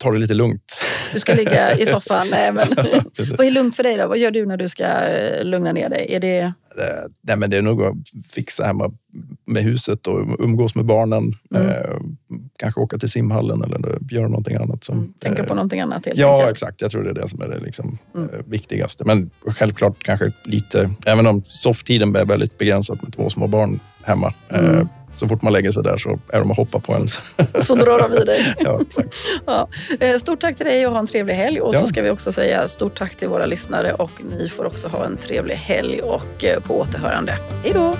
ta 0.00 0.10
det 0.10 0.18
lite 0.18 0.34
lugnt. 0.34 0.80
Du 1.12 1.20
ska 1.20 1.34
ligga 1.34 1.78
i 1.78 1.86
soffan. 1.86 2.28
Nej, 2.30 2.52
men, 2.52 2.68
vad 3.38 3.46
är 3.46 3.50
lugnt 3.50 3.76
för 3.76 3.82
dig 3.82 3.96
då? 3.96 4.06
Vad 4.08 4.18
gör 4.18 4.30
du 4.30 4.46
när 4.46 4.56
du 4.56 4.68
ska 4.68 4.86
lugna 5.42 5.72
ner 5.72 5.88
dig? 5.88 6.06
Är 6.14 6.20
det... 6.20 6.52
Eh, 6.78 6.84
Nej, 7.22 7.36
men 7.36 7.50
det 7.50 7.56
är 7.56 7.62
nog 7.62 7.82
att 7.82 7.94
fixa 8.30 8.64
hemma 8.64 8.90
med 9.46 9.62
huset 9.62 10.06
och 10.06 10.36
umgås 10.40 10.74
med 10.74 10.84
barnen. 10.84 11.32
Mm. 11.54 11.66
Eh, 11.68 11.96
kanske 12.58 12.80
åka 12.80 12.98
till 12.98 13.08
simhallen 13.10 13.62
eller 13.64 13.98
göra 14.10 14.28
någonting 14.28 14.56
annat. 14.56 14.84
Som, 14.84 14.98
Mm, 14.98 15.12
tänka 15.18 15.44
på 15.44 15.48
eh, 15.52 15.54
någonting 15.56 15.80
annat 15.80 16.06
helt 16.06 16.18
Ja, 16.18 16.34
enkelt. 16.34 16.50
exakt. 16.52 16.80
Jag 16.82 16.90
tror 16.90 17.02
det 17.04 17.10
är 17.10 17.14
det 17.14 17.28
som 17.28 17.40
är 17.42 17.48
det 17.48 17.58
liksom, 17.60 17.98
Mm. 18.14 18.28
eh, 18.28 18.40
viktigaste. 18.46 19.04
Men 19.04 19.30
självklart 19.46 20.02
kanske 20.04 20.32
lite, 20.44 20.90
även 21.06 21.26
om 21.26 21.42
softtiden 21.48 22.16
är 22.16 22.24
väldigt 22.24 22.58
begränsad 22.58 22.98
med 23.02 23.12
två 23.12 23.30
små 23.30 23.46
barn 23.46 23.80
hemma. 24.02 24.34
Eh, 24.48 24.58
Mm. 24.58 24.88
Så 25.18 25.28
fort 25.28 25.42
man 25.42 25.52
lägger 25.52 25.70
sig 25.70 25.82
där 25.82 25.96
så 25.96 26.18
är 26.28 26.38
de 26.38 26.50
och 26.50 26.56
hoppar 26.56 26.78
på 26.80 26.92
en. 26.94 27.08
Så 27.64 27.74
drar 27.74 27.98
de 28.08 28.14
i 28.22 28.24
dig. 28.24 28.54
ja, 28.58 28.80
exakt. 28.88 29.14
Ja. 29.46 29.68
Eh, 30.00 30.18
Stort 30.18 30.40
tack 30.40 30.56
till 30.56 30.66
dig 30.66 30.86
och 30.86 30.92
ha 30.92 30.98
en 30.98 31.06
trevlig 31.06 31.34
helg. 31.34 31.60
Och 31.60 31.74
så 31.74 31.80
Ja. 31.82 31.86
ska 31.86 32.02
vi 32.02 32.10
också 32.10 32.32
säga 32.32 32.68
stort 32.68 32.98
tack 32.98 33.16
till 33.16 33.28
våra 33.28 33.46
lyssnare 33.46 33.92
och 33.92 34.10
ni 34.38 34.48
får 34.48 34.64
också 34.66 34.88
ha 34.88 35.04
en 35.04 35.16
trevlig 35.16 35.54
helg 35.54 36.00
och 36.00 36.44
eh, 36.44 36.60
på 36.60 36.78
återhörande. 36.80 37.38
Hej 37.64 37.72
då! 37.74 37.94